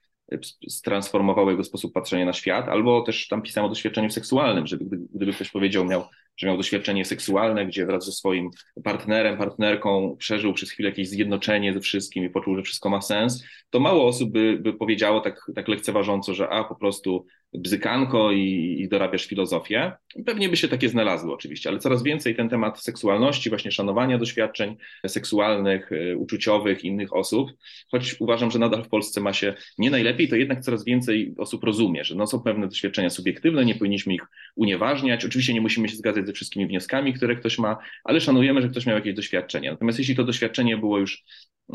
stransformowało 0.69 1.51
jego 1.51 1.65
sposób 1.65 1.93
patrzenia 1.93 2.25
na 2.25 2.33
świat, 2.33 2.69
albo 2.69 3.03
też 3.03 3.29
tam 3.29 3.43
pisałem 3.43 3.67
o 3.67 3.69
doświadczeniu 3.69 4.11
seksualnym, 4.11 4.67
żeby 4.67 4.85
gdyby 5.15 5.33
ktoś 5.33 5.51
powiedział, 5.51 5.85
miał, 5.85 6.05
że 6.37 6.47
miał 6.47 6.57
doświadczenie 6.57 7.05
seksualne, 7.05 7.67
gdzie 7.67 7.87
wraz 7.87 8.05
ze 8.05 8.13
swoim 8.13 8.51
partnerem, 8.85 9.39
partnerką 9.39 10.17
przeżył 10.19 10.53
przez 10.53 10.71
chwilę 10.71 10.89
jakieś 10.89 11.09
zjednoczenie 11.09 11.75
ze 11.75 11.81
wszystkim 11.81 12.25
i 12.25 12.31
poczuł, 12.31 12.57
że 12.57 12.63
wszystko 12.63 12.91
ma 12.91 13.01
sens, 13.01 13.45
to 13.71 13.81
mało 13.81 14.07
osób 14.07 14.31
by, 14.31 14.59
by 14.61 14.73
powiedziało 14.73 15.21
tak, 15.21 15.51
tak 15.55 15.69
lekceważąco, 15.69 16.35
że 16.35 16.49
a 16.49 16.65
po 16.65 16.75
prostu 16.75 17.27
bzykanko 17.55 18.33
i, 18.33 18.77
i 18.81 18.89
dorabiasz 18.89 19.27
filozofię. 19.27 19.93
Pewnie 20.27 20.49
by 20.49 20.57
się 20.57 20.69
takie 20.69 20.89
znalazły 20.89 21.33
oczywiście, 21.33 21.71
ale 21.71 21.79
coraz 21.79 22.03
więcej 22.03 22.37
ten 22.37 22.49
temat 22.49 22.81
seksualności, 22.81 23.49
właśnie 23.49 23.71
szanowania 23.73 24.19
doświadczeń 24.19 24.77
seksualnych, 25.07 25.93
y, 25.93 26.17
uczuciowych 26.17 26.85
innych 26.85 27.17
osób, 27.17 27.51
choć 27.91 28.17
uważam, 28.21 28.51
że 28.51 28.59
nadal 28.59 28.85
w 28.85 28.89
Polsce 28.89 29.21
ma 29.21 29.33
się 29.33 29.55
nie 29.79 29.91
najlepiej, 29.91 30.29
to 30.29 30.37
jednak 30.37 30.61
coraz 30.61 30.85
więcej 30.85 31.35
osób 31.39 31.65
rozumie, 31.65 32.05
że 32.05 32.15
no 32.15 32.27
są 32.27 32.41
pewne 32.41 32.69
doświadczenia 32.69 33.11
subiektywne, 33.11 33.65
nie 33.65 33.75
powinniśmy 33.75 34.15
ich 34.15 34.27
unieważniać. 34.57 35.25
Oczywiście 35.25 35.55
nie 35.55 35.61
musimy 35.61 35.89
się 35.89 35.97
zgadzać 35.97 36.27
ze 36.27 36.33
wszystkimi 36.33 36.67
wnioskami, 36.67 37.13
które 37.13 37.37
ktoś 37.37 37.59
ma, 37.59 37.77
ale 38.05 38.21
szanujemy, 38.21 38.63
że 38.63 38.69
ktoś 38.69 38.87
miał 38.87 38.97
jakieś 38.97 39.15
doświadczenie. 39.15 39.71
Natomiast 39.71 39.99
jeśli 39.99 40.17
to 40.17 40.25
doświadczenie 40.25 40.77
było 40.77 40.99
już 40.99 41.25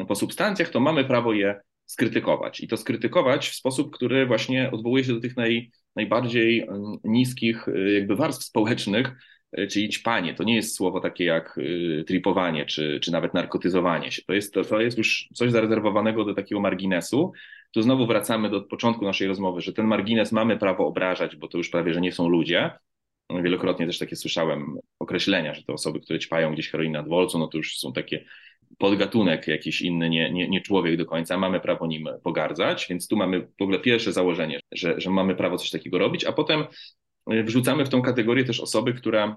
po 0.08 0.16
substancjach, 0.16 0.70
to 0.70 0.80
mamy 0.80 1.06
prawo 1.06 1.34
je 1.34 1.60
skrytykować. 1.90 2.60
I 2.60 2.68
to 2.68 2.78
skrytykować 2.78 3.50
w 3.50 3.56
sposób, 3.56 3.96
który 3.96 4.26
właśnie 4.26 4.72
odwołuje 4.72 5.04
się 5.04 5.14
do 5.14 5.20
tych 5.20 5.38
naj, 5.38 5.72
najbardziej 5.96 6.62
mm, 6.62 6.98
niskich 7.04 7.68
y, 7.68 7.92
jakby 7.94 8.16
warstw 8.16 8.46
społecznych, 8.46 9.12
y, 9.60 9.68
czyli 9.68 9.90
ćpanie. 9.90 10.34
To 10.34 10.44
nie 10.44 10.56
jest 10.56 10.76
słowo 10.76 11.00
takie 11.00 11.24
jak 11.26 11.58
y, 11.58 12.04
tripowanie, 12.08 12.66
czy, 12.66 13.00
czy 13.04 13.12
nawet 13.12 13.34
narkotyzowanie 13.34 14.12
się. 14.12 14.22
To 14.28 14.34
jest, 14.34 14.54
to, 14.54 14.64
to 14.64 14.82
jest 14.82 14.98
już 14.98 15.30
coś 15.34 15.52
zarezerwowanego 15.52 16.26
do 16.26 16.34
takiego 16.34 16.62
marginesu. 16.62 17.32
Tu 17.72 17.82
znowu 17.82 18.08
wracamy 18.08 18.50
do 18.50 18.62
początku 18.62 19.06
naszej 19.06 19.28
rozmowy, 19.28 19.62
że 19.62 19.74
ten 19.74 19.86
margines 19.86 20.32
mamy 20.32 20.58
prawo 20.58 20.88
obrażać, 20.88 21.36
bo 21.36 21.48
to 21.48 21.58
już 21.58 21.70
prawie, 21.70 21.94
że 21.94 22.02
nie 22.02 22.12
są 22.12 22.30
ludzie. 22.30 22.72
Wielokrotnie 23.44 23.86
też 23.86 24.00
takie 24.00 24.16
słyszałem 24.16 24.78
określenia, 25.00 25.54
że 25.54 25.64
te 25.64 25.74
osoby, 25.74 26.00
które 26.00 26.20
ćpają 26.20 26.54
gdzieś 26.54 26.70
heroinę 26.70 27.00
na 27.00 27.04
dworcu, 27.04 27.40
no 27.40 27.48
to 27.48 27.58
już 27.58 27.78
są 27.78 27.94
takie 27.94 28.26
podgatunek 28.78 29.48
jakiś 29.48 29.82
inny, 29.82 30.10
nie, 30.10 30.32
nie, 30.32 30.50
nie 30.50 30.62
człowiek 30.62 30.98
do 30.98 31.06
końca, 31.06 31.38
mamy 31.38 31.60
prawo 31.60 31.88
nim 31.88 32.10
pogardzać, 32.24 32.88
więc 32.90 33.08
tu 33.08 33.18
mamy 33.18 33.48
w 33.60 33.62
ogóle 33.62 33.80
pierwsze 33.80 34.14
założenie, 34.14 34.60
że, 34.72 35.02
że 35.02 35.10
mamy 35.10 35.36
prawo 35.36 35.58
coś 35.58 35.70
takiego 35.70 35.98
robić, 35.98 36.26
a 36.26 36.32
potem 36.32 36.64
y, 37.34 37.44
wrzucamy 37.44 37.86
w 37.86 37.90
tą 37.90 38.02
kategorię 38.02 38.46
też 38.46 38.60
osoby, 38.60 38.94
które 38.94 39.36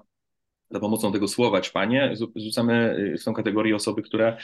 za 0.69 0.79
pomocą 0.79 1.11
tego 1.11 1.27
słowa 1.27 1.61
ćpanie 1.61 2.13
rzucamy 2.35 2.95
w 3.21 3.23
tą 3.23 3.33
kategorię 3.33 3.75
osoby, 3.75 4.01
które 4.01 4.37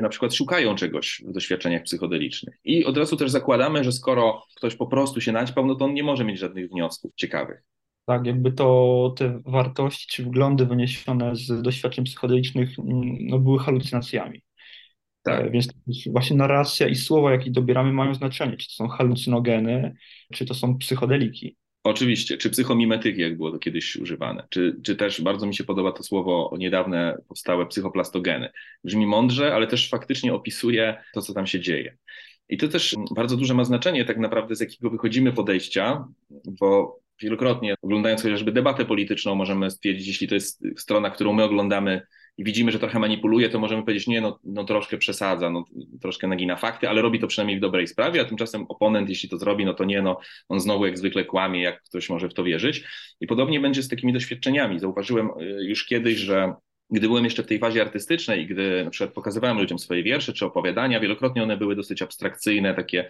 na 0.00 0.08
przykład 0.08 0.34
szukają 0.34 0.74
czegoś 0.74 1.22
w 1.26 1.32
doświadczeniach 1.32 1.82
psychodelicznych. 1.82 2.58
I 2.64 2.84
od 2.84 2.96
razu 2.96 3.16
też 3.16 3.30
zakładamy, 3.30 3.84
że 3.84 3.92
skoro 3.92 4.42
ktoś 4.56 4.76
po 4.76 4.86
prostu 4.86 5.20
się 5.20 5.32
naćpał, 5.32 5.66
no 5.66 5.74
to 5.74 5.84
on 5.84 5.94
nie 5.94 6.02
może 6.02 6.24
mieć 6.24 6.38
żadnych 6.38 6.68
wniosków 6.70 7.14
ciekawych. 7.14 7.62
Tak, 8.06 8.26
jakby 8.26 8.52
to 8.52 9.14
te 9.16 9.40
wartości 9.44 10.06
czy 10.08 10.24
wglądy 10.24 10.66
wyniesione 10.66 11.36
z 11.36 11.62
doświadczeń 11.62 12.04
psychodelicznych 12.04 12.78
mm, 12.78 13.16
no, 13.20 13.38
były 13.38 13.58
halucynacjami. 13.58 14.42
Tak. 15.22 15.46
E, 15.46 15.50
więc 15.50 15.68
właśnie 16.12 16.36
narracja 16.36 16.88
i 16.88 16.94
słowa, 16.94 17.32
jakie 17.32 17.50
dobieramy, 17.50 17.92
mają 17.92 18.14
znaczenie. 18.14 18.56
Czy 18.56 18.68
to 18.68 18.74
są 18.74 18.88
halucynogeny, 18.88 19.96
czy 20.32 20.46
to 20.46 20.54
są 20.54 20.78
psychodeliki. 20.78 21.56
Oczywiście, 21.84 22.36
czy 22.36 22.50
psychomimetyki, 22.50 23.20
jak 23.20 23.36
było 23.36 23.52
to 23.52 23.58
kiedyś 23.58 23.96
używane, 23.96 24.46
czy, 24.50 24.76
czy 24.84 24.96
też 24.96 25.20
bardzo 25.20 25.46
mi 25.46 25.54
się 25.54 25.64
podoba 25.64 25.92
to 25.92 26.02
słowo 26.02 26.54
niedawne 26.58 27.16
powstałe 27.28 27.66
psychoplastogeny. 27.66 28.50
Brzmi 28.84 29.06
mądrze, 29.06 29.54
ale 29.54 29.66
też 29.66 29.90
faktycznie 29.90 30.34
opisuje 30.34 31.02
to, 31.14 31.22
co 31.22 31.34
tam 31.34 31.46
się 31.46 31.60
dzieje. 31.60 31.96
I 32.48 32.56
to 32.56 32.68
też 32.68 32.94
bardzo 33.14 33.36
duże 33.36 33.54
ma 33.54 33.64
znaczenie 33.64 34.04
tak 34.04 34.18
naprawdę, 34.18 34.56
z 34.56 34.60
jakiego 34.60 34.90
wychodzimy 34.90 35.32
podejścia, 35.32 36.04
bo 36.60 37.00
wielokrotnie 37.22 37.74
oglądając 37.82 38.22
chociażby 38.22 38.52
debatę 38.52 38.84
polityczną 38.84 39.34
możemy 39.34 39.70
stwierdzić, 39.70 40.08
jeśli 40.08 40.28
to 40.28 40.34
jest 40.34 40.64
strona, 40.76 41.10
którą 41.10 41.32
my 41.32 41.44
oglądamy 41.44 42.02
i 42.38 42.44
widzimy, 42.44 42.72
że 42.72 42.78
trochę 42.78 42.98
manipuluje, 42.98 43.48
to 43.48 43.58
możemy 43.58 43.82
powiedzieć, 43.82 44.06
nie, 44.06 44.20
no, 44.20 44.38
no 44.44 44.64
troszkę 44.64 44.98
przesadza, 44.98 45.50
no, 45.50 45.64
troszkę 46.00 46.26
nagina 46.26 46.56
fakty, 46.56 46.88
ale 46.88 47.02
robi 47.02 47.20
to 47.20 47.26
przynajmniej 47.26 47.58
w 47.58 47.60
dobrej 47.60 47.86
sprawie, 47.86 48.20
a 48.20 48.24
tymczasem 48.24 48.64
oponent, 48.68 49.08
jeśli 49.08 49.28
to 49.28 49.38
zrobi, 49.38 49.64
no 49.64 49.74
to 49.74 49.84
nie, 49.84 50.02
no 50.02 50.20
on 50.48 50.60
znowu 50.60 50.86
jak 50.86 50.98
zwykle 50.98 51.24
kłamie, 51.24 51.62
jak 51.62 51.82
ktoś 51.82 52.10
może 52.10 52.28
w 52.28 52.34
to 52.34 52.44
wierzyć. 52.44 52.84
I 53.20 53.26
podobnie 53.26 53.60
będzie 53.60 53.82
z 53.82 53.88
takimi 53.88 54.12
doświadczeniami. 54.12 54.80
Zauważyłem 54.80 55.30
y, 55.40 55.64
już 55.64 55.86
kiedyś, 55.86 56.18
że 56.18 56.54
gdy 56.90 57.08
byłem 57.08 57.24
jeszcze 57.24 57.42
w 57.42 57.46
tej 57.46 57.58
fazie 57.58 57.82
artystycznej, 57.82 58.46
gdy 58.46 58.84
na 58.84 58.90
przykład 58.90 59.14
pokazywałem 59.14 59.58
ludziom 59.58 59.78
swoje 59.78 60.02
wiersze 60.02 60.32
czy 60.32 60.46
opowiadania, 60.46 61.00
wielokrotnie 61.00 61.42
one 61.42 61.56
były 61.56 61.76
dosyć 61.76 62.02
abstrakcyjne, 62.02 62.74
takie 62.74 63.08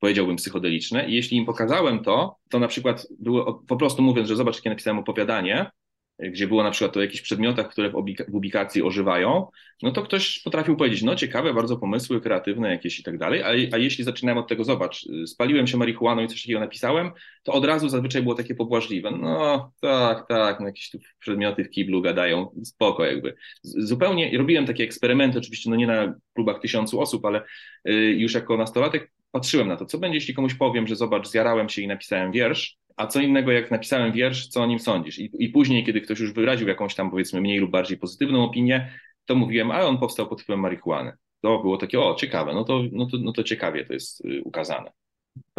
powiedziałbym 0.00 0.36
psychodeliczne. 0.36 1.08
I 1.08 1.14
jeśli 1.14 1.36
im 1.36 1.46
pokazałem 1.46 2.02
to, 2.02 2.36
to 2.50 2.58
na 2.58 2.68
przykład 2.68 3.06
było 3.18 3.54
po 3.68 3.76
prostu 3.76 4.02
mówiąc, 4.02 4.28
że 4.28 4.36
zobacz, 4.36 4.56
jakie 4.56 4.70
napisałem 4.70 4.98
opowiadanie, 4.98 5.70
gdzie 6.18 6.46
było 6.46 6.62
na 6.62 6.70
przykład 6.70 6.96
o 6.96 7.00
jakichś 7.00 7.22
przedmiotach, 7.22 7.68
które 7.68 7.90
w, 7.90 8.04
ubikacji 8.32 8.82
ożywają, 8.82 9.46
no 9.82 9.90
to 9.90 10.02
ktoś 10.02 10.40
potrafił 10.40 10.76
powiedzieć, 10.76 11.02
no 11.02 11.16
ciekawe, 11.16 11.54
bardzo 11.54 11.76
pomysły, 11.76 12.20
kreatywne 12.20 12.70
jakieś 12.70 13.00
i 13.00 13.02
tak 13.02 13.18
dalej, 13.18 13.42
a, 13.42 13.74
a 13.74 13.78
jeśli 13.78 14.04
zaczynałem 14.04 14.38
od 14.38 14.48
tego, 14.48 14.64
zobacz, 14.64 15.06
spaliłem 15.26 15.66
się 15.66 15.76
marihuaną 15.76 16.22
i 16.22 16.28
coś 16.28 16.42
takiego 16.42 16.60
napisałem, 16.60 17.10
to 17.42 17.52
od 17.52 17.64
razu 17.64 17.88
zazwyczaj 17.88 18.22
było 18.22 18.34
takie 18.34 18.54
pobłażliwe, 18.54 19.10
no 19.10 19.72
tak, 19.80 20.28
tak, 20.28 20.60
no 20.60 20.66
jakieś 20.66 20.90
tu 20.90 20.98
przedmioty 21.18 21.64
w 21.64 21.70
kiblu 21.70 22.02
gadają, 22.02 22.50
spoko 22.64 23.04
jakby. 23.04 23.34
Zupełnie, 23.62 24.38
robiłem 24.38 24.66
takie 24.66 24.84
eksperymenty, 24.84 25.38
oczywiście 25.38 25.70
no 25.70 25.76
nie 25.76 25.86
na 25.86 26.14
klubach 26.34 26.60
tysiącu 26.60 27.00
osób, 27.00 27.24
ale 27.24 27.42
y, 27.88 27.92
już 27.92 28.34
jako 28.34 28.56
nastolatek 28.56 29.12
patrzyłem 29.36 29.68
na 29.68 29.76
to, 29.76 29.86
co 29.86 29.98
będzie, 29.98 30.16
jeśli 30.16 30.34
komuś 30.34 30.54
powiem, 30.54 30.86
że 30.86 30.96
zobacz, 30.96 31.28
zjarałem 31.28 31.68
się 31.68 31.82
i 31.82 31.86
napisałem 31.86 32.32
wiersz, 32.32 32.76
a 32.96 33.06
co 33.06 33.20
innego, 33.20 33.52
jak 33.52 33.70
napisałem 33.70 34.12
wiersz, 34.12 34.48
co 34.48 34.62
o 34.62 34.66
nim 34.66 34.78
sądzisz? 34.78 35.18
I, 35.18 35.30
I 35.38 35.48
później, 35.48 35.84
kiedy 35.84 36.00
ktoś 36.00 36.20
już 36.20 36.32
wyraził 36.32 36.68
jakąś 36.68 36.94
tam, 36.94 37.10
powiedzmy, 37.10 37.40
mniej 37.40 37.58
lub 37.58 37.70
bardziej 37.70 37.98
pozytywną 37.98 38.44
opinię, 38.44 38.92
to 39.24 39.34
mówiłem, 39.34 39.70
a 39.70 39.80
on 39.80 39.98
powstał 39.98 40.28
pod 40.28 40.42
wpływem 40.42 40.60
marihuany. 40.60 41.12
To 41.40 41.58
było 41.58 41.76
takie, 41.76 42.00
o, 42.00 42.14
ciekawe, 42.14 42.54
no 42.54 42.64
to, 42.64 42.82
no 42.92 43.06
to, 43.06 43.16
no 43.20 43.32
to 43.32 43.42
ciekawie 43.42 43.84
to 43.84 43.92
jest 43.92 44.24
y, 44.24 44.42
ukazane. 44.44 44.92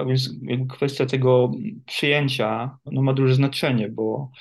Więc 0.08 0.30
kwestia 0.70 1.06
tego 1.06 1.52
przyjęcia 1.86 2.78
no, 2.86 3.02
ma 3.02 3.14
duże 3.14 3.36
znaczenie, 3.36 3.90
bo 3.90 4.32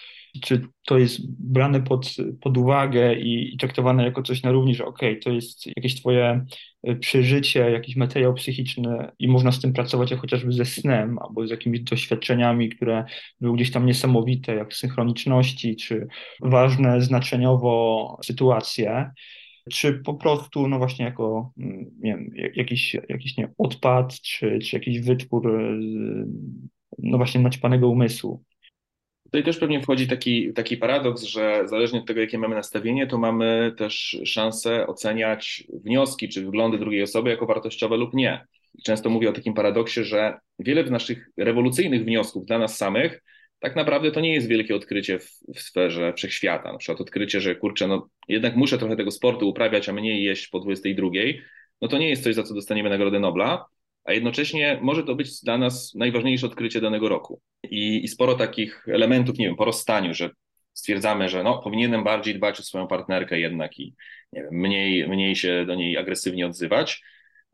czy 0.41 0.69
to 0.87 0.99
jest 0.99 1.21
brane 1.53 1.83
pod, 1.83 2.15
pod 2.41 2.57
uwagę 2.57 3.15
i, 3.15 3.55
i 3.55 3.59
traktowane 3.59 4.05
jako 4.05 4.23
coś 4.23 4.43
na 4.43 4.53
równi, 4.53 4.75
że 4.75 4.85
okej, 4.85 5.11
okay, 5.11 5.23
to 5.23 5.31
jest 5.31 5.67
jakieś 5.67 6.01
twoje 6.01 6.47
y, 6.89 6.97
przeżycie, 6.97 7.71
jakiś 7.71 7.97
materiał 7.97 8.35
psychiczny 8.35 9.11
i 9.19 9.29
można 9.29 9.53
z 9.53 9.61
tym 9.61 9.73
pracować 9.73 10.11
jak 10.11 10.21
chociażby 10.21 10.53
ze 10.53 10.65
snem 10.65 11.19
albo 11.19 11.47
z 11.47 11.51
jakimiś 11.51 11.81
doświadczeniami, 11.81 12.69
które 12.69 13.05
były 13.41 13.57
gdzieś 13.57 13.71
tam 13.71 13.87
niesamowite, 13.87 14.55
jak 14.55 14.75
synchroniczności, 14.75 15.77
czy 15.77 16.07
ważne 16.41 17.01
znaczeniowo 17.01 18.19
sytuacje, 18.25 19.11
czy 19.73 19.93
po 19.93 20.15
prostu, 20.15 20.69
no 20.69 20.79
właśnie 20.79 21.05
jako 21.05 21.53
mm, 21.59 21.91
nie 21.99 22.11
wiem, 22.15 22.31
jakiś, 22.55 22.97
jakiś 23.09 23.37
nie, 23.37 23.53
odpad, 23.59 24.21
czy, 24.21 24.59
czy 24.59 24.77
jakiś 24.77 25.01
wytwór 25.01 25.51
y, 25.51 26.27
no 26.99 27.17
właśnie 27.17 27.41
naćpanego 27.41 27.89
umysłu. 27.89 28.45
Tutaj 29.27 29.45
też 29.45 29.59
pewnie 29.59 29.81
wchodzi 29.81 30.09
taki, 30.09 30.53
taki 30.53 30.77
paradoks, 30.77 31.23
że 31.23 31.63
zależnie 31.65 31.99
od 31.99 32.07
tego, 32.07 32.21
jakie 32.21 32.39
mamy 32.39 32.55
nastawienie, 32.55 33.07
to 33.07 33.19
mamy 33.19 33.73
też 33.79 34.21
szansę 34.25 34.87
oceniać 34.87 35.65
wnioski 35.85 36.29
czy 36.29 36.45
wyglądy 36.45 36.79
drugiej 36.79 37.03
osoby 37.03 37.31
jako 37.31 37.47
wartościowe 37.47 37.97
lub 37.97 38.15
nie. 38.15 38.47
Często 38.85 39.11
mówię 39.11 39.29
o 39.29 39.33
takim 39.33 39.55
paradoksie, 39.55 40.05
że 40.05 40.39
wiele 40.59 40.85
naszych 40.85 41.31
rewolucyjnych 41.37 42.05
wniosków 42.05 42.47
dla 42.47 42.59
nas 42.59 42.77
samych 42.77 43.23
tak 43.59 43.77
naprawdę 43.77 44.11
to 44.11 44.21
nie 44.21 44.35
jest 44.35 44.49
wielkie 44.49 44.77
odkrycie 44.77 45.19
w, 45.19 45.31
w, 45.55 45.61
sferze 45.61 46.13
wszechświata. 46.13 46.73
Na 46.73 46.79
przykład 46.79 47.01
odkrycie, 47.01 47.41
że 47.41 47.55
kurczę, 47.55 47.87
no 47.87 48.09
jednak 48.29 48.57
muszę 48.57 48.79
trochę 48.79 48.97
tego 48.97 49.11
sportu 49.11 49.49
uprawiać, 49.49 49.89
a 49.89 49.93
mniej 49.93 50.25
jeść 50.25 50.49
po 50.49 50.61
22, 50.61 51.09
no 51.83 51.89
to 51.89 51.99
nie 51.99 52.09
jest 52.09 52.25
coś, 52.25 52.35
za 52.35 52.43
co 52.43 52.55
dostaniemy 52.55 52.91
Nagrodę 52.91 53.21
Nobla, 53.21 53.67
a 54.07 54.13
jednocześnie 54.13 54.79
może 54.83 55.05
to 55.05 55.15
być 55.15 55.41
dla 55.43 55.59
nas 55.59 55.95
najważniejsze 55.95 56.47
odkrycie 56.47 56.81
danego 56.81 57.09
roku. 57.09 57.41
I, 57.71 58.05
i 58.05 58.09
sporo 58.09 58.35
takich 58.35 58.89
elementów, 58.89 59.39
nie 59.39 59.47
wiem, 59.47 59.57
po 59.57 59.65
rozstaniu, 59.65 60.15
że 60.15 60.31
stwierdzamy, 60.73 61.29
że 61.29 61.43
no, 61.43 61.59
powinienem 61.59 62.05
bardziej 62.05 62.35
dbać 62.35 62.61
o 62.61 62.63
swoją 62.63 62.87
partnerkę 62.87 63.41
jednak 63.41 63.79
i 63.79 63.95
wiem, 64.33 64.47
mniej, 64.51 65.09
mniej 65.09 65.37
się 65.37 65.65
do 65.67 65.75
niej 65.75 65.97
agresywnie 65.97 66.47
odzywać, 66.47 67.03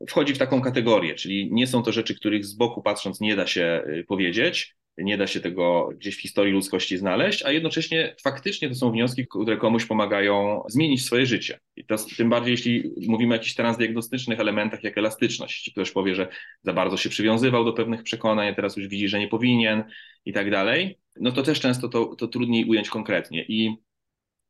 wchodzi 0.09 0.33
w 0.33 0.37
taką 0.37 0.61
kategorię, 0.61 1.15
czyli 1.15 1.49
nie 1.53 1.67
są 1.67 1.83
to 1.83 1.91
rzeczy, 1.91 2.15
których 2.15 2.45
z 2.45 2.53
boku 2.53 2.81
patrząc 2.81 3.21
nie 3.21 3.35
da 3.35 3.47
się 3.47 3.83
y, 3.87 4.03
powiedzieć, 4.07 4.75
nie 4.97 5.17
da 5.17 5.27
się 5.27 5.39
tego 5.39 5.89
gdzieś 5.97 6.17
w 6.17 6.21
historii 6.21 6.53
ludzkości 6.53 6.97
znaleźć, 6.97 7.43
a 7.45 7.51
jednocześnie 7.51 8.15
faktycznie 8.23 8.69
to 8.69 8.75
są 8.75 8.91
wnioski, 8.91 9.27
które 9.27 9.57
komuś 9.57 9.85
pomagają 9.85 10.63
zmienić 10.67 11.05
swoje 11.05 11.25
życie. 11.25 11.59
I 11.75 11.85
to, 11.85 11.95
tym 12.17 12.29
bardziej, 12.29 12.51
jeśli 12.51 12.91
mówimy 13.07 13.33
o 13.33 13.37
jakichś 13.37 13.55
transdiagnostycznych 13.55 14.39
elementach, 14.39 14.83
jak 14.83 14.97
elastyczność. 14.97 15.71
Ktoś 15.71 15.91
powie, 15.91 16.15
że 16.15 16.27
za 16.63 16.73
bardzo 16.73 16.97
się 16.97 17.09
przywiązywał 17.09 17.65
do 17.65 17.73
pewnych 17.73 18.03
przekonań, 18.03 18.47
a 18.47 18.55
teraz 18.55 18.77
już 18.77 18.87
widzi, 18.87 19.07
że 19.07 19.19
nie 19.19 19.27
powinien 19.27 19.83
i 20.25 20.33
tak 20.33 20.51
dalej, 20.51 20.99
no 21.19 21.31
to 21.31 21.43
też 21.43 21.59
często 21.59 21.89
to, 21.89 22.15
to 22.15 22.27
trudniej 22.27 22.65
ująć 22.65 22.89
konkretnie. 22.89 23.45
I 23.47 23.77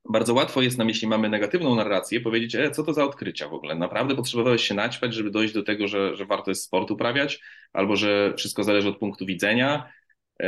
bardzo 0.10 0.34
łatwo 0.34 0.62
jest 0.62 0.78
nam, 0.78 0.90
jeśli 0.90 1.08
mamy 1.08 1.30
negatywną 1.30 1.76
narrację, 1.76 2.22
powiedzieć, 2.22 2.56
e, 2.56 2.72
co 2.72 2.84
to 2.84 2.94
za 2.94 3.04
odkrycia 3.04 3.50
w 3.50 3.54
ogóle? 3.54 3.76
Naprawdę 3.76 4.16
potrzebowałeś 4.16 4.68
się 4.68 4.74
naćpać, 4.74 5.14
żeby 5.14 5.32
dojść 5.32 5.54
do 5.54 5.64
tego, 5.64 5.88
że, 5.88 6.16
że 6.16 6.26
warto 6.26 6.52
jest 6.52 6.64
sport 6.64 6.92
uprawiać, 6.92 7.40
albo 7.74 7.96
że 7.96 8.34
wszystko 8.38 8.64
zależy 8.64 8.90
od 8.90 8.98
punktu 8.98 9.26
widzenia, 9.26 9.94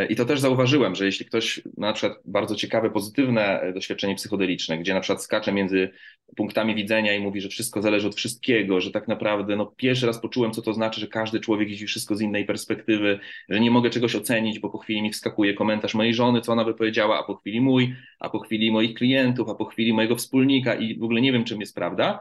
I 0.10 0.16
to 0.16 0.26
też 0.26 0.40
zauważyłem, 0.40 0.96
że 0.96 1.06
jeśli 1.06 1.26
ktoś 1.26 1.62
ma 1.78 1.88
na 1.88 1.94
przykład 1.94 2.20
bardzo 2.26 2.56
ciekawe, 2.56 2.90
pozytywne 2.90 3.62
e, 3.62 3.74
doświadczenie 3.74 4.16
psychodeliczne, 4.16 4.78
gdzie 4.78 4.94
na 4.94 5.00
przykład 5.00 5.24
skacze 5.24 5.52
między 5.52 5.90
punktami 6.36 6.76
widzenia 6.76 7.14
i 7.14 7.20
mówi, 7.20 7.42
że 7.42 7.50
wszystko 7.50 7.82
zależy 7.82 8.08
od 8.08 8.16
wszystkiego, 8.16 8.82
że 8.82 8.92
tak 8.92 9.08
naprawdę 9.08 9.56
no, 9.56 9.66
pierwszy 9.66 10.06
raz 10.08 10.22
poczułem, 10.22 10.52
co 10.52 10.62
to 10.62 10.74
znaczy, 10.74 11.02
że 11.02 11.08
każdy 11.08 11.40
człowiek 11.40 11.70
widzi 11.70 11.88
wszystko 11.88 12.16
z 12.16 12.22
innej 12.22 12.46
perspektywy, 12.46 13.20
że 13.50 13.60
nie 13.60 13.72
mogę 13.72 13.90
czegoś 13.90 14.16
ocenić, 14.16 14.60
bo 14.60 14.70
po 14.70 14.78
chwili 14.78 15.02
mi 15.02 15.12
wskakuje 15.12 15.54
komentarz 15.54 15.94
mojej 15.94 16.14
żony, 16.14 16.42
co 16.42 16.52
ona 16.52 16.66
by 16.66 16.74
powiedziała, 16.74 17.20
a 17.20 17.24
po 17.24 17.36
chwili 17.36 17.62
mój, 17.62 17.96
a 18.20 18.30
po 18.30 18.40
chwili 18.40 18.72
moich 18.72 18.94
klientów, 18.94 19.50
a 19.50 19.56
po 19.56 19.66
chwili 19.66 19.94
mojego 19.94 20.16
wspólnika 20.16 20.76
i 20.76 21.00
w 21.00 21.04
ogóle 21.04 21.22
nie 21.22 21.32
wiem, 21.32 21.44
czym 21.44 21.60
jest 21.60 21.76
prawda. 21.76 22.20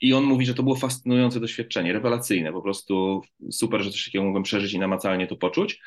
I 0.00 0.12
on 0.12 0.24
mówi, 0.24 0.46
że 0.46 0.54
to 0.54 0.62
było 0.62 0.76
fascynujące 0.76 1.40
doświadczenie, 1.40 1.92
rewelacyjne, 1.92 2.52
po 2.52 2.62
prostu 2.62 3.22
super, 3.50 3.82
że 3.82 3.90
coś 3.90 4.04
takiego 4.04 4.24
mogłem 4.24 4.42
przeżyć 4.42 4.72
i 4.72 4.78
namacalnie 4.78 5.26
to 5.26 5.36
poczuć. 5.36 5.80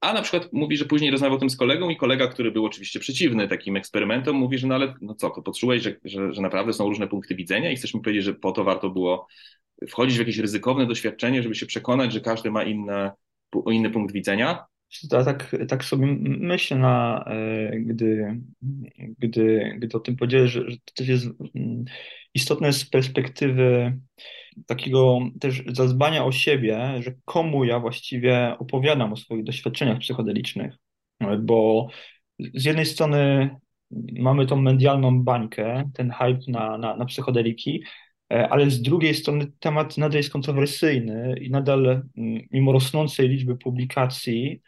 A 0.00 0.12
na 0.12 0.22
przykład 0.22 0.52
mówi, 0.52 0.76
że 0.76 0.84
później 0.84 1.10
rozmawiał 1.10 1.36
o 1.36 1.40
tym 1.40 1.50
z 1.50 1.56
kolegą 1.56 1.90
i 1.90 1.96
kolega, 1.96 2.28
który 2.28 2.50
był 2.50 2.64
oczywiście 2.64 3.00
przeciwny 3.00 3.48
takim 3.48 3.76
eksperymentom, 3.76 4.36
mówi, 4.36 4.58
że 4.58 4.66
no 4.66 4.74
ale 4.74 4.94
no 5.00 5.14
co, 5.14 5.30
to 5.30 5.42
poczułeś, 5.42 5.82
że, 5.82 5.96
że, 6.04 6.32
że 6.32 6.42
naprawdę 6.42 6.72
są 6.72 6.88
różne 6.88 7.08
punkty 7.08 7.34
widzenia 7.34 7.70
i 7.70 7.76
chcesz 7.76 7.94
mi 7.94 8.00
powiedzieć, 8.00 8.24
że 8.24 8.34
po 8.34 8.52
to 8.52 8.64
warto 8.64 8.90
było 8.90 9.26
wchodzić 9.88 10.16
w 10.16 10.18
jakieś 10.18 10.38
ryzykowne 10.38 10.86
doświadczenie, 10.86 11.42
żeby 11.42 11.54
się 11.54 11.66
przekonać, 11.66 12.12
że 12.12 12.20
każdy 12.20 12.50
ma 12.50 12.64
inne, 12.64 13.12
inny 13.70 13.90
punkt 13.90 14.12
widzenia. 14.12 14.64
Tak, 15.10 15.56
tak 15.68 15.84
sobie 15.84 16.06
myślę, 16.22 16.76
na, 16.76 17.24
e, 17.26 17.80
gdy, 17.80 18.40
gdy, 19.18 19.74
gdy 19.78 19.96
o 19.96 20.00
tym 20.00 20.16
powiedziałeś, 20.16 20.50
że, 20.50 20.70
że 20.70 20.76
to 20.76 20.92
też 20.94 21.08
jest 21.08 21.26
mm, 21.54 21.84
istotne 22.34 22.72
z 22.72 22.84
perspektywy 22.84 23.98
takiego 24.66 25.18
też 25.40 25.62
zadbania 25.72 26.24
o 26.24 26.32
siebie, 26.32 27.02
że 27.02 27.14
komu 27.24 27.64
ja 27.64 27.80
właściwie 27.80 28.56
opowiadam 28.58 29.12
o 29.12 29.16
swoich 29.16 29.44
doświadczeniach 29.44 29.98
psychodelicznych. 29.98 30.74
Bo 31.40 31.88
z 32.54 32.64
jednej 32.64 32.86
strony 32.86 33.50
mamy 34.12 34.46
tą 34.46 34.56
medialną 34.56 35.22
bańkę, 35.22 35.90
ten 35.94 36.10
hype 36.10 36.40
na, 36.48 36.78
na, 36.78 36.96
na 36.96 37.04
psychodeliki, 37.04 37.84
e, 38.32 38.48
ale 38.48 38.70
z 38.70 38.82
drugiej 38.82 39.14
strony 39.14 39.52
temat 39.58 39.98
nadal 39.98 40.16
jest 40.16 40.30
kontrowersyjny 40.30 41.34
i 41.40 41.50
nadal, 41.50 41.86
mm, 41.86 42.42
mimo 42.50 42.72
rosnącej 42.72 43.28
liczby 43.28 43.56
publikacji 43.56 44.62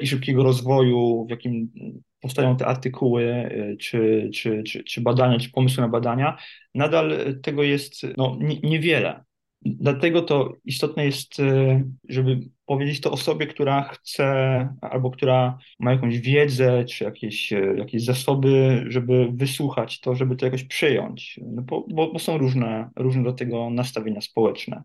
i 0.00 0.06
szybkiego 0.06 0.42
rozwoju, 0.42 1.24
w 1.26 1.30
jakim 1.30 1.72
powstają 2.20 2.56
te 2.56 2.66
artykuły, 2.66 3.50
czy, 3.80 4.30
czy, 4.34 4.62
czy, 4.62 4.84
czy 4.84 5.00
badania, 5.00 5.38
czy 5.38 5.50
pomysły 5.50 5.82
na 5.82 5.88
badania, 5.88 6.38
nadal 6.74 7.12
tego 7.42 7.62
jest 7.62 8.02
no, 8.16 8.38
niewiele. 8.62 9.24
Dlatego 9.64 10.22
to 10.22 10.52
istotne 10.64 11.04
jest, 11.04 11.38
y, 11.40 11.84
żeby 12.08 12.40
powiedzieć 12.66 13.00
to 13.00 13.10
osobie, 13.10 13.46
która 13.46 13.82
chce 13.82 14.68
albo 14.80 15.10
która 15.10 15.58
ma 15.78 15.92
jakąś 15.92 16.18
wiedzę 16.18 16.84
czy 16.84 17.04
jakieś, 17.04 17.52
jakieś 17.76 18.04
zasoby, 18.04 18.84
żeby 18.88 19.28
wysłuchać 19.32 20.00
to, 20.00 20.14
żeby 20.14 20.36
to 20.36 20.44
jakoś 20.44 20.64
przyjąć. 20.64 21.40
No 21.46 21.62
bo, 21.62 21.86
bo, 21.88 22.12
bo 22.12 22.18
są 22.18 22.38
różne, 22.38 22.90
różne 22.96 23.22
do 23.22 23.32
tego 23.32 23.70
nastawienia 23.70 24.20
społeczne. 24.20 24.82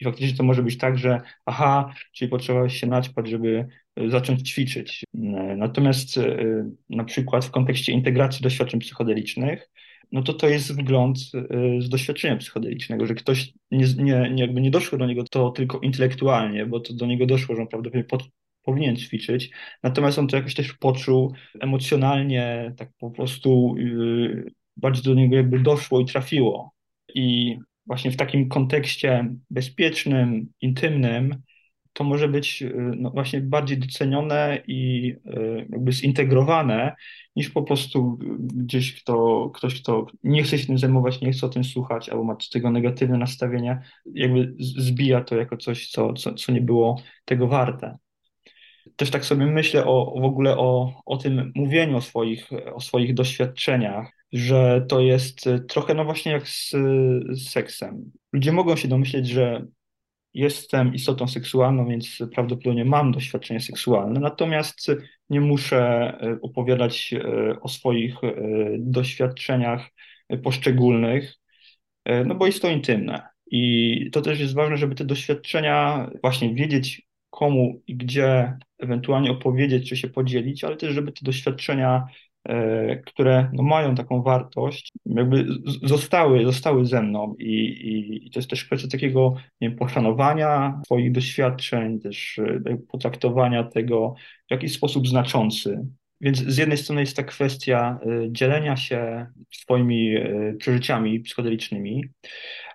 I 0.00 0.04
faktycznie 0.04 0.36
to 0.36 0.42
może 0.42 0.62
być 0.62 0.78
tak, 0.78 0.98
że 0.98 1.20
aha, 1.46 1.94
czyli 2.12 2.28
potrzeba 2.30 2.68
się 2.68 2.86
naćpać, 2.86 3.28
żeby 3.28 3.66
y, 4.00 4.10
zacząć 4.10 4.50
ćwiczyć. 4.50 5.04
Natomiast 5.56 6.20
na 6.90 7.04
przykład 7.04 7.44
w 7.44 7.50
kontekście 7.50 7.92
integracji 7.92 8.42
doświadczeń 8.42 8.80
psychodelicznych, 8.80 9.70
no 10.12 10.22
to 10.22 10.34
to 10.34 10.48
jest 10.48 10.72
wgląd 10.72 11.18
z 11.78 11.88
doświadczenia 11.88 12.36
psychodelicznego, 12.36 13.06
że 13.06 13.14
ktoś 13.14 13.52
nie, 13.70 13.86
nie, 13.96 14.30
nie, 14.30 14.42
jakby 14.42 14.60
nie 14.60 14.70
doszło 14.70 14.98
do 14.98 15.06
niego 15.06 15.24
to 15.24 15.50
tylko 15.50 15.80
intelektualnie, 15.80 16.66
bo 16.66 16.80
to 16.80 16.94
do 16.94 17.06
niego 17.06 17.26
doszło, 17.26 17.56
że 17.56 17.62
on 17.62 17.68
prawdopodobnie 17.68 18.04
pod, 18.04 18.22
powinien 18.62 18.96
ćwiczyć, 18.96 19.50
natomiast 19.82 20.18
on 20.18 20.28
to 20.28 20.36
jakoś 20.36 20.54
też 20.54 20.72
poczuł 20.72 21.34
emocjonalnie, 21.60 22.74
tak 22.76 22.90
po 22.98 23.10
prostu 23.10 23.74
yy, 23.78 24.52
bardziej 24.76 25.04
do 25.04 25.14
niego 25.14 25.36
jakby 25.36 25.58
doszło 25.58 26.00
i 26.00 26.04
trafiło. 26.04 26.72
I 27.14 27.56
właśnie 27.86 28.10
w 28.10 28.16
takim 28.16 28.48
kontekście 28.48 29.34
bezpiecznym, 29.50 30.52
intymnym, 30.60 31.42
to 31.96 32.04
może 32.04 32.28
być 32.28 32.62
y, 32.62 32.74
no, 32.96 33.10
właśnie 33.10 33.40
bardziej 33.40 33.78
docenione 33.78 34.62
i 34.66 35.10
y, 35.26 35.66
jakby 35.70 35.92
zintegrowane, 35.92 36.94
niż 37.36 37.50
po 37.50 37.62
prostu 37.62 38.18
gdzieś 38.54 39.02
kto, 39.02 39.50
ktoś, 39.54 39.82
kto 39.82 40.06
nie 40.24 40.42
chce 40.42 40.58
się 40.58 40.66
tym 40.66 40.78
zajmować, 40.78 41.20
nie 41.20 41.32
chce 41.32 41.46
o 41.46 41.48
tym 41.48 41.64
słuchać, 41.64 42.08
albo 42.08 42.24
ma 42.24 42.34
do 42.34 42.44
tego 42.52 42.70
negatywne 42.70 43.18
nastawienie, 43.18 43.80
jakby 44.14 44.54
zbija 44.58 45.24
to 45.24 45.36
jako 45.36 45.56
coś, 45.56 45.90
co, 45.90 46.12
co, 46.12 46.34
co 46.34 46.52
nie 46.52 46.60
było 46.60 47.02
tego 47.24 47.48
warte. 47.48 47.96
Też 48.96 49.10
tak 49.10 49.24
sobie 49.24 49.46
myślę 49.46 49.84
o, 49.84 50.20
w 50.20 50.24
ogóle 50.24 50.58
o, 50.58 51.02
o 51.06 51.16
tym 51.16 51.52
mówieniu 51.54 51.96
o 51.96 52.00
swoich, 52.00 52.50
o 52.74 52.80
swoich 52.80 53.14
doświadczeniach, 53.14 54.15
że 54.32 54.86
to 54.88 55.00
jest 55.00 55.44
trochę 55.68 55.94
no 55.94 56.04
właśnie 56.04 56.32
jak 56.32 56.48
z, 56.48 56.70
z 57.30 57.50
seksem. 57.50 58.12
Ludzie 58.32 58.52
mogą 58.52 58.76
się 58.76 58.88
domyśleć, 58.88 59.28
że 59.28 59.66
jestem 60.34 60.94
istotą 60.94 61.28
seksualną, 61.28 61.88
więc 61.88 62.18
prawdopodobnie 62.34 62.84
mam 62.84 63.12
doświadczenie 63.12 63.60
seksualne, 63.60 64.20
natomiast 64.20 64.90
nie 65.30 65.40
muszę 65.40 65.78
e, 66.20 66.38
opowiadać 66.42 67.14
o 67.60 67.68
swoich 67.68 68.14
doświadczeniach 68.78 69.88
poszczególnych, 70.42 71.34
no 72.26 72.34
bo 72.34 72.46
jest 72.46 72.62
to 72.62 72.68
intymne. 72.68 73.22
I 73.50 74.10
to 74.12 74.22
też 74.22 74.40
jest 74.40 74.54
ważne, 74.54 74.76
żeby 74.76 74.94
te 74.94 75.04
doświadczenia 75.04 76.10
właśnie 76.22 76.54
wiedzieć 76.54 77.06
komu 77.30 77.82
i 77.86 77.96
gdzie 77.96 78.58
ewentualnie 78.78 79.30
opowiedzieć 79.30 79.88
czy 79.88 79.96
się 79.96 80.08
podzielić, 80.08 80.64
ale 80.64 80.76
też 80.76 80.94
żeby 80.94 81.12
te 81.12 81.20
doświadczenia 81.22 82.06
które 83.06 83.50
no, 83.52 83.62
mają 83.62 83.94
taką 83.94 84.22
wartość, 84.22 84.92
jakby 85.06 85.46
zostały, 85.82 86.44
zostały 86.44 86.86
ze 86.86 87.02
mną 87.02 87.34
i, 87.38 87.54
i, 87.64 88.26
i 88.26 88.30
to 88.30 88.38
jest 88.38 88.50
też 88.50 88.64
kwestia 88.64 88.88
takiego 88.88 89.34
nie 89.60 89.68
wiem, 89.68 89.78
poszanowania 89.78 90.80
swoich 90.84 91.12
doświadczeń, 91.12 92.00
też 92.00 92.38
e, 92.38 92.76
potraktowania 92.88 93.64
tego 93.64 94.14
w 94.48 94.50
jakiś 94.50 94.72
sposób 94.72 95.08
znaczący. 95.08 95.86
Więc 96.20 96.38
z 96.38 96.56
jednej 96.56 96.78
strony 96.78 97.00
jest 97.00 97.16
ta 97.16 97.22
kwestia 97.22 97.98
e, 98.02 98.32
dzielenia 98.32 98.76
się 98.76 99.26
swoimi 99.50 100.14
przeżyciami 100.58 101.20
psychodelicznymi, 101.20 102.04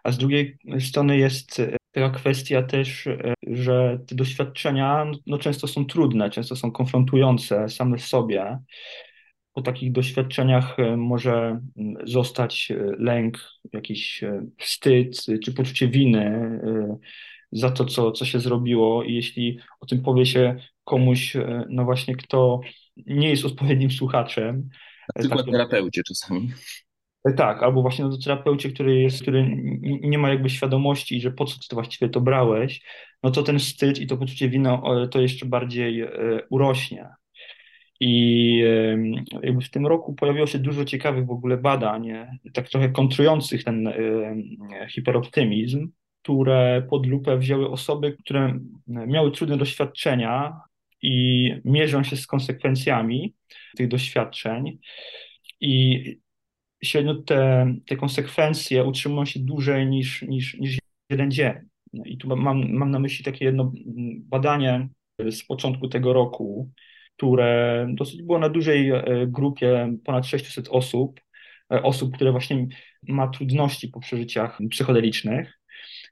a 0.03 0.11
z 0.11 0.17
drugiej 0.17 0.57
strony 0.80 1.17
jest 1.17 1.61
taka 1.91 2.09
kwestia 2.09 2.63
też, 2.63 3.07
że 3.47 3.99
te 4.07 4.15
doświadczenia 4.15 5.05
no, 5.28 5.38
często 5.38 5.67
są 5.67 5.86
trudne, 5.86 6.30
często 6.30 6.55
są 6.55 6.72
konfrontujące 6.72 7.69
same 7.69 7.97
w 7.97 8.05
sobie 8.05 8.57
po 9.54 9.62
takich 9.62 9.91
doświadczeniach 9.91 10.80
e, 10.80 10.97
może 10.97 11.62
zostać 12.04 12.72
e, 12.72 12.76
lęk, 12.97 13.39
jakiś 13.74 14.24
e, 14.24 14.45
wstyd 14.58 15.26
czy 15.43 15.54
poczucie 15.54 15.88
winy 15.88 16.60
za 17.52 17.72
to, 17.72 17.86
co, 17.86 18.12
co 18.12 18.26
się 18.26 18.39
zrobiło. 18.39 19.04
I 19.04 19.14
jeśli 19.14 19.60
o 19.80 19.86
tym 19.86 20.02
powie 20.02 20.26
się 20.26 20.56
komuś, 20.84 21.38
no 21.70 21.86
właśnie, 21.86 22.16
kto 22.16 22.60
nie 22.97 23.30
jest 23.30 23.45
odpowiednim 23.45 23.91
słuchaczem. 23.91 24.70
Tylko 25.16 25.38
tak, 25.38 25.45
terapeucie 25.45 26.02
czasami. 26.04 26.52
Tak, 27.38 27.64
albo 27.64 27.82
właśnie 27.82 28.06
do 28.06 28.18
terapeucie, 28.18 28.72
który 28.72 29.02
jest, 29.02 29.22
który 29.22 29.58
nie 29.82 30.18
ma 30.18 30.30
jakby 30.30 30.49
świadomości, 30.49 31.22
że 31.22 31.32
po 31.32 31.45
co 31.45 31.60
ty 31.60 31.68
to 31.70 31.76
właściwie 31.76 32.10
to 32.10 32.22
brałeś, 32.22 32.82
no 33.24 33.32
to 33.32 33.43
ten 33.43 33.60
wstyd 33.60 33.99
i 33.99 34.08
to 34.08 34.18
poczucie 34.18 34.49
winy 34.49 34.78
to 35.12 35.22
jeszcze 35.22 35.45
bardziej 35.45 36.04
urośnie. 36.49 37.10
I 38.04 38.64
jakby 39.43 39.62
w 39.62 39.70
tym 39.70 39.88
roku 39.88 40.14
pojawiło 40.14 40.47
się 40.47 40.60
dużo 40.60 40.86
ciekawych 40.86 41.26
w 41.26 41.32
ogóle 41.32 41.58
badań, 41.58 42.10
tak 42.54 42.70
trochę 42.70 42.89
kontrujących 42.89 43.64
ten 43.64 43.93
hiperoptymizm, 44.89 45.91
które 46.22 46.88
pod 46.89 47.06
lupę 47.06 47.38
wzięły 47.38 47.70
osoby, 47.70 48.18
które 48.24 48.60
miały 48.88 49.32
trudne 49.32 49.58
doświadczenia 49.58 50.62
i 51.02 51.49
mierzą 51.66 52.04
się 52.04 52.18
z 52.18 52.28
konsekwencjami 52.28 53.34
tych 53.78 53.88
doświadczeń. 53.88 54.80
I 55.60 56.04
średnio 56.84 57.16
te, 57.16 57.74
te 57.88 57.95
konsekwencje 57.95 58.84
utrzymują 58.84 59.26
się 59.26 59.39
dłużej 59.39 59.88
niż, 59.88 60.22
niż, 60.22 60.54
niż 60.54 60.80
jeden 61.10 61.32
dzień. 61.32 61.54
I 62.06 62.18
tu 62.18 62.36
mam, 62.38 62.72
mam 62.74 62.91
na 62.91 62.99
myśli 62.99 63.26
takie 63.26 63.45
jedno 63.45 63.72
badanie 64.20 64.89
z 65.32 65.43
początku 65.43 65.88
tego 65.88 66.14
roku, 66.14 66.72
które 67.22 67.88
dosyć 67.93 68.22
było 68.24 68.39
na 68.39 68.49
dużej 68.49 68.89
e, 68.89 69.03
grupie, 69.28 69.97
ponad 70.03 70.26
600 70.26 70.67
osób, 70.69 71.22
e, 71.74 71.84
osób, 71.84 72.15
które 72.15 72.32
właśnie 72.32 72.67
ma 73.07 73.28
trudności 73.28 73.88
po 73.88 73.99
przeżyciach 73.99 74.57
psychodelicznych, 74.69 75.59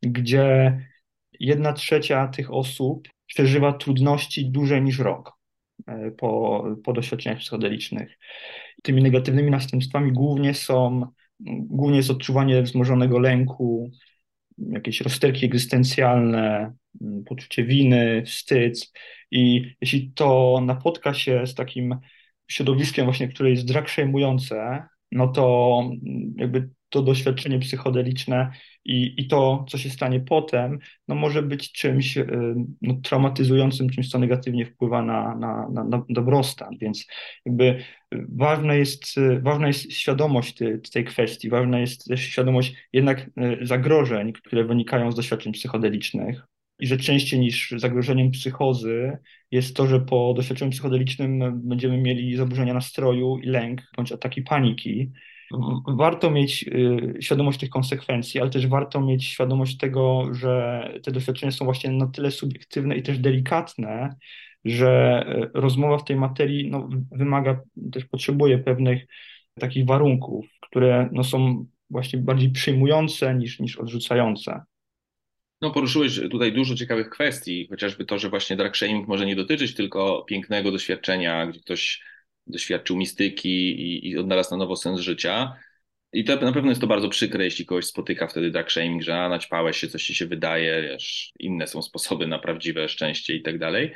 gdzie 0.03 0.77
jedna 1.39 1.73
trzecia 1.73 2.27
tych 2.27 2.53
osób 2.53 3.07
przeżywa 3.25 3.73
trudności 3.73 4.51
dłużej 4.51 4.81
niż 4.81 4.99
rok 4.99 5.33
e, 5.87 6.11
po, 6.11 6.63
po 6.83 6.93
doświadczeniach 6.93 7.39
psychodelicznych. 7.39 8.17
Tymi 8.83 9.03
negatywnymi 9.03 9.51
następstwami 9.51 10.11
głównie 10.11 10.53
są, 10.53 11.05
głównie 11.49 11.97
jest 11.97 12.11
odczuwanie 12.11 12.61
wzmożonego 12.61 13.19
lęku, 13.19 13.91
jakieś 14.57 15.01
rozterki 15.01 15.45
egzystencjalne, 15.45 16.73
poczucie 17.25 17.63
winy, 17.63 18.23
wstyd, 18.25 18.91
i 19.31 19.75
jeśli 19.81 20.11
to 20.11 20.59
napotka 20.65 21.13
się 21.13 21.47
z 21.47 21.55
takim 21.55 21.95
środowiskiem 22.47 23.05
właśnie, 23.05 23.27
które 23.27 23.49
jest 23.49 23.65
drag 23.65 23.87
shame'ujące, 23.87 24.83
no 25.11 25.27
to 25.27 25.83
jakby 26.35 26.69
to 26.89 27.01
doświadczenie 27.01 27.59
psychodeliczne 27.59 28.51
i, 28.85 29.13
i 29.17 29.27
to, 29.27 29.65
co 29.69 29.77
się 29.77 29.89
stanie 29.89 30.19
potem, 30.19 30.79
no 31.07 31.15
może 31.15 31.41
być 31.41 31.71
czymś 31.71 32.17
y, 32.17 32.55
no, 32.81 32.95
traumatyzującym, 33.03 33.89
czymś, 33.89 34.09
co 34.09 34.19
negatywnie 34.19 34.65
wpływa 34.65 35.01
na, 35.01 35.35
na, 35.35 35.69
na, 35.69 35.83
na 35.83 36.03
dobrostan. 36.09 36.77
Więc 36.81 37.07
jakby 37.45 37.83
ważna 38.11 38.73
jest, 38.73 39.03
ważna 39.41 39.67
jest 39.67 39.93
świadomość 39.93 40.53
tej, 40.53 40.81
tej 40.93 41.05
kwestii, 41.05 41.49
ważna 41.49 41.79
jest 41.79 42.05
też 42.05 42.21
świadomość 42.21 42.75
jednak 42.93 43.19
y, 43.21 43.59
zagrożeń, 43.61 44.33
które 44.33 44.63
wynikają 44.63 45.11
z 45.11 45.15
doświadczeń 45.15 45.53
psychodelicznych 45.53 46.43
i 46.79 46.87
że 46.87 46.97
częściej 46.97 47.39
niż 47.39 47.73
zagrożeniem 47.77 48.31
psychozy 48.31 49.17
jest 49.51 49.75
to, 49.75 49.87
że 49.87 49.99
po 49.99 50.33
doświadczeniu 50.35 50.71
psychodelicznym 50.71 51.61
będziemy 51.63 51.97
mieli 51.97 52.35
zaburzenia 52.35 52.73
nastroju 52.73 53.37
i 53.37 53.47
lęk 53.47 53.81
bądź 53.97 54.11
ataki 54.11 54.41
paniki. 54.41 55.11
Warto 55.87 56.31
mieć 56.31 56.65
y, 56.67 57.17
świadomość 57.21 57.59
tych 57.59 57.69
konsekwencji, 57.69 58.41
ale 58.41 58.49
też 58.49 58.67
warto 58.67 59.01
mieć 59.01 59.25
świadomość 59.25 59.77
tego, 59.77 60.33
że 60.33 60.83
te 61.03 61.11
doświadczenia 61.11 61.51
są 61.51 61.65
właśnie 61.65 61.91
na 61.91 62.07
tyle 62.07 62.31
subiektywne 62.31 62.95
i 62.95 63.03
też 63.03 63.19
delikatne, 63.19 64.15
że 64.65 65.23
y, 65.55 65.59
rozmowa 65.59 65.97
w 65.97 66.03
tej 66.03 66.15
materii 66.15 66.69
no, 66.69 66.89
wymaga, 67.11 67.61
też 67.91 68.05
potrzebuje 68.05 68.57
pewnych 68.57 69.07
takich 69.59 69.85
warunków, 69.85 70.45
które 70.61 71.09
no, 71.11 71.23
są 71.23 71.65
właśnie 71.89 72.19
bardziej 72.19 72.51
przyjmujące 72.51 73.35
niż, 73.35 73.59
niż 73.59 73.77
odrzucające. 73.77 74.61
No, 75.61 75.71
poruszyłeś 75.71 76.19
tutaj 76.31 76.53
dużo 76.53 76.75
ciekawych 76.75 77.09
kwestii, 77.09 77.67
chociażby 77.69 78.05
to, 78.05 78.19
że 78.19 78.29
właśnie 78.29 78.55
drag 78.55 78.77
shaming 78.77 79.07
może 79.07 79.25
nie 79.25 79.35
dotyczyć 79.35 79.75
tylko 79.75 80.23
pięknego 80.23 80.71
doświadczenia, 80.71 81.47
gdzie 81.47 81.59
ktoś 81.59 82.03
doświadczył 82.47 82.97
mistyki 82.97 83.49
i, 83.81 84.09
i 84.09 84.17
odnalazł 84.17 84.51
na 84.51 84.57
nowo 84.57 84.75
sens 84.75 84.99
życia. 84.99 85.55
I 86.13 86.23
to 86.23 86.35
na 86.35 86.51
pewno 86.51 86.69
jest 86.69 86.81
to 86.81 86.87
bardzo 86.87 87.09
przykre, 87.09 87.43
jeśli 87.43 87.65
kogoś 87.65 87.85
spotyka 87.85 88.27
wtedy 88.27 88.51
drag 88.51 88.71
shaming, 88.71 89.03
że 89.03 89.21
a, 89.21 89.29
naćpałeś 89.29 89.77
się, 89.77 89.87
coś 89.87 90.03
ci 90.03 90.15
się 90.15 90.25
wydaje, 90.25 90.81
wiesz, 90.81 91.31
inne 91.39 91.67
są 91.67 91.81
sposoby 91.81 92.27
na 92.27 92.39
prawdziwe 92.39 92.89
szczęście 92.89 93.35
i 93.35 93.41
tak 93.41 93.59
dalej. 93.59 93.93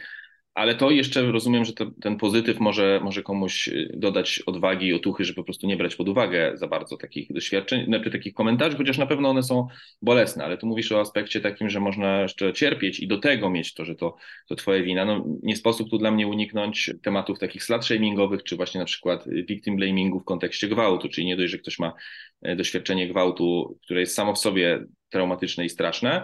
Ale 0.53 0.75
to 0.75 0.91
jeszcze 0.91 1.31
rozumiem, 1.31 1.65
że 1.65 1.73
ten 2.01 2.17
pozytyw 2.17 2.59
może, 2.59 2.99
może 3.03 3.23
komuś 3.23 3.67
y, 3.67 3.91
dodać 3.93 4.39
odwagi 4.45 4.87
i 4.87 4.93
otuchy, 4.93 5.25
żeby 5.25 5.35
po 5.35 5.43
prostu 5.43 5.67
nie 5.67 5.77
brać 5.77 5.95
pod 5.95 6.09
uwagę 6.09 6.51
za 6.55 6.67
bardzo 6.67 6.97
takich 6.97 7.33
doświadczeń, 7.33 7.85
znaczy 7.85 8.11
takich 8.11 8.33
komentarzy, 8.33 8.77
chociaż 8.77 8.97
na 8.97 9.05
pewno 9.05 9.29
one 9.29 9.43
są 9.43 9.67
bolesne, 10.01 10.45
ale 10.45 10.57
tu 10.57 10.67
mówisz 10.67 10.91
o 10.91 10.99
aspekcie 10.99 11.41
takim, 11.41 11.69
że 11.69 11.79
można 11.79 12.21
jeszcze 12.21 12.53
cierpieć 12.53 12.99
i 12.99 13.07
do 13.07 13.17
tego 13.17 13.49
mieć 13.49 13.73
to, 13.73 13.85
że 13.85 13.95
to, 13.95 14.15
to 14.47 14.55
twoje 14.55 14.83
wina. 14.83 15.05
No, 15.05 15.25
nie 15.43 15.55
sposób 15.55 15.89
tu 15.89 15.97
dla 15.97 16.11
mnie 16.11 16.27
uniknąć 16.27 16.91
tematów 17.03 17.39
takich 17.39 17.63
slut 17.63 17.85
shamingowych, 17.85 18.43
czy 18.43 18.55
właśnie 18.55 18.79
na 18.79 18.85
przykład 18.85 19.25
victim 19.47 19.75
blamingu 19.75 20.19
w 20.19 20.25
kontekście 20.25 20.67
gwałtu, 20.67 21.09
czyli 21.09 21.27
nie 21.27 21.37
dość, 21.37 21.51
że 21.51 21.57
ktoś 21.57 21.79
ma 21.79 21.93
e, 22.41 22.55
doświadczenie 22.55 23.07
gwałtu, 23.07 23.79
które 23.83 23.99
jest 23.99 24.15
samo 24.15 24.33
w 24.33 24.39
sobie 24.39 24.85
traumatyczne 25.09 25.65
i 25.65 25.69
straszne, 25.69 26.23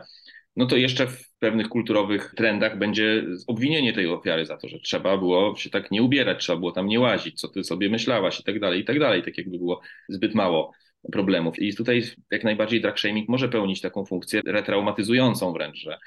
no 0.60 0.66
to 0.66 0.78
jeszcze 0.78 1.08
w 1.08 1.30
pewnych 1.40 1.70
kulturowych 1.70 2.34
trendach 2.38 2.78
będzie 2.78 3.24
obwinienie 3.48 3.94
tej 3.94 4.08
ofiary 4.08 4.46
za 4.46 4.58
to, 4.58 4.68
że 4.68 4.80
trzeba 4.80 5.18
było 5.18 5.56
się 5.56 5.70
tak 5.70 5.92
nie 5.92 6.04
ubierać, 6.04 6.40
trzeba 6.40 6.60
było 6.60 6.72
tam 6.72 6.88
nie 6.88 7.00
łazić, 7.00 7.40
co 7.40 7.48
ty 7.48 7.64
sobie 7.64 7.90
myślałaś 7.90 8.40
i 8.40 8.44
tak 8.44 8.60
dalej, 8.60 8.82
i 8.82 8.86
tak 8.86 9.00
dalej, 9.00 9.24
tak 9.24 9.38
jakby 9.38 9.58
było 9.58 9.82
zbyt 10.10 10.36
mało 10.36 10.72
problemów. 11.12 11.60
I 11.60 11.76
tutaj 11.76 12.04
jak 12.32 12.44
najbardziej 12.44 12.82
drag 12.82 13.00
shaming 13.00 13.30
może 13.30 13.50
pełnić 13.50 13.82
taką 13.82 14.06
funkcję 14.06 14.42
retraumatyzującą 14.46 15.54
wręcz, 15.54 15.78
że 15.78 15.98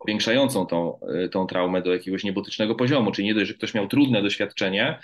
powiększającą 0.00 0.66
tą, 0.66 1.00
tą 1.30 1.46
traumę 1.46 1.82
do 1.82 1.92
jakiegoś 1.92 2.24
niebotycznego 2.24 2.74
poziomu, 2.74 3.12
czyli 3.12 3.28
nie 3.28 3.34
dość, 3.34 3.48
że 3.48 3.54
ktoś 3.54 3.74
miał 3.74 3.88
trudne 3.88 4.22
doświadczenie, 4.22 4.98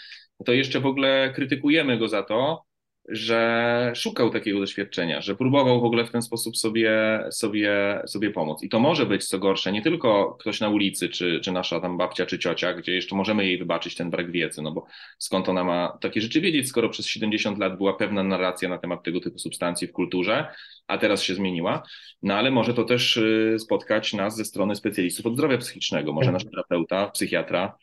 to 0.45 0.53
jeszcze 0.53 0.81
w 0.81 0.87
ogóle 0.87 1.33
krytykujemy 1.35 1.99
go 1.99 2.09
za 2.09 2.23
to, 2.23 2.65
że 3.09 3.93
szukał 3.95 4.31
takiego 4.31 4.61
doświadczenia, 4.61 5.21
że 5.21 5.37
próbował 5.37 5.81
w 5.81 5.85
ogóle 5.85 6.05
w 6.05 6.11
ten 6.11 6.23
sposób 6.23 6.57
sobie, 6.57 7.21
sobie, 7.31 8.03
sobie 8.07 8.31
pomóc. 8.31 8.63
I 8.63 8.69
to 8.69 8.81
może 8.81 9.07
być, 9.07 9.25
co 9.25 9.39
gorsze, 9.39 9.73
nie 9.73 9.83
tylko 9.83 10.37
ktoś 10.41 10.61
na 10.61 10.69
ulicy, 10.69 11.09
czy, 11.09 11.41
czy 11.41 11.53
nasza 11.53 11.81
tam 11.81 11.99
babcia, 11.99 12.27
czy 12.27 12.39
ciocia, 12.39 12.75
gdzie 12.75 12.93
jeszcze 12.93 13.17
możemy 13.17 13.47
jej 13.47 13.59
wybaczyć 13.59 13.95
ten 13.95 14.11
brak 14.11 14.31
wiedzy, 14.31 14.63
no 14.63 14.73
bo 14.73 14.87
skąd 15.19 15.49
ona 15.49 15.65
ma 15.65 15.99
takie 16.01 16.21
rzeczy 16.21 16.41
wiedzieć, 16.41 16.69
skoro 16.69 16.89
przez 16.89 17.07
70 17.07 17.59
lat 17.59 17.77
była 17.77 17.95
pewna 17.95 18.23
narracja 18.23 18.69
na 18.69 18.79
temat 18.79 19.03
tego 19.03 19.21
typu 19.21 19.39
substancji 19.39 19.89
w 19.89 19.93
kulturze, 19.93 20.47
a 20.87 20.99
teraz 20.99 21.23
się 21.23 21.35
zmieniła. 21.35 21.83
No 22.23 22.35
ale 22.35 22.51
może 22.51 22.75
to 22.75 22.85
też 22.85 23.17
y, 23.17 23.57
spotkać 23.59 24.13
nas 24.13 24.37
ze 24.37 24.45
strony 24.45 24.77
specjalistów 24.77 25.27
od 25.27 25.35
zdrowia 25.35 25.59
psychicznego, 25.59 26.13
może 26.13 26.33
nasz 26.33 26.45
terapeuta, 26.45 27.11
psychiatra 27.11 27.77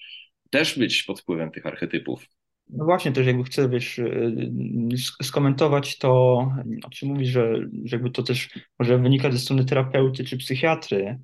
też 0.49 0.79
być 0.79 1.03
pod 1.03 1.21
wpływem 1.21 1.51
tych 1.51 1.65
archetypów. 1.65 2.25
No 2.71 2.85
właśnie, 2.85 3.11
też 3.11 3.27
jakby 3.27 3.43
chcę, 3.43 3.69
wiesz, 3.69 3.99
y, 3.99 4.51
skomentować 5.23 5.97
to, 5.97 6.11
o 6.83 6.89
czym 6.89 7.09
mówisz, 7.09 7.29
że, 7.29 7.55
że 7.85 7.95
jakby 7.95 8.11
to 8.11 8.23
też 8.23 8.49
może 8.79 8.97
wynikać 8.97 9.33
ze 9.33 9.39
strony 9.39 9.65
terapeuty 9.65 10.23
czy 10.23 10.37
psychiatry, 10.37 11.19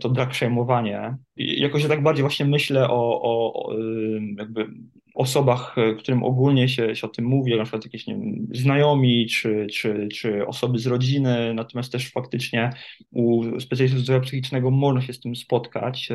to 0.00 0.10
brak 0.10 0.30
przejmowania. 0.30 1.18
Jakoś 1.36 1.86
tak 1.86 2.02
bardziej 2.02 2.22
właśnie 2.22 2.46
myślę 2.46 2.88
o, 2.88 3.22
o, 3.22 3.52
o 3.66 3.78
y, 3.78 4.20
jakby 4.38 4.66
osobach, 5.14 5.76
którym 5.98 6.22
ogólnie 6.22 6.68
się, 6.68 6.96
się 6.96 7.06
o 7.06 7.10
tym 7.10 7.24
mówi, 7.24 7.56
na 7.56 7.62
przykład 7.62 7.84
jakieś 7.84 8.06
nie 8.06 8.14
wiem, 8.14 8.46
znajomi 8.54 9.26
czy, 9.26 9.66
czy, 9.72 10.08
czy 10.14 10.46
osoby 10.46 10.78
z 10.78 10.86
rodziny, 10.86 11.54
natomiast 11.54 11.92
też 11.92 12.10
faktycznie 12.10 12.70
u 13.10 13.60
specjalistów 13.60 14.02
zdrowia 14.02 14.20
psychicznego 14.20 14.70
można 14.70 15.00
się 15.00 15.12
z 15.12 15.20
tym 15.20 15.36
spotkać 15.36 16.08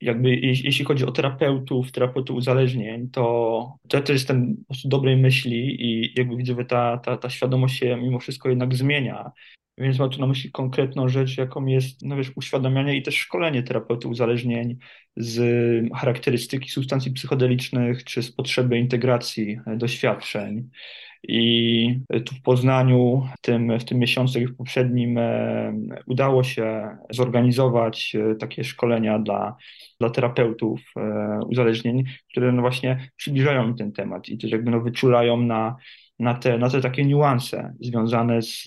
jakby 0.00 0.36
jeśli 0.36 0.84
chodzi 0.84 1.04
o 1.04 1.12
terapeutów, 1.12 1.92
terapeutów 1.92 2.36
uzależnień, 2.36 3.10
to, 3.10 3.78
to 3.88 3.96
ja 3.96 4.02
też 4.02 4.14
jestem 4.14 4.56
po 4.56 4.64
prostu 4.64 4.88
dobrej 4.88 5.16
myśli 5.16 5.84
i 5.84 6.12
jakby 6.16 6.36
widzę, 6.36 6.54
że 6.54 6.64
ta, 6.64 6.98
ta, 6.98 7.16
ta 7.16 7.30
świadomość 7.30 7.78
się 7.78 7.96
mimo 7.96 8.18
wszystko 8.18 8.48
jednak 8.48 8.74
zmienia. 8.74 9.32
Więc 9.78 9.98
mam 9.98 10.10
tu 10.10 10.20
na 10.20 10.26
myśli 10.26 10.50
konkretną 10.50 11.08
rzecz, 11.08 11.38
jaką 11.38 11.66
jest 11.66 12.02
no 12.02 12.16
wiesz, 12.16 12.32
uświadamianie 12.36 12.96
i 12.96 13.02
też 13.02 13.16
szkolenie 13.16 13.62
terapeutów 13.62 14.12
uzależnień 14.12 14.76
z 15.16 15.38
charakterystyki 15.94 16.70
substancji 16.70 17.12
psychodelicznych 17.12 18.04
czy 18.04 18.22
z 18.22 18.32
potrzeby 18.32 18.78
integracji 18.78 19.60
doświadczeń. 19.76 20.70
I 21.22 22.00
tu 22.26 22.34
w 22.34 22.42
Poznaniu 22.42 23.22
w 23.38 23.40
tym, 23.40 23.78
w 23.78 23.84
tym 23.84 23.98
miesiącu, 23.98 24.40
jak 24.40 24.50
w 24.50 24.56
poprzednim, 24.56 25.18
e, 25.18 25.72
udało 26.06 26.44
się 26.44 26.96
zorganizować 27.10 28.14
e, 28.14 28.34
takie 28.34 28.64
szkolenia 28.64 29.18
dla, 29.18 29.56
dla 30.00 30.10
terapeutów 30.10 30.80
e, 30.96 31.40
uzależnień, 31.46 32.04
które 32.30 32.52
no 32.52 32.62
właśnie 32.62 33.10
przybliżają 33.16 33.68
mi 33.68 33.74
ten 33.74 33.92
temat 33.92 34.28
i 34.28 34.38
też 34.38 34.50
jakby 34.50 34.70
no 34.70 34.80
wyczulają 34.80 35.36
na, 35.36 35.76
na, 36.18 36.34
te, 36.34 36.58
na 36.58 36.70
te 36.70 36.80
takie 36.80 37.04
niuanse 37.04 37.74
związane 37.80 38.42
z 38.42 38.64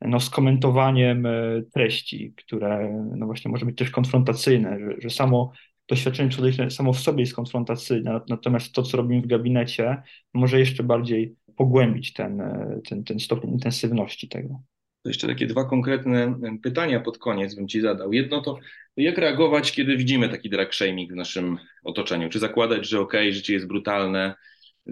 no, 0.00 0.20
z 0.20 0.30
komentowaniem 0.30 1.26
treści, 1.74 2.32
które 2.36 3.02
no 3.16 3.26
właśnie 3.26 3.50
może 3.50 3.66
być 3.66 3.78
też 3.78 3.90
konfrontacyjne, 3.90 4.78
że, 4.78 5.00
że 5.00 5.10
samo 5.10 5.52
doświadczenie 5.88 6.28
psychodeliczne 6.28 6.70
samo 6.70 6.92
w 6.92 7.00
sobie 7.00 7.20
jest 7.20 7.34
konfrontacyjne, 7.34 8.20
natomiast 8.28 8.72
to, 8.72 8.82
co 8.82 8.96
robimy 8.96 9.22
w 9.22 9.26
gabinecie, 9.26 10.02
może 10.34 10.58
jeszcze 10.58 10.82
bardziej 10.82 11.34
pogłębić 11.56 12.12
ten, 12.12 12.42
ten, 12.88 13.04
ten 13.04 13.20
stopień 13.20 13.50
intensywności 13.50 14.28
tego. 14.28 14.60
To 15.02 15.10
jeszcze 15.10 15.26
takie 15.26 15.46
dwa 15.46 15.64
konkretne 15.64 16.40
pytania 16.62 17.00
pod 17.00 17.18
koniec 17.18 17.54
bym 17.54 17.68
Ci 17.68 17.80
zadał. 17.80 18.12
Jedno 18.12 18.40
to, 18.40 18.58
jak 18.96 19.18
reagować, 19.18 19.72
kiedy 19.72 19.96
widzimy 19.96 20.28
taki 20.28 20.50
drag 20.50 20.74
shaming 20.74 21.12
w 21.12 21.16
naszym 21.16 21.58
otoczeniu? 21.84 22.28
Czy 22.28 22.38
zakładać, 22.38 22.88
że 22.88 23.00
okej, 23.00 23.20
okay, 23.20 23.32
życie 23.32 23.52
jest 23.52 23.66
brutalne, 23.66 24.34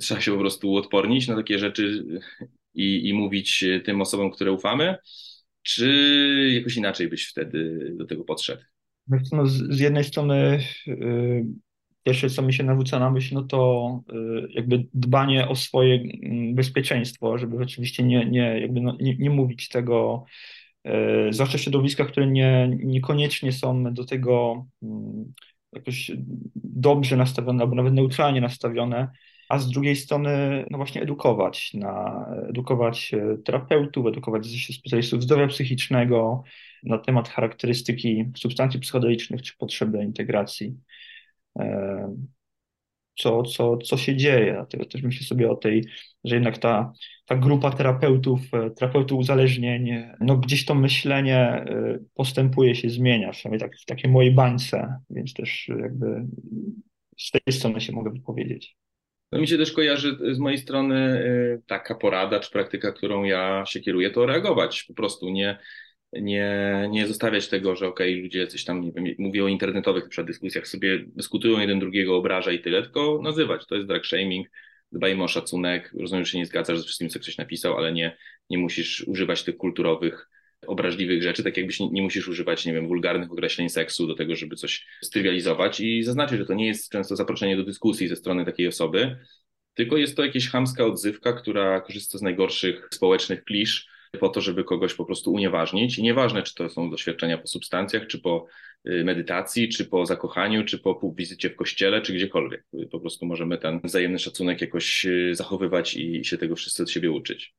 trzeba 0.00 0.20
się 0.20 0.32
po 0.32 0.38
prostu 0.38 0.70
uodpornić 0.70 1.28
na 1.28 1.36
takie 1.36 1.58
rzeczy 1.58 2.04
i, 2.74 3.08
i 3.08 3.14
mówić 3.14 3.64
tym 3.84 4.00
osobom, 4.00 4.30
które 4.30 4.52
ufamy? 4.52 4.96
Czy 5.62 6.50
jakoś 6.54 6.76
inaczej 6.76 7.08
byś 7.08 7.26
wtedy 7.26 7.90
do 7.96 8.06
tego 8.06 8.24
podszedł? 8.24 8.62
No, 9.32 9.46
z, 9.46 9.76
z 9.76 9.80
jednej 9.80 10.04
strony 10.04 10.60
yy, 10.86 11.44
pierwsze, 12.04 12.30
co 12.30 12.42
mi 12.42 12.54
się 12.54 12.64
nawróca 12.64 12.98
na 12.98 13.10
myśl, 13.10 13.34
no 13.34 13.42
to 13.42 14.00
y, 14.12 14.48
jakby 14.50 14.86
dbanie 14.94 15.48
o 15.48 15.56
swoje 15.56 15.94
mm, 15.94 16.54
bezpieczeństwo, 16.54 17.38
żeby 17.38 17.58
rzeczywiście 17.58 18.02
nie, 18.02 18.26
nie, 18.26 18.60
jakby 18.60 18.80
no, 18.80 18.96
nie, 19.00 19.16
nie 19.16 19.30
mówić 19.30 19.68
tego, 19.68 20.24
y, 20.86 20.90
zwłaszcza 21.30 21.58
w 21.58 21.60
środowiskach, 21.60 22.08
które 22.08 22.26
nie, 22.26 22.70
niekoniecznie 22.84 23.52
są 23.52 23.94
do 23.94 24.04
tego 24.04 24.66
mm, 24.82 25.32
jakoś 25.72 26.10
dobrze 26.56 27.16
nastawione 27.16 27.62
albo 27.62 27.74
nawet 27.74 27.94
neutralnie 27.94 28.40
nastawione, 28.40 29.08
a 29.48 29.58
z 29.58 29.70
drugiej 29.70 29.96
strony 29.96 30.64
no 30.70 30.78
właśnie 30.78 31.02
edukować, 31.02 31.74
na, 31.74 32.26
edukować 32.48 33.12
terapeutów, 33.44 34.06
edukować 34.06 34.46
specjalistów 34.78 35.22
zdrowia 35.22 35.46
psychicznego 35.46 36.42
na 36.82 36.98
temat 36.98 37.28
charakterystyki 37.28 38.24
substancji 38.36 38.80
psychodelicznych 38.80 39.42
czy 39.42 39.56
potrzeby 39.58 40.04
integracji 40.04 40.76
co, 43.14 43.42
co, 43.42 43.76
co 43.76 43.96
się 43.96 44.16
dzieje. 44.16 44.52
Dlatego 44.52 44.84
też 44.84 45.02
myślę 45.02 45.26
sobie 45.26 45.50
o 45.50 45.56
tej, 45.56 45.84
że 46.24 46.34
jednak 46.34 46.58
ta, 46.58 46.92
ta 47.26 47.36
grupa 47.36 47.70
terapeutów, 47.70 48.40
e, 48.52 48.70
terapeutów 48.70 49.18
uzależnień, 49.18 50.04
no 50.20 50.36
gdzieś 50.36 50.64
to 50.64 50.74
myślenie 50.74 51.38
e, 51.38 51.98
postępuje 52.14 52.74
się, 52.74 52.90
zmienia, 52.90 53.30
przynajmniej 53.30 53.60
tak, 53.60 53.78
w 53.80 53.84
takiej 53.84 54.10
mojej 54.10 54.32
bańce, 54.32 54.98
więc 55.10 55.34
też 55.34 55.68
jakby 55.80 56.26
z 57.18 57.30
tej 57.30 57.54
strony 57.54 57.80
się 57.80 57.92
mogę 57.92 58.10
wypowiedzieć. 58.10 58.76
No 59.32 59.40
mi 59.40 59.48
się 59.48 59.58
też 59.58 59.72
kojarzy 59.72 60.18
z 60.32 60.38
mojej 60.38 60.58
strony 60.58 60.96
e, 60.96 61.58
taka 61.66 61.94
porada 61.94 62.40
czy 62.40 62.50
praktyka, 62.50 62.92
którą 62.92 63.24
ja 63.24 63.64
się 63.66 63.80
kieruję, 63.80 64.10
to 64.10 64.26
reagować. 64.26 64.84
Po 64.88 64.94
prostu 64.94 65.30
nie, 65.30 65.58
nie, 66.20 66.88
nie 66.90 67.06
zostawiać 67.06 67.48
tego, 67.48 67.76
że 67.76 67.88
okej, 67.88 68.12
okay, 68.12 68.22
ludzie 68.22 68.46
coś 68.46 68.64
tam, 68.64 68.80
nie 68.80 68.92
wiem, 68.92 69.04
mówię 69.18 69.44
o 69.44 69.48
internetowych 69.48 70.08
przed 70.08 70.26
dyskusjach, 70.26 70.68
sobie 70.68 71.04
dyskutują 71.06 71.60
jeden 71.60 71.78
drugiego, 71.78 72.16
obraża 72.16 72.52
i 72.52 72.58
tyle, 72.58 72.82
tylko 72.82 73.20
nazywać. 73.22 73.66
To 73.66 73.74
jest 73.74 73.88
drag 73.88 74.06
shaming, 74.06 74.48
dbajmy 74.92 75.24
o 75.24 75.28
szacunek. 75.28 75.90
Rozumiem, 76.00 76.24
że 76.24 76.32
się 76.32 76.38
nie 76.38 76.46
zgadzasz 76.46 76.78
ze 76.78 76.84
wszystkim, 76.84 77.08
co 77.08 77.20
ktoś 77.20 77.38
napisał, 77.38 77.76
ale 77.76 77.92
nie, 77.92 78.16
nie 78.50 78.58
musisz 78.58 79.04
używać 79.08 79.44
tych 79.44 79.56
kulturowych, 79.56 80.28
obraźliwych 80.66 81.22
rzeczy, 81.22 81.42
tak 81.42 81.56
jakbyś 81.56 81.80
nie, 81.80 81.90
nie 81.90 82.02
musisz 82.02 82.28
używać, 82.28 82.66
nie 82.66 82.72
wiem, 82.72 82.88
wulgarnych 82.88 83.32
określeń 83.32 83.68
seksu 83.68 84.06
do 84.06 84.14
tego, 84.14 84.36
żeby 84.36 84.56
coś 84.56 84.86
strywializować 85.02 85.80
i 85.80 86.02
zaznaczyć, 86.02 86.38
że 86.38 86.46
to 86.46 86.54
nie 86.54 86.66
jest 86.66 86.92
często 86.92 87.16
zaproszenie 87.16 87.56
do 87.56 87.64
dyskusji 87.64 88.08
ze 88.08 88.16
strony 88.16 88.44
takiej 88.44 88.68
osoby, 88.68 89.16
tylko 89.74 89.96
jest 89.96 90.16
to 90.16 90.24
jakaś 90.24 90.48
chamska 90.48 90.84
odzywka, 90.84 91.32
która 91.32 91.80
korzysta 91.80 92.18
z 92.18 92.22
najgorszych 92.22 92.88
społecznych 92.92 93.44
klisz, 93.44 93.93
po 94.14 94.28
to, 94.28 94.40
żeby 94.40 94.64
kogoś 94.64 94.94
po 94.94 95.04
prostu 95.04 95.32
unieważnić. 95.32 95.98
I 95.98 96.02
nieważne, 96.02 96.42
czy 96.42 96.54
to 96.54 96.68
są 96.68 96.90
doświadczenia 96.90 97.38
po 97.38 97.46
substancjach, 97.46 98.06
czy 98.06 98.18
po 98.18 98.46
y, 98.88 99.04
medytacji, 99.04 99.68
czy 99.68 99.84
po 99.84 100.06
zakochaniu, 100.06 100.64
czy 100.64 100.78
po 100.78 101.00
wizycie 101.16 101.50
w 101.50 101.56
kościele, 101.56 102.02
czy 102.02 102.12
gdziekolwiek. 102.12 102.66
Po 102.90 103.00
prostu 103.00 103.26
możemy 103.26 103.58
ten 103.58 103.80
wzajemny 103.84 104.18
szacunek 104.18 104.60
jakoś 104.60 105.06
y, 105.06 105.34
zachowywać 105.34 105.96
i 105.96 106.24
się 106.24 106.38
tego 106.38 106.56
wszyscy 106.56 106.82
od 106.82 106.90
siebie 106.90 107.10
uczyć. 107.10 107.54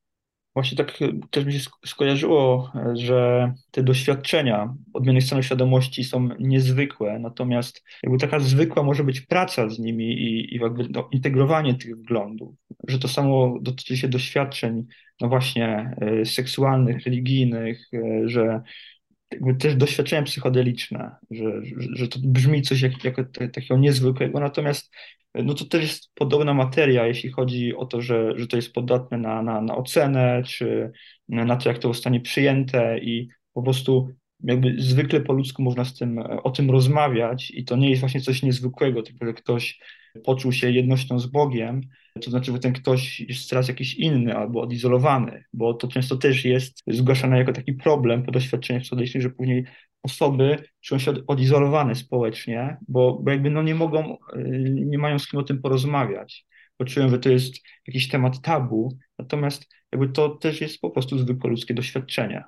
Właśnie 0.55 0.77
tak 0.77 1.01
y, 1.01 1.19
też 1.31 1.45
mi 1.45 1.53
się 1.53 1.69
skojarzyło, 1.85 2.71
że 2.93 3.51
te 3.71 3.83
doświadczenia 3.83 4.73
odmiennych 4.93 5.23
stanów 5.23 5.45
świadomości 5.45 6.03
są 6.03 6.29
niezwykłe, 6.39 7.19
natomiast 7.19 7.83
jakby 8.03 8.19
taka 8.19 8.39
zwykła 8.39 8.83
może 8.83 9.03
być 9.03 9.21
praca 9.21 9.69
z 9.69 9.79
nimi 9.79 10.13
i, 10.13 10.55
i 10.55 10.59
jakby 10.59 10.87
no, 10.89 11.09
integrowanie 11.11 11.75
tych 11.75 11.95
wglądów, 11.95 12.55
że 12.87 12.99
to 12.99 13.07
samo 13.07 13.57
dotyczy 13.61 13.97
się 13.97 14.07
doświadczeń 14.07 14.85
no 15.21 15.29
właśnie 15.29 15.95
y, 16.21 16.25
seksualnych, 16.25 17.05
religijnych, 17.05 17.93
y, 17.93 18.23
że 18.25 18.61
też 19.59 19.75
doświadczenia 19.75 20.23
psychodeliczne, 20.23 21.15
że, 21.31 21.65
że, 21.65 21.87
że 21.93 22.07
to 22.07 22.19
brzmi 22.23 22.61
coś 22.61 22.81
jak, 22.81 23.03
jako 23.03 23.23
takiego 23.53 23.77
niezwykłego, 23.77 24.39
natomiast 24.39 24.91
no 25.43 25.53
to 25.53 25.65
też 25.65 25.81
jest 25.81 26.11
podobna 26.13 26.53
materia, 26.53 27.07
jeśli 27.07 27.31
chodzi 27.31 27.75
o 27.75 27.85
to, 27.85 28.01
że, 28.01 28.39
że 28.39 28.47
to 28.47 28.55
jest 28.55 28.73
podatne 28.73 29.17
na, 29.17 29.41
na, 29.41 29.61
na 29.61 29.75
ocenę, 29.75 30.43
czy 30.45 30.91
na 31.29 31.55
to, 31.55 31.69
jak 31.69 31.79
to 31.79 31.87
zostanie 31.87 32.19
przyjęte 32.19 32.99
i 32.99 33.27
po 33.53 33.63
prostu 33.63 34.09
jakby 34.43 34.75
zwykle 34.77 35.21
po 35.21 35.33
ludzku 35.33 35.61
można 35.61 35.85
z 35.85 35.93
tym, 35.93 36.19
o 36.19 36.51
tym 36.51 36.71
rozmawiać 36.71 37.51
i 37.51 37.65
to 37.65 37.75
nie 37.75 37.89
jest 37.89 37.99
właśnie 37.99 38.21
coś 38.21 38.43
niezwykłego, 38.43 39.03
tylko 39.03 39.25
że 39.25 39.33
ktoś 39.33 39.79
poczuł 40.23 40.51
się 40.51 40.71
jednością 40.71 41.19
z 41.19 41.25
Bogiem, 41.25 41.81
to 42.21 42.29
znaczy, 42.29 42.51
że 42.51 42.59
ten 42.59 42.73
ktoś 42.73 43.19
jest 43.19 43.49
teraz 43.49 43.67
jakiś 43.67 43.93
inny 43.93 44.35
albo 44.37 44.61
odizolowany, 44.61 45.43
bo 45.53 45.73
to 45.73 45.87
często 45.87 46.17
też 46.17 46.45
jest 46.45 46.83
zgłaszane 46.87 47.37
jako 47.37 47.53
taki 47.53 47.73
problem 47.73 48.23
po 48.23 48.31
doświadczeniach 48.31 48.83
psychodelicznych, 48.83 49.23
że 49.23 49.29
później 49.29 49.65
osoby 50.03 50.63
czują 50.81 50.99
się 50.99 51.13
odizolowane 51.27 51.95
społecznie, 51.95 52.77
bo, 52.87 53.19
bo 53.23 53.31
jakby 53.31 53.49
no 53.49 53.63
nie 53.63 53.75
mogą, 53.75 54.17
y, 54.35 54.69
nie 54.85 54.97
mają 54.97 55.19
z 55.19 55.27
kim 55.27 55.39
o 55.39 55.43
tym 55.43 55.61
porozmawiać, 55.61 56.45
bo 56.79 56.85
czują, 56.85 57.09
że 57.09 57.19
to 57.19 57.29
jest 57.29 57.55
jakiś 57.87 58.07
temat 58.07 58.41
tabu, 58.41 58.97
natomiast 59.19 59.69
jakby 59.91 60.09
to 60.09 60.29
też 60.29 60.61
jest 60.61 60.81
po 60.81 60.89
prostu 60.89 61.17
zwykłe 61.17 61.49
ludzkie 61.49 61.73
doświadczenie. 61.73 62.43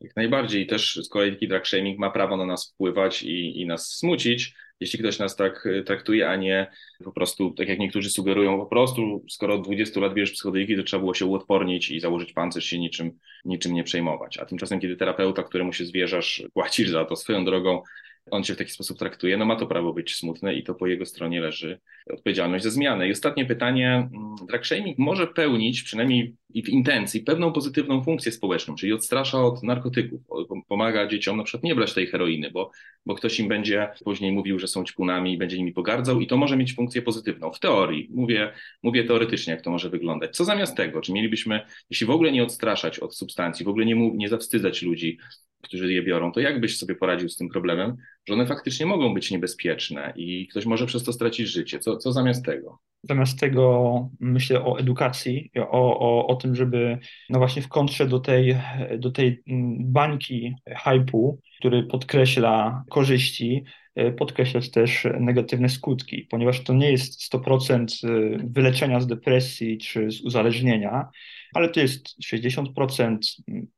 Jak 0.00 0.16
najbardziej. 0.16 0.66
Też 0.66 0.96
z 1.02 1.08
kolei 1.08 1.32
taki 1.32 1.48
drag 1.48 1.66
shaming 1.66 1.98
ma 1.98 2.10
prawo 2.10 2.36
na 2.36 2.46
nas 2.46 2.72
wpływać 2.72 3.22
i, 3.22 3.60
i 3.60 3.66
nas 3.66 3.88
smucić, 3.88 4.54
jeśli 4.80 4.98
ktoś 4.98 5.18
nas 5.18 5.36
tak 5.36 5.66
y, 5.66 5.82
traktuje, 5.82 6.28
a 6.28 6.36
nie 6.36 6.66
po 7.04 7.12
prostu, 7.12 7.50
tak 7.50 7.68
jak 7.68 7.78
niektórzy 7.78 8.10
sugerują, 8.10 8.58
po 8.58 8.66
prostu 8.66 9.24
skoro 9.30 9.54
od 9.54 9.64
20 9.64 10.00
lat 10.00 10.14
bierzesz 10.14 10.34
psychodeliki, 10.34 10.76
to 10.76 10.82
trzeba 10.82 11.00
było 11.00 11.14
się 11.14 11.26
uodpornić 11.26 11.90
i 11.90 12.00
założyć 12.00 12.32
pancerz, 12.32 12.64
się 12.64 12.78
niczym, 12.78 13.18
niczym 13.44 13.74
nie 13.74 13.84
przejmować. 13.84 14.38
A 14.38 14.46
tymczasem, 14.46 14.80
kiedy 14.80 14.96
terapeuta, 14.96 15.42
któremu 15.42 15.72
się 15.72 15.84
zwierzasz, 15.84 16.42
płacisz 16.54 16.90
za 16.90 17.04
to 17.04 17.16
swoją 17.16 17.44
drogą, 17.44 17.82
on 18.30 18.44
cię 18.44 18.54
w 18.54 18.56
taki 18.56 18.70
sposób 18.70 18.98
traktuje, 18.98 19.36
no 19.36 19.44
ma 19.44 19.56
to 19.56 19.66
prawo 19.66 19.92
być 19.92 20.16
smutne 20.16 20.54
i 20.54 20.62
to 20.62 20.74
po 20.74 20.86
jego 20.86 21.06
stronie 21.06 21.40
leży 21.40 21.80
odpowiedzialność 22.10 22.64
za 22.64 22.70
zmianę. 22.70 23.08
I 23.08 23.12
ostatnie 23.12 23.46
pytanie, 23.46 23.88
mm, 23.88 24.34
drag 24.48 24.66
shaming 24.66 24.98
może 24.98 25.26
pełnić, 25.26 25.82
przynajmniej 25.82 26.34
w 26.62 26.68
intencji, 26.68 27.20
pewną 27.20 27.52
pozytywną 27.52 28.04
funkcję 28.04 28.32
społeczną, 28.32 28.74
czyli 28.74 28.92
odstrasza 28.92 29.44
od 29.44 29.62
narkotyków, 29.62 30.20
pomaga 30.68 31.06
dzieciom 31.06 31.36
na 31.36 31.42
przykład 31.42 31.64
nie 31.64 31.74
brać 31.74 31.94
tej 31.94 32.06
heroiny, 32.06 32.50
bo, 32.50 32.70
bo 33.06 33.14
ktoś 33.14 33.40
im 33.40 33.48
będzie 33.48 33.88
później 34.04 34.32
mówił, 34.32 34.58
że 34.58 34.68
są 34.68 34.84
ćpunami 34.84 35.32
i 35.32 35.38
będzie 35.38 35.58
nimi 35.58 35.72
pogardzał 35.72 36.20
i 36.20 36.26
to 36.26 36.36
może 36.36 36.56
mieć 36.56 36.74
funkcję 36.74 37.02
pozytywną. 37.02 37.52
W 37.52 37.60
teorii, 37.60 38.08
mówię, 38.14 38.52
mówię 38.82 39.04
teoretycznie, 39.04 39.52
jak 39.52 39.62
to 39.62 39.70
może 39.70 39.90
wyglądać. 39.90 40.36
Co 40.36 40.44
zamiast 40.44 40.76
tego? 40.76 41.00
Czy 41.00 41.12
mielibyśmy, 41.12 41.60
jeśli 41.90 42.06
w 42.06 42.10
ogóle 42.10 42.32
nie 42.32 42.42
odstraszać 42.42 42.98
od 42.98 43.16
substancji, 43.16 43.64
w 43.64 43.68
ogóle 43.68 43.86
nie, 43.86 44.10
nie 44.10 44.28
zawstydzać 44.28 44.82
ludzi, 44.82 45.18
którzy 45.66 45.92
je 45.92 46.02
biorą, 46.02 46.32
to 46.32 46.40
jak 46.40 46.60
byś 46.60 46.78
sobie 46.78 46.94
poradził 46.94 47.28
z 47.28 47.36
tym 47.36 47.48
problemem, 47.48 47.96
że 48.28 48.34
one 48.34 48.46
faktycznie 48.46 48.86
mogą 48.86 49.14
być 49.14 49.30
niebezpieczne 49.30 50.12
i 50.16 50.48
ktoś 50.48 50.66
może 50.66 50.86
przez 50.86 51.04
to 51.04 51.12
stracić 51.12 51.48
życie? 51.48 51.78
Co, 51.78 51.96
co 51.96 52.12
zamiast 52.12 52.44
tego? 52.44 52.78
Zamiast 53.02 53.40
tego 53.40 54.08
myślę 54.20 54.64
o 54.64 54.78
edukacji, 54.78 55.50
o, 55.56 55.98
o, 55.98 56.26
o 56.26 56.36
tym, 56.36 56.54
żeby 56.54 56.98
no 57.30 57.38
właśnie 57.38 57.62
w 57.62 57.68
kontrze 57.68 58.06
do 58.06 58.20
tej, 58.20 58.56
do 58.98 59.10
tej 59.10 59.42
bańki 59.80 60.54
hypu, 60.84 61.40
który 61.58 61.82
podkreśla 61.82 62.84
korzyści, 62.90 63.64
e, 63.94 64.12
podkreślać 64.12 64.70
też 64.70 65.06
negatywne 65.20 65.68
skutki, 65.68 66.26
ponieważ 66.30 66.64
to 66.64 66.74
nie 66.74 66.90
jest 66.90 67.34
100% 67.34 67.86
e, 68.04 68.38
wyleczenia 68.44 69.00
z 69.00 69.06
depresji 69.06 69.78
czy 69.78 70.10
z 70.10 70.20
uzależnienia, 70.20 71.08
ale 71.56 71.68
to 71.68 71.80
jest 71.80 72.16
60%, 72.24 73.18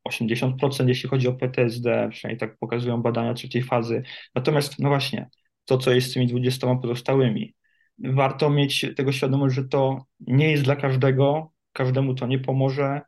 80%, 0.08 0.88
jeśli 0.88 1.08
chodzi 1.08 1.28
o 1.28 1.32
PTSD, 1.32 2.08
przynajmniej 2.10 2.38
tak 2.38 2.58
pokazują 2.58 3.02
badania 3.02 3.34
trzeciej 3.34 3.62
fazy. 3.62 4.02
Natomiast, 4.34 4.78
no 4.78 4.88
właśnie, 4.88 5.28
to, 5.64 5.78
co 5.78 5.92
jest 5.92 6.10
z 6.10 6.14
tymi 6.14 6.26
20 6.26 6.76
pozostałymi, 6.76 7.54
warto 7.98 8.50
mieć 8.50 8.86
tego 8.96 9.12
świadomość, 9.12 9.54
że 9.54 9.64
to 9.64 10.06
nie 10.20 10.50
jest 10.50 10.64
dla 10.64 10.76
każdego, 10.76 11.52
każdemu 11.72 12.14
to 12.14 12.26
nie 12.26 12.38
pomoże. 12.38 13.00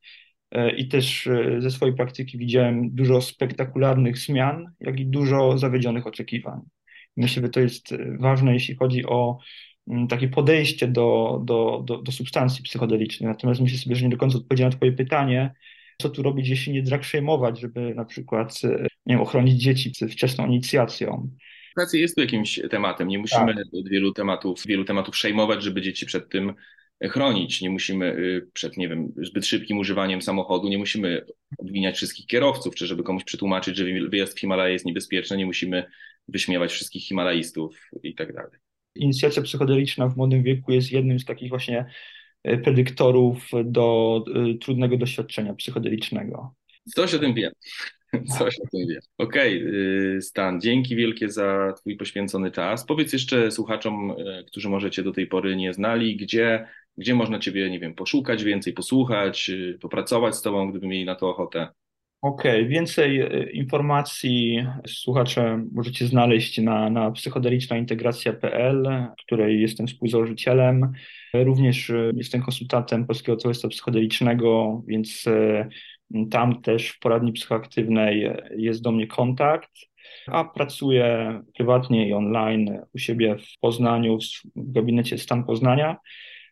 E, 0.50 0.70
I 0.76 0.88
też 0.88 1.26
e, 1.26 1.60
ze 1.60 1.70
swojej 1.70 1.94
praktyki 1.94 2.38
widziałem 2.38 2.94
dużo 2.94 3.20
spektakularnych 3.20 4.18
zmian, 4.18 4.72
jak 4.80 5.00
i 5.00 5.06
dużo 5.06 5.58
zawiedzionych 5.58 6.06
oczekiwań. 6.06 6.60
Myślę, 7.16 7.42
że 7.42 7.48
to 7.48 7.60
jest 7.60 7.94
ważne, 8.18 8.52
jeśli 8.52 8.76
chodzi 8.76 9.06
o 9.06 9.38
takie 10.08 10.28
podejście 10.28 10.88
do, 10.88 11.40
do, 11.44 11.82
do, 11.84 12.02
do 12.02 12.12
substancji 12.12 12.64
psychodelicznych. 12.64 13.28
Natomiast 13.28 13.60
myślę 13.60 13.78
sobie, 13.78 13.96
że 13.96 14.04
nie 14.04 14.10
do 14.10 14.16
końca 14.16 14.38
odpowiedziałem 14.38 14.72
na 14.72 14.76
Twoje 14.76 14.92
pytanie, 14.92 15.54
co 16.02 16.10
tu 16.10 16.22
robić, 16.22 16.48
jeśli 16.48 16.72
nie 16.72 16.82
drag 16.82 17.02
żeby 17.54 17.94
na 17.94 18.04
przykład 18.04 18.60
e, 18.64 18.68
nie 19.06 19.14
wiem, 19.14 19.20
ochronić 19.20 19.62
dzieci 19.62 19.90
przed 19.90 20.12
wczesną 20.12 20.46
inicjacją. 20.46 21.30
Edukacja 21.76 22.00
jest 22.00 22.14
tu 22.14 22.20
jakimś 22.20 22.60
tematem. 22.70 23.08
Nie 23.08 23.18
musimy 23.18 23.54
tak. 23.54 23.64
wielu 23.90 24.12
tematów, 24.12 24.66
wielu 24.66 24.84
tematów 24.84 25.14
przejmować, 25.14 25.62
żeby 25.62 25.82
dzieci 25.82 26.06
przed 26.06 26.28
tym 26.28 26.54
chronić. 27.02 27.60
Nie 27.60 27.70
musimy 27.70 28.06
y, 28.06 28.48
przed, 28.52 28.76
nie 28.76 28.88
wiem, 28.88 29.12
zbyt 29.16 29.46
szybkim 29.46 29.78
używaniem 29.78 30.22
samochodu, 30.22 30.68
nie 30.68 30.78
musimy 30.78 31.24
obwiniać 31.58 31.96
wszystkich 31.96 32.26
kierowców, 32.26 32.74
czy 32.74 32.86
żeby 32.86 33.02
komuś 33.02 33.24
przetłumaczyć, 33.24 33.76
że 33.76 33.84
wyjazd 33.84 34.36
w 34.36 34.40
Himalaje 34.40 34.72
jest 34.72 34.84
niebezpieczny, 34.84 35.36
nie 35.36 35.46
musimy 35.46 35.84
wyśmiewać 36.28 36.70
wszystkich 36.70 37.04
Himalajstów 37.04 37.90
i 38.02 38.14
tak 38.14 38.34
dalej 38.34 38.69
inicjacja 38.94 39.42
psychodeliczna 39.42 40.08
w 40.08 40.16
młodym 40.16 40.42
wieku 40.42 40.72
jest 40.72 40.92
jednym 40.92 41.18
z 41.18 41.24
takich 41.24 41.48
właśnie 41.48 41.86
e, 42.42 42.58
predyktorów 42.58 43.50
do 43.64 44.24
e, 44.34 44.54
trudnego 44.54 44.96
doświadczenia 44.96 45.54
psychodelicznego. 45.54 46.54
Coś 46.94 47.14
o 47.14 47.18
tym 47.18 47.34
wiem. 47.34 47.52
Coś 48.38 48.54
o 48.60 48.68
tym 48.72 48.88
wiem. 48.88 49.00
Okej, 49.18 49.62
okay, 49.62 50.22
Stan, 50.22 50.60
dzięki 50.60 50.96
wielkie 50.96 51.28
za 51.28 51.72
Twój 51.76 51.96
poświęcony 51.96 52.50
czas. 52.50 52.86
Powiedz 52.86 53.12
jeszcze 53.12 53.50
słuchaczom, 53.50 54.10
e, 54.10 54.44
którzy 54.44 54.68
może 54.68 54.90
Cię 54.90 55.02
do 55.02 55.12
tej 55.12 55.26
pory 55.26 55.56
nie 55.56 55.72
znali, 55.72 56.16
gdzie, 56.16 56.66
gdzie 56.96 57.14
można 57.14 57.38
Ciebie, 57.38 57.70
nie 57.70 57.80
wiem, 57.80 57.94
poszukać 57.94 58.44
więcej, 58.44 58.72
posłuchać, 58.72 59.50
popracować 59.80 60.36
z 60.36 60.42
Tobą, 60.42 60.70
gdyby 60.70 60.86
mieli 60.86 61.04
na 61.04 61.14
to 61.14 61.30
ochotę. 61.30 61.68
Okej, 62.22 62.60
okay. 62.60 62.68
więcej 62.68 63.20
e, 63.20 63.50
informacji 63.50 64.66
słuchacze 64.86 65.64
możecie 65.72 66.06
znaleźć 66.06 66.58
na, 66.58 66.90
na 66.90 67.10
psychodelicznaintegracja.pl, 67.10 69.08
której 69.26 69.60
jestem 69.60 69.86
współzałożycielem. 69.86 70.92
Również 71.34 71.90
e, 71.90 72.12
jestem 72.16 72.42
konsultantem 72.42 73.06
Polskiego 73.06 73.36
Towarzystwa 73.36 73.68
Psychodelicznego, 73.68 74.82
więc 74.86 75.26
e, 75.26 75.68
tam 76.30 76.62
też 76.62 76.88
w 76.88 76.98
poradni 76.98 77.32
psychoaktywnej 77.32 78.30
jest 78.56 78.82
do 78.82 78.92
mnie 78.92 79.06
kontakt, 79.06 79.70
a 80.26 80.44
pracuję 80.44 81.40
prywatnie 81.54 82.08
i 82.08 82.12
online 82.12 82.80
u 82.94 82.98
siebie 82.98 83.36
w 83.38 83.60
Poznaniu, 83.60 84.18
w 84.56 84.72
gabinecie 84.72 85.18
Stan 85.18 85.44
Poznania 85.44 85.96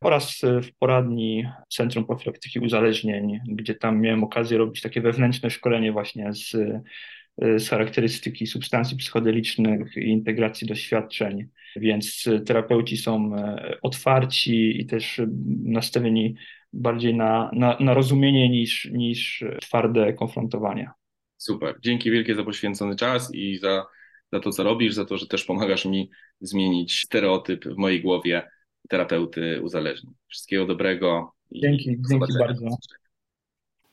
oraz 0.01 0.45
e, 0.45 0.63
w 0.63 0.75
poradni 0.75 1.49
Centrum 1.69 2.07
Profilaktyki 2.07 2.61
Uzależnień, 2.61 3.41
gdzie 3.49 3.75
tam 3.75 4.01
miałem 4.01 4.25
okazję 4.25 4.59
robić 4.59 4.83
takie 4.83 5.01
wewnętrzne 5.01 5.51
szkolenie 5.51 5.93
właśnie 5.93 6.33
z, 6.33 6.55
e, 6.55 7.59
z 7.59 7.69
charakterystyki 7.69 8.47
substancji 8.47 8.97
psychodelicznych 8.97 9.97
i 9.97 10.09
integracji 10.09 10.67
doświadczeń. 10.67 11.49
Więc 11.77 12.29
terapeuci 12.47 12.97
są 12.97 13.37
e, 13.37 13.79
otwarci 13.83 14.81
i 14.81 14.87
też 14.87 15.21
nastawieni 15.65 16.35
bardziej 16.73 17.15
na, 17.15 17.51
na, 17.53 17.77
na 17.81 17.95
rozumienie 17.95 18.49
niż, 18.49 18.85
niż 18.93 19.45
twarde 19.61 20.13
konfrontowanie. 20.13 20.91
Super. 21.37 21.77
Dzięki 21.81 22.11
wielkie 22.11 22.35
za 22.35 22.45
poświęcony 22.45 22.97
czas 22.97 23.35
i 23.35 23.59
za, 23.59 23.87
za 24.33 24.41
to, 24.41 24.51
co 24.51 24.63
robisz, 24.63 24.95
za 24.95 25.05
to, 25.05 25.19
że 25.19 25.27
też 25.27 25.45
pomagasz 25.45 25.85
mi 25.85 26.11
zmienić 26.41 27.01
stereotyp 27.01 27.65
w 27.65 27.77
mojej 27.77 28.03
głowie 28.03 28.43
terapeuty 28.89 29.63
uzależnień. 29.63 30.15
Wszystkiego 30.29 30.67
dobrego. 30.67 31.33
dzięki, 31.53 31.97
dzięki 32.11 32.33
bardzo. 32.39 32.67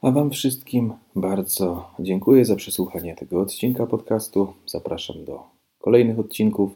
A 0.02 0.12
Wam 0.12 0.32
wszystkim 0.32 0.94
bardzo 1.16 1.90
dziękuję 2.00 2.46
za 2.46 2.56
przesłuchanie 2.56 3.16
tego 3.16 3.42
odcinka 3.42 3.88
podcastu. 3.88 4.54
Zapraszam 4.66 5.26
do 5.26 5.44
kolejnych 5.80 6.20
odcinków 6.20 6.72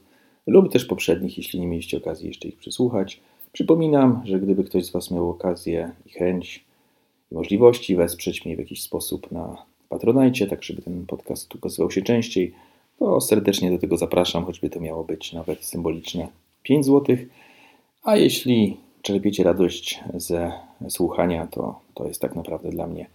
lub 0.48 0.72
też 0.72 0.86
poprzednich, 0.86 1.38
jeśli 1.38 1.60
nie 1.60 1.68
mieliście 1.68 1.98
okazji 1.98 2.28
jeszcze 2.28 2.48
ich 2.48 2.58
przesłuchać. 2.58 3.22
Przypominam, 3.52 4.22
że 4.26 4.40
gdyby 4.40 4.64
ktoś 4.64 4.86
z 4.86 4.92
Was 4.92 5.12
miał 5.12 5.30
okazję 5.30 5.92
i 6.06 6.10
chęć 6.10 6.66
i 7.32 7.36
możliwości 7.36 7.96
wesprzeć 7.96 8.46
mnie 8.46 8.56
w 8.56 8.60
jakiś 8.60 8.84
sposób 8.84 9.32
na 9.32 9.66
Patronajcie, 9.90 10.48
tak 10.48 10.64
żeby 10.64 10.82
ten 10.82 11.06
podcast 11.06 11.56
ukazywał 11.56 11.92
się 11.92 12.02
częściej, 12.02 12.54
to 13.00 13.22
serdecznie 13.22 13.72
do 13.72 13.78
tego 13.78 13.98
zapraszam, 13.98 14.46
choćby 14.46 14.70
to 14.70 14.80
miało 14.80 15.04
być 15.04 15.34
nawet 15.34 15.64
symboliczne 15.66 16.28
5 16.64 16.86
złotych. 16.86 17.30
A 18.04 18.18
jeśli 18.18 18.78
czerpiecie 19.02 19.44
radość 19.44 20.00
ze 20.14 20.52
słuchania, 20.90 21.48
to 21.48 21.80
to 21.94 22.08
jest 22.08 22.22
tak 22.22 22.36
naprawdę 22.36 22.70
dla 22.70 22.88
mnie 22.88 23.10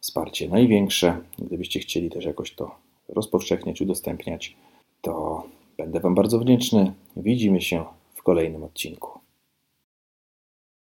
wsparcie 0.00 0.48
największe. 0.48 1.18
Gdybyście 1.38 1.80
chcieli 1.80 2.10
też 2.10 2.24
jakoś 2.24 2.54
to 2.54 2.74
rozpowszechniać, 3.08 3.80
udostępniać, 3.80 4.56
to 5.00 5.42
będę 5.76 6.00
Wam 6.00 6.14
bardzo 6.14 6.38
wdzięczny. 6.38 6.92
Widzimy 7.16 7.60
się 7.60 7.84
w 8.14 8.22
kolejnym 8.22 8.64
odcinku. 8.64 9.13